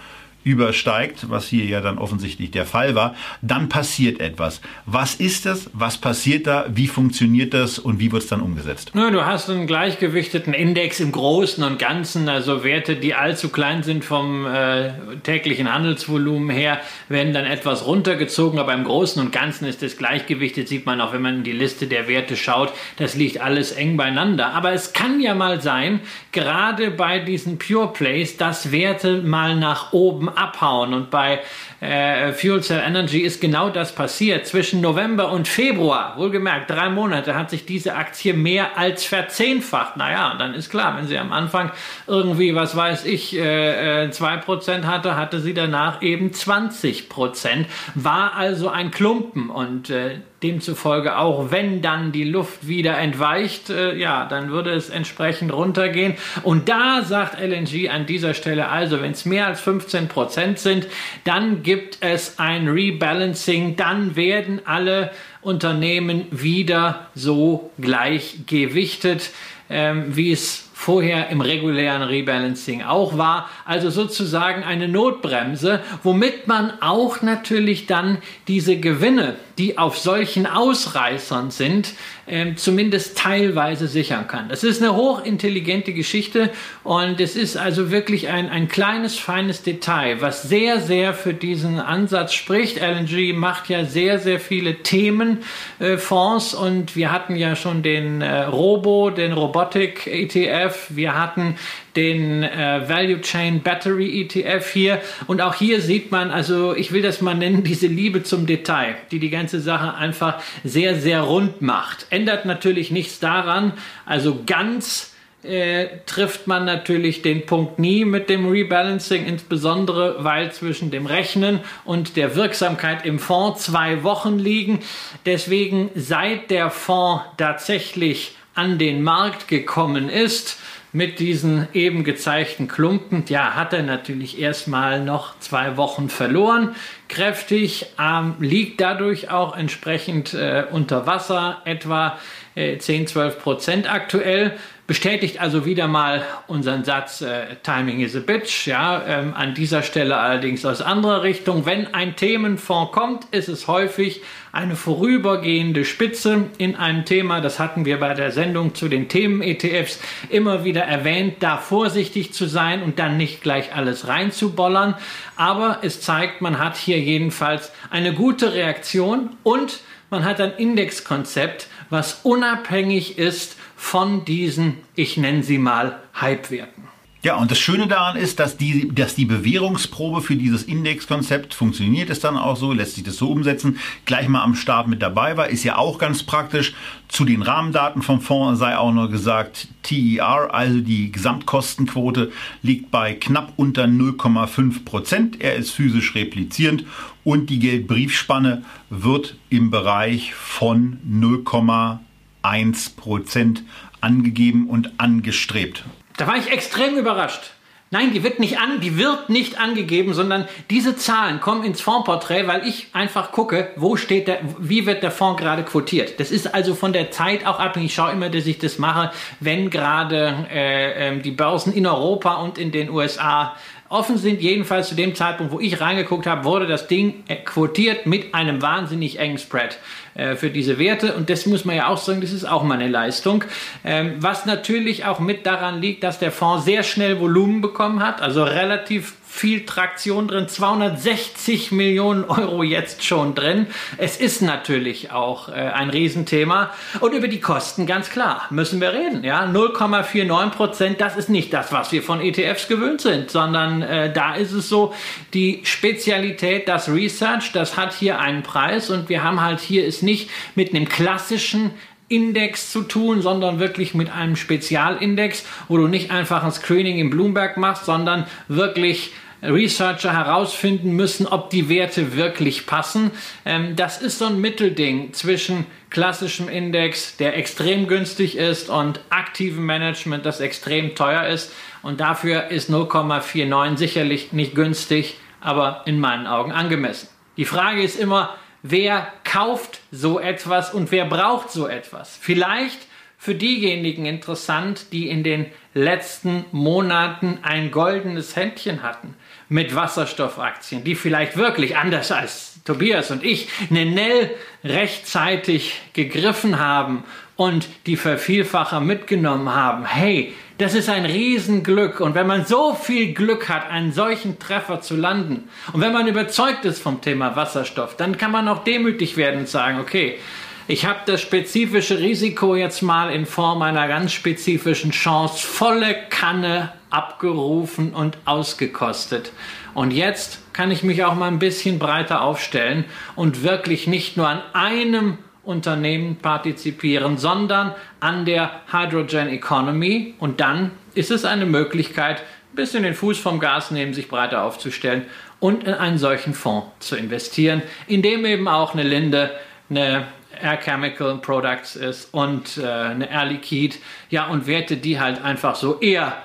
übersteigt, 0.49 1.29
was 1.29 1.47
hier 1.47 1.67
ja 1.67 1.83
dann 1.83 1.99
offensichtlich 1.99 2.51
der 2.51 2.65
Fall 2.65 2.95
war, 2.95 3.15
dann 3.43 3.69
passiert 3.69 4.19
etwas. 4.19 4.63
Was 4.87 5.15
ist 5.15 5.45
das? 5.45 5.71
Was 5.75 5.99
passiert 5.99 6.47
da? 6.47 6.65
Wie 6.69 6.89
funktioniert 6.89 7.53
das 7.53 7.79
und 7.79 8.01
wie 8.01 8.11
wird 8.11 8.23
es 8.23 8.29
dann 8.29 8.41
umgesetzt? 8.41 8.93
Na, 8.95 9.11
du 9.11 9.27
hast 9.27 9.51
einen 9.51 9.67
gleichgewichteten 9.67 10.55
Index 10.55 11.01
im 11.01 11.13
Großen 11.13 11.63
und 11.63 11.79
Ganzen, 11.79 12.31
also 12.31 12.65
Werte, 12.65 12.97
die 12.97 13.15
allzu 13.15 13.51
klein 13.51 13.83
sind 13.83 14.07
vom 14.07 14.47
äh, 14.47 14.93
täglichen 15.23 15.73
Handelsvolumen 15.73 16.49
her, 16.49 16.81
werden 17.11 17.35
dann 17.35 17.45
etwas 17.45 17.87
runtergezogen, 17.87 18.59
aber 18.59 18.73
im 18.73 18.85
Großen 18.85 19.21
und 19.21 19.33
Ganzen 19.33 19.67
ist 19.67 19.83
es 19.83 19.99
gleichgewichtet, 19.99 20.69
sieht 20.69 20.87
man 20.87 21.03
auch, 21.03 21.13
wenn 21.13 21.23
man 21.23 21.37
in 21.37 21.45
die 21.45 21.53
Liste 21.53 21.87
der 21.87 22.09
Werte 22.09 22.37
schaut, 22.37 22.73
das 22.97 23.15
liegt 23.15 23.41
alles 23.41 23.73
eng 23.73 23.99
beieinander. 23.99 24.55
Aber 24.55 24.73
es 24.73 24.95
kann 24.95 25.21
ja 25.21 25.35
mal 25.35 25.61
sein, 25.61 26.01
gerade 26.33 26.91
bei 26.91 27.19
diesen 27.19 27.59
Pure 27.59 27.93
Plays, 27.93 28.39
dass 28.39 28.73
Werte 28.73 29.23
mal 29.23 29.57
nach 29.57 29.93
oben 29.93 30.29
abhauen. 30.39 30.95
Und 30.95 31.11
bei 31.11 31.41
äh, 31.81 32.33
Fuel 32.33 32.63
Cell 32.63 32.83
Energy 32.85 33.21
ist 33.21 33.41
genau 33.41 33.71
das 33.71 33.95
passiert. 33.95 34.47
Zwischen 34.47 34.81
November 34.81 35.31
und 35.31 35.47
Februar, 35.47 36.17
wohlgemerkt, 36.17 36.71
drei 36.71 36.89
Monate, 36.89 37.37
hat 37.37 37.51
sich 37.51 37.67
diese 37.67 37.95
Aktie 37.95 38.35
mehr 38.35 38.77
als 38.77 39.05
verzehnfacht. 39.05 39.97
Naja, 39.97 40.35
dann 40.39 40.55
ist 40.55 40.71
klar, 40.71 40.97
wenn 40.97 41.07
sie 41.07 41.19
am 41.19 41.33
Anfang 41.33 41.71
irgendwie, 42.07 42.55
was 42.55 42.75
weiß 42.75 43.05
ich, 43.05 43.37
äh, 43.37 44.07
äh, 44.07 44.11
2% 44.11 44.85
hatte, 44.85 45.17
hatte 45.17 45.41
sie 45.41 45.55
danach 45.55 46.03
eben 46.03 46.31
20%. 46.31 47.67
War 47.95 48.35
also 48.35 48.69
ein 48.69 48.91
Klumpen 48.91 49.49
und 49.51 49.91
äh, 49.91 50.17
demzufolge 50.43 51.19
auch, 51.19 51.51
wenn 51.51 51.83
dann 51.83 52.13
die 52.13 52.25
Luft 52.25 52.69
wieder 52.69 52.97
entweicht, 52.99 53.71
äh, 53.71 53.95
ja, 53.97 54.27
dann 54.27 54.51
würde 54.51 54.71
es 54.71 54.89
entsprechend 54.89 55.53
runtergehen. 55.53 56.15
Und 56.43 56.69
da 56.69 57.03
sagt 57.03 57.41
LNG 57.41 57.89
an 57.91 58.07
dieser 58.07 58.35
Stelle 58.35 58.69
also, 58.69 59.03
wenn 59.03 59.13
es 59.13 59.25
mehr 59.25 59.47
als 59.47 59.61
15% 59.61 60.57
sind, 60.59 60.87
dann 61.25 61.63
gibt 61.69 61.99
es 62.01 62.39
ein 62.39 62.67
Rebalancing, 62.67 63.77
dann 63.77 64.17
werden 64.17 64.63
alle 64.65 65.11
Unternehmen 65.43 66.25
wieder 66.31 67.09
so 67.15 67.73
gleich 67.79 68.47
gewichtet, 68.47 69.33
ähm, 69.69 70.17
wie 70.17 70.33
es 70.33 70.71
vorher 70.73 71.29
im 71.29 71.43
regulären 71.43 72.01
Rebalancing 72.01 72.85
auch 72.85 73.19
war. 73.19 73.51
Also 73.67 73.91
sozusagen 73.91 74.63
eine 74.63 74.89
Notbremse, 74.89 75.81
womit 76.03 76.49
man 76.49 76.73
auch 76.81 77.21
natürlich 77.21 77.85
dann 77.85 78.17
diese 78.47 78.79
Gewinne, 78.79 79.37
die 79.59 79.77
auf 79.77 79.99
solchen 79.99 80.47
Ausreißern 80.47 81.51
sind, 81.51 81.93
äh, 82.29 82.55
zumindest 82.55 83.19
teilweise 83.19 83.89
sichern 83.89 84.27
kann. 84.27 84.49
Das 84.49 84.65
ist 84.65 84.83
eine 84.83 84.95
hochintelligente 84.95 85.93
Geschichte 85.93 86.51
und 86.85 87.21
es 87.21 87.37
ist 87.37 87.57
also 87.57 87.91
wirklich 87.91 88.29
ein, 88.29 88.49
ein 88.49 88.69
kleines, 88.69 89.19
feines 89.19 89.63
Detail, 89.63 90.21
was 90.21 90.43
sehr, 90.43 90.81
sehr 90.81 91.15
für 91.15 91.35
diesen 91.35 91.79
Ansatz 91.79 92.35
spricht. 92.35 92.81
LNG 92.81 93.35
macht 93.35 93.69
ja 93.69 93.85
sehr, 93.85 94.19
sehr 94.19 94.41
viele 94.41 94.83
Themenfonds 94.83 96.55
äh, 96.55 96.57
und 96.57 96.97
wir 96.97 97.13
hatten 97.13 97.37
ja 97.37 97.57
schon 97.57 97.83
den 97.83 98.21
äh, 98.21 98.43
Robo, 98.43 99.11
den 99.11 99.33
Robotic 99.33 100.07
ETF, 100.07 100.89
wir 100.91 101.19
hatten 101.19 101.57
den 101.99 102.45
äh, 102.45 102.89
Value 102.89 103.21
Chain 103.21 103.61
Battery 103.61 104.23
ETF 104.23 104.71
hier. 104.73 105.01
Und 105.27 105.41
auch 105.41 105.55
hier 105.55 105.81
sieht 105.81 106.13
man, 106.13 106.31
also 106.31 106.75
ich 106.77 106.93
will 106.93 107.03
das 107.03 107.21
mal 107.21 107.35
nennen, 107.35 107.65
diese 107.65 107.89
Liebe 107.89 108.23
zum 108.23 108.47
Detail, 108.47 108.95
die 109.11 109.19
die 109.19 109.31
ganze 109.31 109.61
Sache 109.61 109.95
einfach 109.95 110.41
sehr, 110.63 110.95
sehr 110.95 111.23
rund 111.23 111.61
macht. 111.61 112.07
Ändert 112.11 112.45
natürlich 112.47 112.93
nichts 112.93 113.19
daran, 113.19 113.73
also 114.07 114.45
ganz 114.47 115.13
äh, 115.43 115.89
trifft 116.07 116.47
man 116.47 116.65
natürlich 116.65 117.23
den 117.23 117.47
Punkt 117.47 117.81
nie 117.81 118.05
mit 118.05 118.29
dem 118.29 118.49
Rebalancing, 118.49 119.27
insbesondere 119.27 120.23
weil 120.23 120.53
zwischen 120.53 120.93
dem 120.93 121.07
Rechnen 121.07 121.61
und 121.85 122.17
der 122.17 122.37
Wirksamkeit 122.37 123.05
im 123.05 123.19
Fonds 123.19 123.65
zwei 123.65 124.05
Wochen 124.05 124.39
liegen. 124.39 124.81
Deswegen, 125.27 125.91
seit 125.97 126.51
der 126.51 126.71
Fonds 126.71 127.25
tatsächlich 127.39 128.37
an 128.55 128.79
den 128.79 129.03
Markt 129.03 129.49
gekommen 129.49 130.09
ist, 130.09 130.59
mit 130.93 131.19
diesen 131.19 131.69
eben 131.75 132.03
gezeigten 132.03 132.67
Klumpen, 132.67 133.25
ja, 133.29 133.55
hat 133.55 133.73
er 133.73 133.83
natürlich 133.83 134.41
erstmal 134.41 135.03
noch 135.03 135.39
zwei 135.39 135.77
Wochen 135.77 136.09
verloren. 136.09 136.75
Kräftig, 137.09 137.87
ähm, 137.99 138.37
liegt 138.41 138.81
dadurch 138.81 139.31
auch 139.31 139.57
entsprechend 139.57 140.35
äh, 140.35 140.65
unter 140.71 141.07
Wasser, 141.07 141.63
etwa 141.65 142.19
äh, 142.55 142.79
10, 142.79 143.07
12 143.07 143.39
Prozent 143.39 143.93
aktuell. 143.93 144.59
Bestätigt 144.87 145.39
also 145.39 145.67
wieder 145.67 145.87
mal 145.87 146.23
unseren 146.47 146.83
Satz, 146.83 147.21
äh, 147.21 147.57
Timing 147.63 148.01
is 148.01 148.17
a 148.17 148.21
bitch. 148.21 148.67
Ja, 148.67 149.05
ähm, 149.07 149.35
an 149.35 149.53
dieser 149.53 149.83
Stelle 149.83 150.17
allerdings 150.17 150.65
aus 150.65 150.81
anderer 150.81 151.23
Richtung. 151.23 151.67
Wenn 151.67 151.93
ein 151.93 152.17
Themenfonds 152.17 152.93
kommt, 152.93 153.27
ist 153.27 153.49
es 153.49 153.69
häufig 153.69 154.23
eine 154.53 154.77
vorübergehende 154.77 155.85
Spitze 155.85 156.47
in 156.59 156.77
einem 156.77 157.05
Thema. 157.05 157.41
Das 157.41 157.59
hatten 157.59 157.85
wir 157.85 158.01
bei 158.01 158.15
der 158.15 158.33
Sendung 158.33 158.75
zu 158.75 158.89
den 158.89 159.09
Themen-ETFs 159.09 160.01
immer 160.31 160.65
wieder 160.65 160.83
erwähnt, 160.83 161.37
da 161.41 161.59
vorsichtig 161.59 162.33
zu 162.33 162.47
sein 162.47 162.83
und 162.83 162.99
dann 162.99 163.17
nicht 163.17 163.43
gleich 163.43 163.75
alles 163.75 164.09
reinzubollern. 164.09 164.95
Aber 165.37 165.79
es 165.83 166.01
zeigt, 166.01 166.41
man 166.41 166.59
hat 166.59 166.77
hier 166.77 166.99
jedenfalls 166.99 167.73
eine 167.91 168.15
gute 168.15 168.55
Reaktion 168.55 169.31
und 169.43 169.81
man 170.11 170.25
hat 170.25 170.41
ein 170.41 170.53
Indexkonzept, 170.57 171.69
was 171.91 172.21
unabhängig 172.23 173.19
ist 173.19 173.57
von 173.77 174.25
diesen, 174.25 174.79
ich 174.95 175.17
nenne 175.17 175.43
sie 175.43 175.59
mal, 175.59 176.01
Hypewerten. 176.15 176.88
Ja, 177.25 177.35
und 177.35 177.51
das 177.51 177.59
Schöne 177.59 177.89
daran 177.89 178.17
ist, 178.17 178.39
dass 178.39 178.57
die, 178.57 178.95
dass 178.95 179.17
die 179.17 179.25
Bewährungsprobe 179.25 180.21
für 180.21 180.37
dieses 180.37 180.63
Indexkonzept 180.63 181.53
funktioniert 181.53 182.11
es 182.11 182.21
dann 182.21 182.37
auch 182.37 182.57
so, 182.57 182.73
lässt 182.73 182.95
sich 182.95 183.03
das 183.03 183.17
so 183.17 183.29
umsetzen, 183.29 183.79
gleich 184.05 184.29
mal 184.29 184.45
am 184.45 184.55
Start 184.55 184.87
mit 184.87 185.03
dabei 185.03 185.37
war, 185.37 185.49
ist 185.49 185.65
ja 185.65 185.79
auch 185.79 185.99
ganz 185.99 186.23
praktisch. 186.23 186.75
Zu 187.09 187.25
den 187.25 187.43
Rahmendaten 187.43 188.03
vom 188.03 188.21
Fonds 188.21 188.61
sei 188.61 188.77
auch 188.77 188.93
noch 188.93 189.09
gesagt, 189.09 189.67
TER, 189.83 190.55
also 190.55 190.81
die 190.81 191.11
Gesamtkostenquote, 191.11 192.31
liegt 192.63 192.93
bei 192.93 193.15
knapp 193.15 193.53
unter 193.57 193.87
0,5 193.87 194.85
Prozent. 194.85 195.41
Er 195.41 195.57
ist 195.57 195.71
physisch 195.71 196.15
replizierend 196.15 196.85
und 197.25 197.51
die 197.51 197.59
Geldbriefspanne 197.59 198.63
wird 198.91 199.35
im 199.51 199.73
Bereich 199.73 200.35
von 200.35 200.99
0,1 201.11 202.95
Prozent 202.95 203.65
angegeben 204.01 204.69
und 204.69 204.93
angestrebt. 205.01 205.85
Da 206.19 206.27
war 206.27 206.37
ich 206.37 206.51
extrem 206.51 206.99
überrascht. 206.99 207.53
Nein, 207.91 208.13
die 208.13 208.23
wird 208.23 208.39
nicht 208.39 208.59
an, 208.59 208.81
die 208.81 208.99
wird 208.99 209.31
nicht 209.31 209.59
angegeben, 209.59 210.13
sondern 210.13 210.47
diese 210.69 210.95
Zahlen 210.95 211.41
kommen 211.41 211.65
ins 211.65 211.81
Fondsporträt, 211.81 212.47
weil 212.47 212.67
ich 212.67 212.89
einfach 212.93 213.33
gucke, 213.33 213.71
wo 213.77 213.97
steht 213.97 214.29
der, 214.29 214.41
wie 214.59 214.85
wird 214.85 215.03
der 215.03 215.11
Fonds 215.11 215.41
gerade 215.41 215.63
quotiert. 215.63 216.21
Das 216.21 216.31
ist 216.31 216.55
also 216.55 216.75
von 216.75 216.93
der 216.93 217.11
Zeit 217.11 217.47
auch 217.47 217.59
abhängig. 217.59 217.87
Ich 217.91 217.95
schaue 217.95 218.13
immer, 218.13 218.29
dass 218.29 218.47
ich 218.47 218.59
das 218.59 218.79
mache, 218.79 219.11
wenn 219.41 219.71
gerade 219.71 220.49
äh, 220.53 221.17
äh, 221.17 221.21
die 221.21 221.31
Börsen 221.31 221.73
in 221.73 221.87
Europa 221.87 222.35
und 222.35 222.59
in 222.59 222.73
den 222.73 222.91
USA 222.91 223.57
offen 223.89 224.19
sind. 224.19 224.43
Jedenfalls 224.43 224.91
zu 224.91 224.95
dem 224.95 225.15
Zeitpunkt, 225.15 225.53
wo 225.53 225.61
ich 225.61 225.81
reingeguckt 225.81 226.27
habe, 226.27 226.45
wurde 226.45 226.67
das 226.67 226.89
Ding 226.89 227.25
äh, 227.29 227.37
quotiert 227.37 228.05
mit 228.05 228.35
einem 228.35 228.61
wahnsinnig 228.61 229.19
engen 229.19 229.39
Spread 229.39 229.79
äh, 230.19 230.35
für 230.35 230.51
diese 230.51 230.79
Werte. 230.79 231.15
Und 231.15 231.31
das 231.31 231.47
muss 231.47 231.65
man 231.65 231.77
ja 231.77 231.87
auch 231.87 231.97
sagen, 231.97 232.21
das 232.21 232.33
ist 232.33 232.45
auch 232.45 232.65
mal 232.65 232.75
eine 232.75 232.89
Leistung. 232.89 233.45
Ähm, 233.85 234.17
was 234.19 234.47
natürlich 234.47 235.05
auch 235.05 235.21
mit 235.21 235.47
daran 235.47 235.81
liegt, 235.81 236.03
dass 236.03 236.19
der 236.19 236.33
Fonds 236.33 236.65
sehr 236.65 236.83
schnell 236.83 237.21
Volumen 237.21 237.61
bekommen 237.61 238.01
hat, 238.01 238.21
also 238.21 238.43
relativ 238.43 239.15
viel 239.29 239.67
Traktion 239.67 240.27
drin, 240.27 240.49
260 240.49 241.71
Millionen 241.71 242.25
Euro 242.25 242.63
jetzt 242.63 243.05
schon 243.05 243.35
drin. 243.35 243.67
Es 243.99 244.17
ist 244.17 244.41
natürlich 244.41 245.13
auch 245.13 245.51
äh, 245.51 245.53
ein 245.53 245.91
Riesenthema. 245.91 246.71
Und 247.01 247.13
über 247.13 247.29
die 247.29 247.39
Kosten, 247.39 247.87
ganz 247.87 248.09
klar, 248.11 248.47
müssen 248.51 248.81
wir 248.81 248.93
reden. 248.93 249.23
Ja, 249.23 249.45
0,49 249.45 250.51
Prozent, 250.51 251.01
das 251.01 251.17
ist 251.17 251.29
nicht 251.29 251.53
das, 251.53 251.73
was 251.73 251.93
wir 251.93 252.03
von 252.03 252.21
ETFs 252.21 252.69
gewöhnt 252.69 253.03
sind, 253.03 253.31
sondern 253.31 253.83
äh, 253.83 254.13
da 254.13 254.35
ist 254.35 254.53
es 254.53 254.69
so, 254.69 254.95
die 255.35 255.61
Spezialität, 255.63 256.67
das 256.67 256.89
Research, 256.89 257.53
das 257.53 257.77
hat 257.77 257.93
hier 257.93 258.19
einen 258.19 258.43
Preis 258.43 258.89
und 258.91 259.09
wir 259.09 259.23
haben 259.23 259.41
halt 259.43 259.61
hier 259.61 259.85
ist 259.85 260.03
nicht 260.03 260.31
mit 260.55 260.75
einem 260.75 260.89
klassischen 260.89 261.71
Index 262.09 262.73
zu 262.73 262.83
tun, 262.83 263.21
sondern 263.21 263.61
wirklich 263.61 263.95
mit 263.95 264.11
einem 264.11 264.37
Spezialindex, 264.37 265.45
wo 265.69 265.77
du 265.77 265.89
nicht 265.89 266.11
einfach 266.11 266.43
ein 266.43 266.53
Screening 266.53 266.99
im 266.99 267.11
Bloomberg 267.11 267.59
machst, 267.59 267.85
sondern 267.85 268.27
wirklich 268.49 269.13
Researcher 269.43 270.13
herausfinden 270.13 270.93
müssen, 270.93 271.27
ob 271.27 271.51
die 271.51 271.69
Werte 271.69 272.17
wirklich 272.17 272.67
passen. 272.67 273.13
Ähm, 273.45 273.77
das 273.77 274.03
ist 274.03 274.19
so 274.19 274.27
ein 274.27 274.41
Mittelding 274.41 275.13
zwischen 275.13 275.67
klassischem 275.91 276.49
Index, 276.49 277.17
der 277.17 277.37
extrem 277.37 277.87
günstig 277.87 278.37
ist, 278.37 278.69
und 278.69 279.01
aktivem 279.11 279.65
Management, 279.65 280.27
das 280.27 280.41
extrem 280.41 280.95
teuer 280.95 281.27
ist. 281.27 281.53
Und 281.83 282.01
dafür 282.01 282.49
ist 282.49 282.71
0,49 282.71 283.77
sicherlich 283.77 284.33
nicht 284.33 284.55
günstig, 284.55 285.17
aber 285.41 285.83
in 285.87 286.01
meinen 286.01 286.27
Augen 286.27 286.53
angemessen. 286.53 287.09
Die 287.37 287.45
Frage 287.45 287.83
ist 287.83 287.99
immer, 287.99 288.35
wer 288.63 289.13
kauft 289.23 289.81
so 289.93 290.19
etwas 290.19 290.75
und 290.75 290.91
wer 290.91 291.05
braucht 291.05 291.51
so 291.53 291.69
etwas? 291.69 292.19
Vielleicht 292.21 292.79
für 293.17 293.35
diejenigen 293.35 294.07
interessant, 294.07 294.93
die 294.93 295.09
in 295.09 295.23
den 295.23 295.47
letzten 295.75 296.45
Monaten 296.53 297.39
ein 297.43 297.71
goldenes 297.71 298.37
Händchen 298.37 298.83
hatten 298.83 299.15
mit 299.49 299.75
Wasserstoffaktien, 299.75 300.85
die 300.85 300.95
vielleicht 300.95 301.37
wirklich 301.37 301.77
anders 301.77 302.13
als 302.13 302.61
Tobias 302.65 303.11
und 303.11 303.25
ich 303.25 303.49
Nenell 303.71 304.31
rechtzeitig 304.63 305.81
gegriffen 305.95 306.59
haben 306.59 307.05
und 307.37 307.69
die 307.87 307.97
Vervielfacher 307.97 308.81
mitgenommen 308.81 309.55
haben. 309.55 309.87
Hey, 309.87 310.35
das 310.59 310.75
ist 310.75 310.89
ein 310.89 311.07
Riesenglück. 311.07 312.01
Und 312.01 312.15
wenn 312.15 312.27
man 312.27 312.45
so 312.45 312.75
viel 312.75 313.15
Glück 313.15 313.49
hat, 313.49 313.71
einen 313.71 313.93
solchen 313.93 314.39
Treffer 314.39 314.81
zu 314.81 314.97
landen, 314.97 315.49
und 315.73 315.81
wenn 315.81 315.93
man 315.93 316.09
überzeugt 316.09 316.65
ist 316.65 316.83
vom 316.83 317.01
Thema 317.01 317.37
Wasserstoff, 317.37 317.97
dann 317.97 318.19
kann 318.19 318.33
man 318.33 318.49
auch 318.49 318.65
demütig 318.65 319.17
werden 319.17 319.41
und 319.41 319.49
sagen, 319.49 319.81
okay, 319.81 320.19
ich 320.67 320.85
habe 320.85 320.99
das 321.07 321.23
spezifische 321.23 321.99
Risiko 321.99 322.55
jetzt 322.55 322.83
mal 322.83 323.11
in 323.11 323.25
Form 323.25 323.63
einer 323.63 323.89
ganz 323.89 324.13
spezifischen 324.13 324.91
Chance 324.91 325.47
volle 325.47 325.97
Kanne 326.11 326.73
abgerufen 326.91 327.95
und 327.95 328.19
ausgekostet. 328.25 329.33
Und 329.75 329.93
jetzt 329.93 330.53
kann 330.53 330.71
ich 330.71 330.83
mich 330.83 331.05
auch 331.05 331.15
mal 331.15 331.29
ein 331.29 331.39
bisschen 331.39 331.79
breiter 331.79 332.23
aufstellen 332.23 332.85
und 333.15 333.43
wirklich 333.43 333.87
nicht 333.87 334.17
nur 334.17 334.29
an 334.29 334.43
einem 334.53 335.19
Unternehmen 335.45 336.17
partizipieren, 336.17 337.17
sondern 337.17 337.75
an 338.01 338.25
der 338.25 338.51
Hydrogen 338.71 339.29
Economy. 339.29 340.15
Und 340.19 340.41
dann 340.41 340.73
ist 340.95 341.11
es 341.11 341.25
eine 341.25 341.47
Möglichkeit, 341.47 342.21
ein 342.53 342.57
bisschen 342.57 342.83
den 342.83 342.95
Fuß 342.95 343.19
vom 343.19 343.41
Gas 343.41 343.71
nehmen, 343.71 343.95
sich 343.95 344.09
breiter 344.09 344.43
aufzustellen 344.43 345.07
und 345.41 345.65
in 345.65 345.75
einen 345.75 345.99
solchen 345.99 346.35
Fonds 346.35 346.69
zu 346.81 346.97
investieren, 346.97 347.63
in 347.87 348.03
dem 348.03 348.27
eben 348.27 348.49
auch 348.49 348.75
eine 348.75 348.83
Linde, 348.83 349.31
eine 349.71 350.07
Air 350.41 350.59
Chemical 350.59 351.19
Products 351.19 351.77
ist 351.77 352.13
und 352.13 352.59
äh, 352.59 352.67
eine 352.67 353.11
Air 353.11 353.27
Liquide, 353.27 353.77
ja, 354.11 354.27
und 354.27 354.47
Werte, 354.47 354.77
die 354.77 355.01
halt 355.01 355.23
einfach 355.23 355.55
so 355.55 355.81
eher 355.81 356.17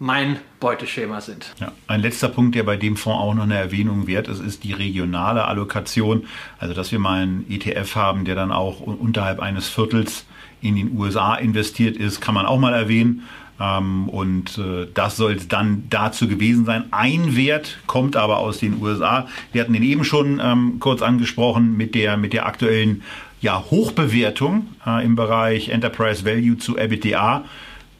mein 0.00 0.38
Beuteschema 0.60 1.20
sind. 1.20 1.54
Ja, 1.60 1.72
ein 1.86 2.00
letzter 2.00 2.28
Punkt, 2.28 2.54
der 2.54 2.62
bei 2.62 2.78
dem 2.78 2.96
Fonds 2.96 3.20
auch 3.20 3.34
noch 3.34 3.42
eine 3.42 3.58
Erwähnung 3.58 4.06
wert 4.06 4.28
ist, 4.28 4.40
ist 4.40 4.64
die 4.64 4.72
regionale 4.72 5.44
Allokation. 5.44 6.24
Also, 6.58 6.72
dass 6.72 6.90
wir 6.90 6.98
mal 6.98 7.22
einen 7.22 7.44
ETF 7.50 7.94
haben, 7.96 8.24
der 8.24 8.34
dann 8.34 8.50
auch 8.50 8.80
unterhalb 8.80 9.40
eines 9.40 9.68
Viertels 9.68 10.24
in 10.62 10.76
den 10.76 10.96
USA 10.96 11.34
investiert 11.34 11.98
ist, 11.98 12.22
kann 12.22 12.34
man 12.34 12.46
auch 12.46 12.58
mal 12.58 12.72
erwähnen. 12.72 13.24
Ähm, 13.60 14.08
und 14.08 14.56
äh, 14.56 14.86
das 14.94 15.18
soll 15.18 15.36
dann 15.36 15.84
dazu 15.90 16.28
gewesen 16.28 16.64
sein. 16.64 16.84
Ein 16.92 17.36
Wert 17.36 17.78
kommt 17.86 18.16
aber 18.16 18.38
aus 18.38 18.58
den 18.58 18.80
USA. 18.80 19.28
Wir 19.52 19.60
hatten 19.60 19.74
den 19.74 19.82
eben 19.82 20.04
schon 20.04 20.40
ähm, 20.42 20.76
kurz 20.80 21.02
angesprochen 21.02 21.76
mit 21.76 21.94
der, 21.94 22.16
mit 22.16 22.32
der 22.32 22.46
aktuellen 22.46 23.02
ja, 23.42 23.62
Hochbewertung 23.70 24.66
äh, 24.86 25.04
im 25.04 25.14
Bereich 25.14 25.68
Enterprise 25.68 26.24
Value 26.24 26.56
zu 26.56 26.78
EBITDA. 26.78 27.44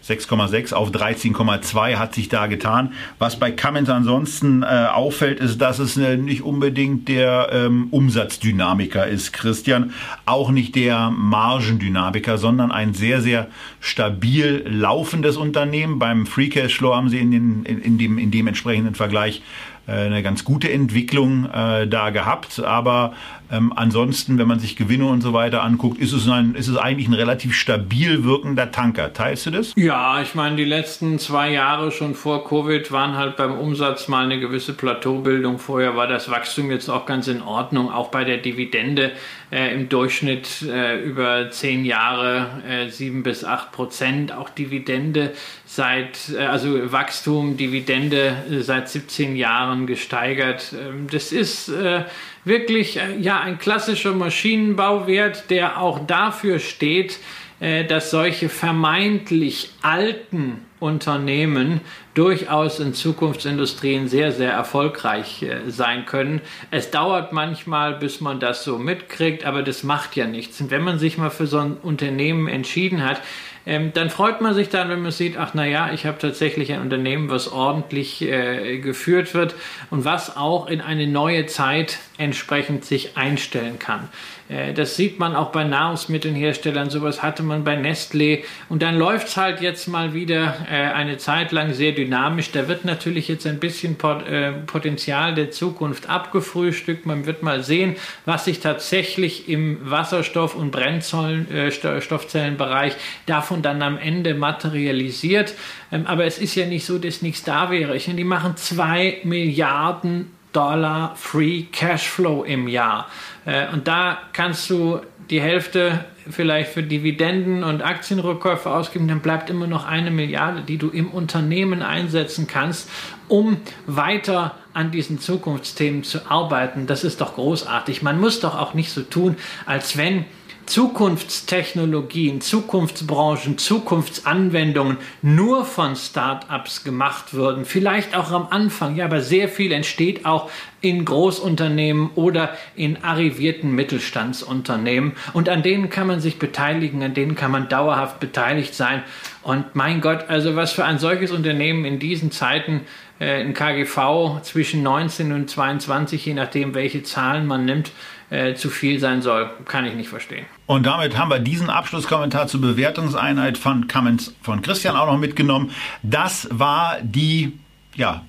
6,6 0.07 0.73
auf 0.73 0.91
13,2 0.91 1.97
hat 1.97 2.15
sich 2.15 2.29
da 2.29 2.47
getan. 2.47 2.93
Was 3.19 3.39
bei 3.39 3.53
Cummins 3.53 3.89
ansonsten 3.89 4.63
äh, 4.63 4.67
auffällt, 4.67 5.41
ist, 5.41 5.61
dass 5.61 5.79
es 5.79 5.97
äh, 5.97 6.17
nicht 6.17 6.43
unbedingt 6.43 7.09
der 7.09 7.51
ähm, 7.53 7.89
Umsatzdynamiker 7.91 9.07
ist, 9.07 9.33
Christian. 9.33 9.93
Auch 10.27 10.51
nicht 10.51 10.75
der 10.75 11.11
Margendynamiker, 11.11 12.39
sondern 12.39 12.73
ein 12.73 12.95
sehr, 12.95 13.21
sehr 13.21 13.49
stabil 13.81 14.65
laufendes 14.67 15.37
Unternehmen. 15.37 15.99
Beim 15.99 16.27
Free 16.27 16.49
Cash 16.49 16.79
Flow 16.79 16.95
haben 16.95 17.09
sie 17.09 17.19
in, 17.19 17.31
den, 17.31 17.65
in, 17.65 17.81
in, 17.81 17.99
dem, 17.99 18.19
in 18.19 18.31
dem 18.31 18.47
entsprechenden 18.47 18.95
Vergleich 18.95 19.43
äh, 19.87 19.93
eine 19.93 20.23
ganz 20.23 20.45
gute 20.45 20.71
Entwicklung 20.71 21.47
äh, 21.51 21.87
da 21.87 22.11
gehabt. 22.11 22.61
Aber 22.61 23.13
ähm, 23.51 23.73
ansonsten, 23.75 24.39
wenn 24.39 24.47
man 24.47 24.61
sich 24.61 24.77
Gewinne 24.77 25.07
und 25.07 25.23
so 25.23 25.33
weiter 25.33 25.63
anguckt, 25.63 25.99
ist 25.99 26.13
es, 26.13 26.29
ein, 26.29 26.55
ist 26.55 26.69
es 26.69 26.77
eigentlich 26.77 27.09
ein 27.09 27.15
relativ 27.15 27.55
stabil 27.55 28.25
wirkender 28.25 28.71
Tanker. 28.71 29.13
Teilst 29.13 29.47
du 29.47 29.51
das? 29.51 29.73
Ja, 29.77 30.21
ich 30.23 30.35
meine, 30.35 30.57
die 30.57 30.65
letzten 30.65 31.19
zwei 31.19 31.51
Jahre 31.51 31.91
schon 31.91 32.15
vor 32.15 32.47
Covid 32.47 32.93
waren 32.93 33.17
halt 33.17 33.37
beim 33.37 33.59
Umsatz 33.59 34.07
mal 34.09 34.25
eine 34.25 34.39
gewisse 34.39 34.73
Plateaubildung. 34.73 35.59
Vorher 35.59 35.97
war 35.97 36.07
das 36.07 36.31
Wachstum 36.31 36.71
jetzt 36.71 36.89
auch 36.89 37.07
ganz 37.07 37.27
in 37.27 37.43
Ordnung. 37.43 37.91
Auch 37.91 38.09
bei 38.09 38.25
der 38.25 38.37
Dividende 38.37 39.13
äh, 39.51 39.75
im 39.75 39.89
Durchschnitt 39.89 40.63
äh, 40.63 41.03
über 41.03 41.51
zehn 41.51 41.85
Jahre 41.85 42.63
äh, 42.69 42.89
sieben 42.89 43.23
bis 43.23 43.45
acht 43.45 43.73
Prozent. 43.73 44.33
Auch 44.33 44.49
Dividende 44.49 45.33
seit, 45.67 46.31
äh, 46.37 46.45
also 46.45 46.93
Wachstum, 46.93 47.57
Dividende 47.57 48.37
äh, 48.51 48.61
seit 48.61 48.89
17 48.89 49.35
Jahren 49.35 49.87
gesteigert. 49.87 50.73
Ähm, 50.73 51.09
das 51.11 51.33
ist 51.33 51.69
äh, 51.69 52.05
wirklich 52.45 52.99
ja 53.21 53.41
ein 53.41 53.59
klassischer 53.59 54.13
Maschinenbauwert, 54.13 55.51
der 55.51 55.81
auch 55.81 56.07
dafür 56.07 56.59
steht, 56.59 57.19
dass 57.61 58.11
solche 58.11 58.49
vermeintlich 58.49 59.71
alten 59.83 60.65
Unternehmen 60.81 61.83
durchaus 62.15 62.81
in 62.81 62.95
Zukunftsindustrien 62.95 64.09
sehr, 64.09 64.33
sehr 64.33 64.51
erfolgreich 64.51 65.43
äh, 65.43 65.71
sein 65.71 66.07
können. 66.07 66.41
Es 66.71 66.91
dauert 66.91 67.33
manchmal, 67.33 67.95
bis 67.95 68.21
man 68.21 68.41
das 68.41 68.65
so 68.65 68.79
mitkriegt, 68.79 69.45
aber 69.45 69.63
das 69.63 69.85
macht 69.85 70.17
ja 70.17 70.27
nichts. 70.27 70.61
Und 70.61 70.71
wenn 70.71 70.83
man 70.83 70.99
sich 70.99 71.19
mal 71.19 71.31
für 71.31 71.47
so 71.47 71.59
ein 71.59 71.77
Unternehmen 71.77 72.49
entschieden 72.49 73.05
hat, 73.05 73.21
ähm, 73.67 73.93
dann 73.93 74.11
freut 74.11 74.41
man 74.41 74.55
sich 74.55 74.69
dann, 74.69 74.89
wenn 74.89 75.03
man 75.03 75.13
sieht, 75.13 75.37
ach 75.37 75.55
naja, 75.55 75.91
ich 75.93 76.07
habe 76.07 76.19
tatsächlich 76.19 76.73
ein 76.73 76.81
Unternehmen, 76.81 77.31
was 77.31 77.51
ordentlich 77.51 78.23
äh, 78.23 78.79
geführt 78.79 79.35
wird 79.35 79.55
und 79.91 80.05
was 80.05 80.37
auch 80.37 80.69
in 80.69 80.81
eine 80.81 81.07
neue 81.07 81.47
Zeit 81.47 81.99
entsprechend 82.19 82.85
sich 82.85 83.17
einstellen 83.17 83.79
kann. 83.79 84.09
Äh, 84.49 84.75
das 84.75 84.97
sieht 84.97 85.19
man 85.19 85.37
auch 85.37 85.53
bei 85.53 85.65
Nahrungsmittelherstellern, 85.65 86.91
sowas 86.91 87.23
hatte 87.23 87.43
man 87.43 87.65
bei 87.65 87.77
Nestlé 87.77 88.45
und 88.69 88.83
dann 88.83 88.99
läuft 88.99 89.29
es 89.29 89.37
halt 89.37 89.61
jetzt 89.61 89.87
mal 89.89 90.15
wieder 90.15 90.67
äh, 90.71 90.75
eine 90.75 91.19
Zeit 91.19 91.53
lang 91.53 91.73
sehr 91.73 91.93
dynamisch. 91.93 92.51
Da 92.53 92.69
wird 92.69 92.85
natürlich 92.85 93.29
jetzt 93.29 93.47
ein 93.47 93.61
bisschen 93.61 93.97
äh, 94.01 94.53
Potenzial 94.67 95.35
der 95.35 95.51
Zukunft 95.51 96.09
abgefrühstückt. 96.09 97.05
Man 97.07 97.27
wird 97.27 97.43
mal 97.43 97.63
sehen, 97.63 97.97
was 98.25 98.47
sich 98.47 98.61
tatsächlich 98.61 99.49
im 99.49 99.91
Wasserstoff- 99.91 100.55
und 100.55 100.71
Brennstoffzellenbereich 100.71 102.95
davon 103.27 103.50
davon 103.51 103.63
dann 103.63 103.83
am 103.83 103.99
Ende 103.99 104.35
materialisiert. 104.35 105.55
Ähm, 105.91 106.07
aber 106.07 106.25
es 106.25 106.39
ist 106.39 106.55
ja 106.55 106.67
nicht 106.67 106.87
so, 106.87 106.99
dass 106.99 107.23
nichts 107.23 107.43
da 107.43 107.71
wäre. 107.71 107.97
Ich 107.97 108.07
meine, 108.07 108.19
die 108.19 108.25
machen 108.25 108.57
zwei 108.57 109.19
Milliarden 109.25 110.31
Dollar 110.53 111.15
Free 111.17 111.65
Cashflow 111.73 112.45
im 112.45 112.69
Jahr. 112.69 113.09
Äh, 113.45 113.69
und 113.73 113.89
da 113.89 114.19
kannst 114.33 114.71
du 114.71 115.01
die 115.31 115.41
Hälfte 115.41 116.05
vielleicht 116.29 116.71
für 116.73 116.83
Dividenden 116.83 117.65
und 117.65 117.83
Aktienrückkäufe 117.83 118.71
ausgeben, 118.71 119.09
dann 119.09 119.21
bleibt 119.21 119.51
immer 119.51 119.67
noch 119.67 119.87
eine 119.87 120.11
Milliarde, 120.11 120.63
die 120.63 120.77
du 120.77 120.89
im 120.91 121.11
Unternehmen 121.11 121.83
einsetzen 121.83 122.47
kannst, 122.47 122.89
um 123.29 123.57
weiter 123.87 124.55
an 124.73 124.91
diesen 124.91 125.19
Zukunftsthemen 125.19 126.05
zu 126.05 126.31
arbeiten. 126.31 126.87
Das 126.87 127.03
ist 127.05 127.21
doch 127.21 127.35
großartig. 127.35 128.03
Man 128.03 128.21
muss 128.21 128.41
doch 128.41 128.57
auch 128.57 128.75
nicht 128.75 128.93
so 128.93 129.03
tun, 129.03 129.37
als 129.67 129.97
wenn 129.97 130.25
Zukunftstechnologien, 130.71 132.41
Zukunftsbranchen, 132.41 133.59
Zukunftsanwendungen 133.59 134.99
nur 135.21 135.65
von 135.65 135.97
Startups 135.97 136.85
gemacht 136.85 137.35
würden. 137.35 137.65
Vielleicht 137.65 138.17
auch 138.17 138.31
am 138.31 138.47
Anfang, 138.51 138.95
ja, 138.95 139.07
aber 139.07 139.21
sehr 139.21 139.49
viel 139.49 139.73
entsteht 139.73 140.25
auch 140.25 140.49
in 140.81 141.05
Großunternehmen 141.05 142.11
oder 142.15 142.57
in 142.77 143.03
arrivierten 143.03 143.75
Mittelstandsunternehmen. 143.75 145.15
Und 145.33 145.49
an 145.49 145.65
denen 145.65 145.91
kann 145.91 146.07
man 146.07 146.21
sich 146.21 146.39
beteiligen, 146.39 147.03
an 147.03 147.15
denen 147.15 147.35
kann 147.35 147.51
man 147.51 147.69
dauerhaft 147.69 148.21
beteiligt 148.21 148.73
sein. 148.73 149.03
Und 149.43 149.75
mein 149.75 150.01
Gott, 150.01 150.27
also 150.29 150.55
was 150.55 150.71
für 150.71 150.85
ein 150.85 151.01
solches 151.01 151.33
Unternehmen 151.33 151.85
in 151.85 151.99
diesen 151.99 152.31
Zeiten 152.31 152.83
äh, 153.19 153.41
ein 153.41 153.55
KGV 153.55 154.41
zwischen 154.43 154.85
19 154.85 155.33
und 155.33 155.51
22, 155.51 156.27
je 156.27 156.35
nachdem, 156.35 156.75
welche 156.75 157.03
Zahlen 157.03 157.49
man 157.49 157.65
nimmt, 157.65 157.91
äh, 158.31 158.55
zu 158.55 158.71
viel 158.71 159.01
sein 159.01 159.23
soll, 159.23 159.51
kann 159.67 159.85
ich 159.85 159.95
nicht 159.95 160.09
verstehen. 160.09 160.47
Und 160.67 160.87
damit 160.87 161.19
haben 161.19 161.31
wir 161.31 161.41
diesen 161.41 161.69
Abschlusskommentar 161.69 162.47
zur 162.47 162.61
Bewertungseinheit 162.61 163.59
von 163.59 163.89
Cummins 163.89 164.35
von 164.41 164.63
Christian 164.63 164.97
auch 164.97 165.07
noch 165.07 165.19
mitgenommen. 165.19 165.73
Das 166.03 166.49
war 166.53 166.99
die 167.03 167.59
ja, 167.97 168.25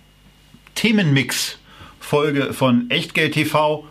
Themenmix-Folge 0.75 2.53
von 2.53 2.89
Echtgeld 2.89 3.33
TV. 3.33 3.87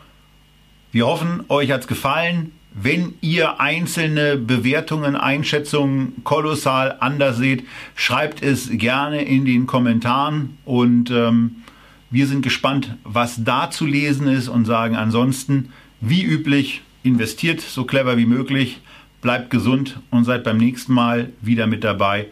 Wir 0.90 1.06
hoffen, 1.06 1.44
euch 1.48 1.70
hat 1.70 1.82
es 1.82 1.86
gefallen. 1.86 2.52
Wenn 2.72 3.14
ihr 3.20 3.60
einzelne 3.60 4.36
Bewertungen, 4.36 5.16
Einschätzungen 5.16 6.22
kolossal 6.24 6.96
anders 7.00 7.36
seht, 7.36 7.64
schreibt 7.94 8.42
es 8.42 8.68
gerne 8.70 9.22
in 9.22 9.44
den 9.44 9.66
Kommentaren 9.66 10.56
und 10.64 11.10
ähm, 11.10 11.62
wir 12.10 12.26
sind 12.26 12.42
gespannt, 12.42 12.96
was 13.04 13.44
da 13.44 13.70
zu 13.70 13.86
lesen 13.86 14.26
ist 14.26 14.48
und 14.48 14.64
sagen 14.64 14.96
ansonsten, 14.96 15.72
wie 16.00 16.22
üblich, 16.22 16.82
investiert 17.02 17.60
so 17.60 17.84
clever 17.84 18.16
wie 18.16 18.26
möglich, 18.26 18.80
bleibt 19.20 19.50
gesund 19.50 20.00
und 20.10 20.24
seid 20.24 20.44
beim 20.44 20.56
nächsten 20.56 20.92
Mal 20.92 21.32
wieder 21.40 21.66
mit 21.66 21.84
dabei, 21.84 22.28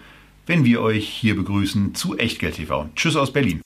wenn 0.46 0.64
wir 0.64 0.80
euch 0.80 1.08
hier 1.08 1.36
begrüßen 1.36 1.94
zu 1.94 2.16
Echtgeld 2.16 2.56
TV. 2.56 2.88
Tschüss 2.96 3.16
aus 3.16 3.32
Berlin. 3.32 3.60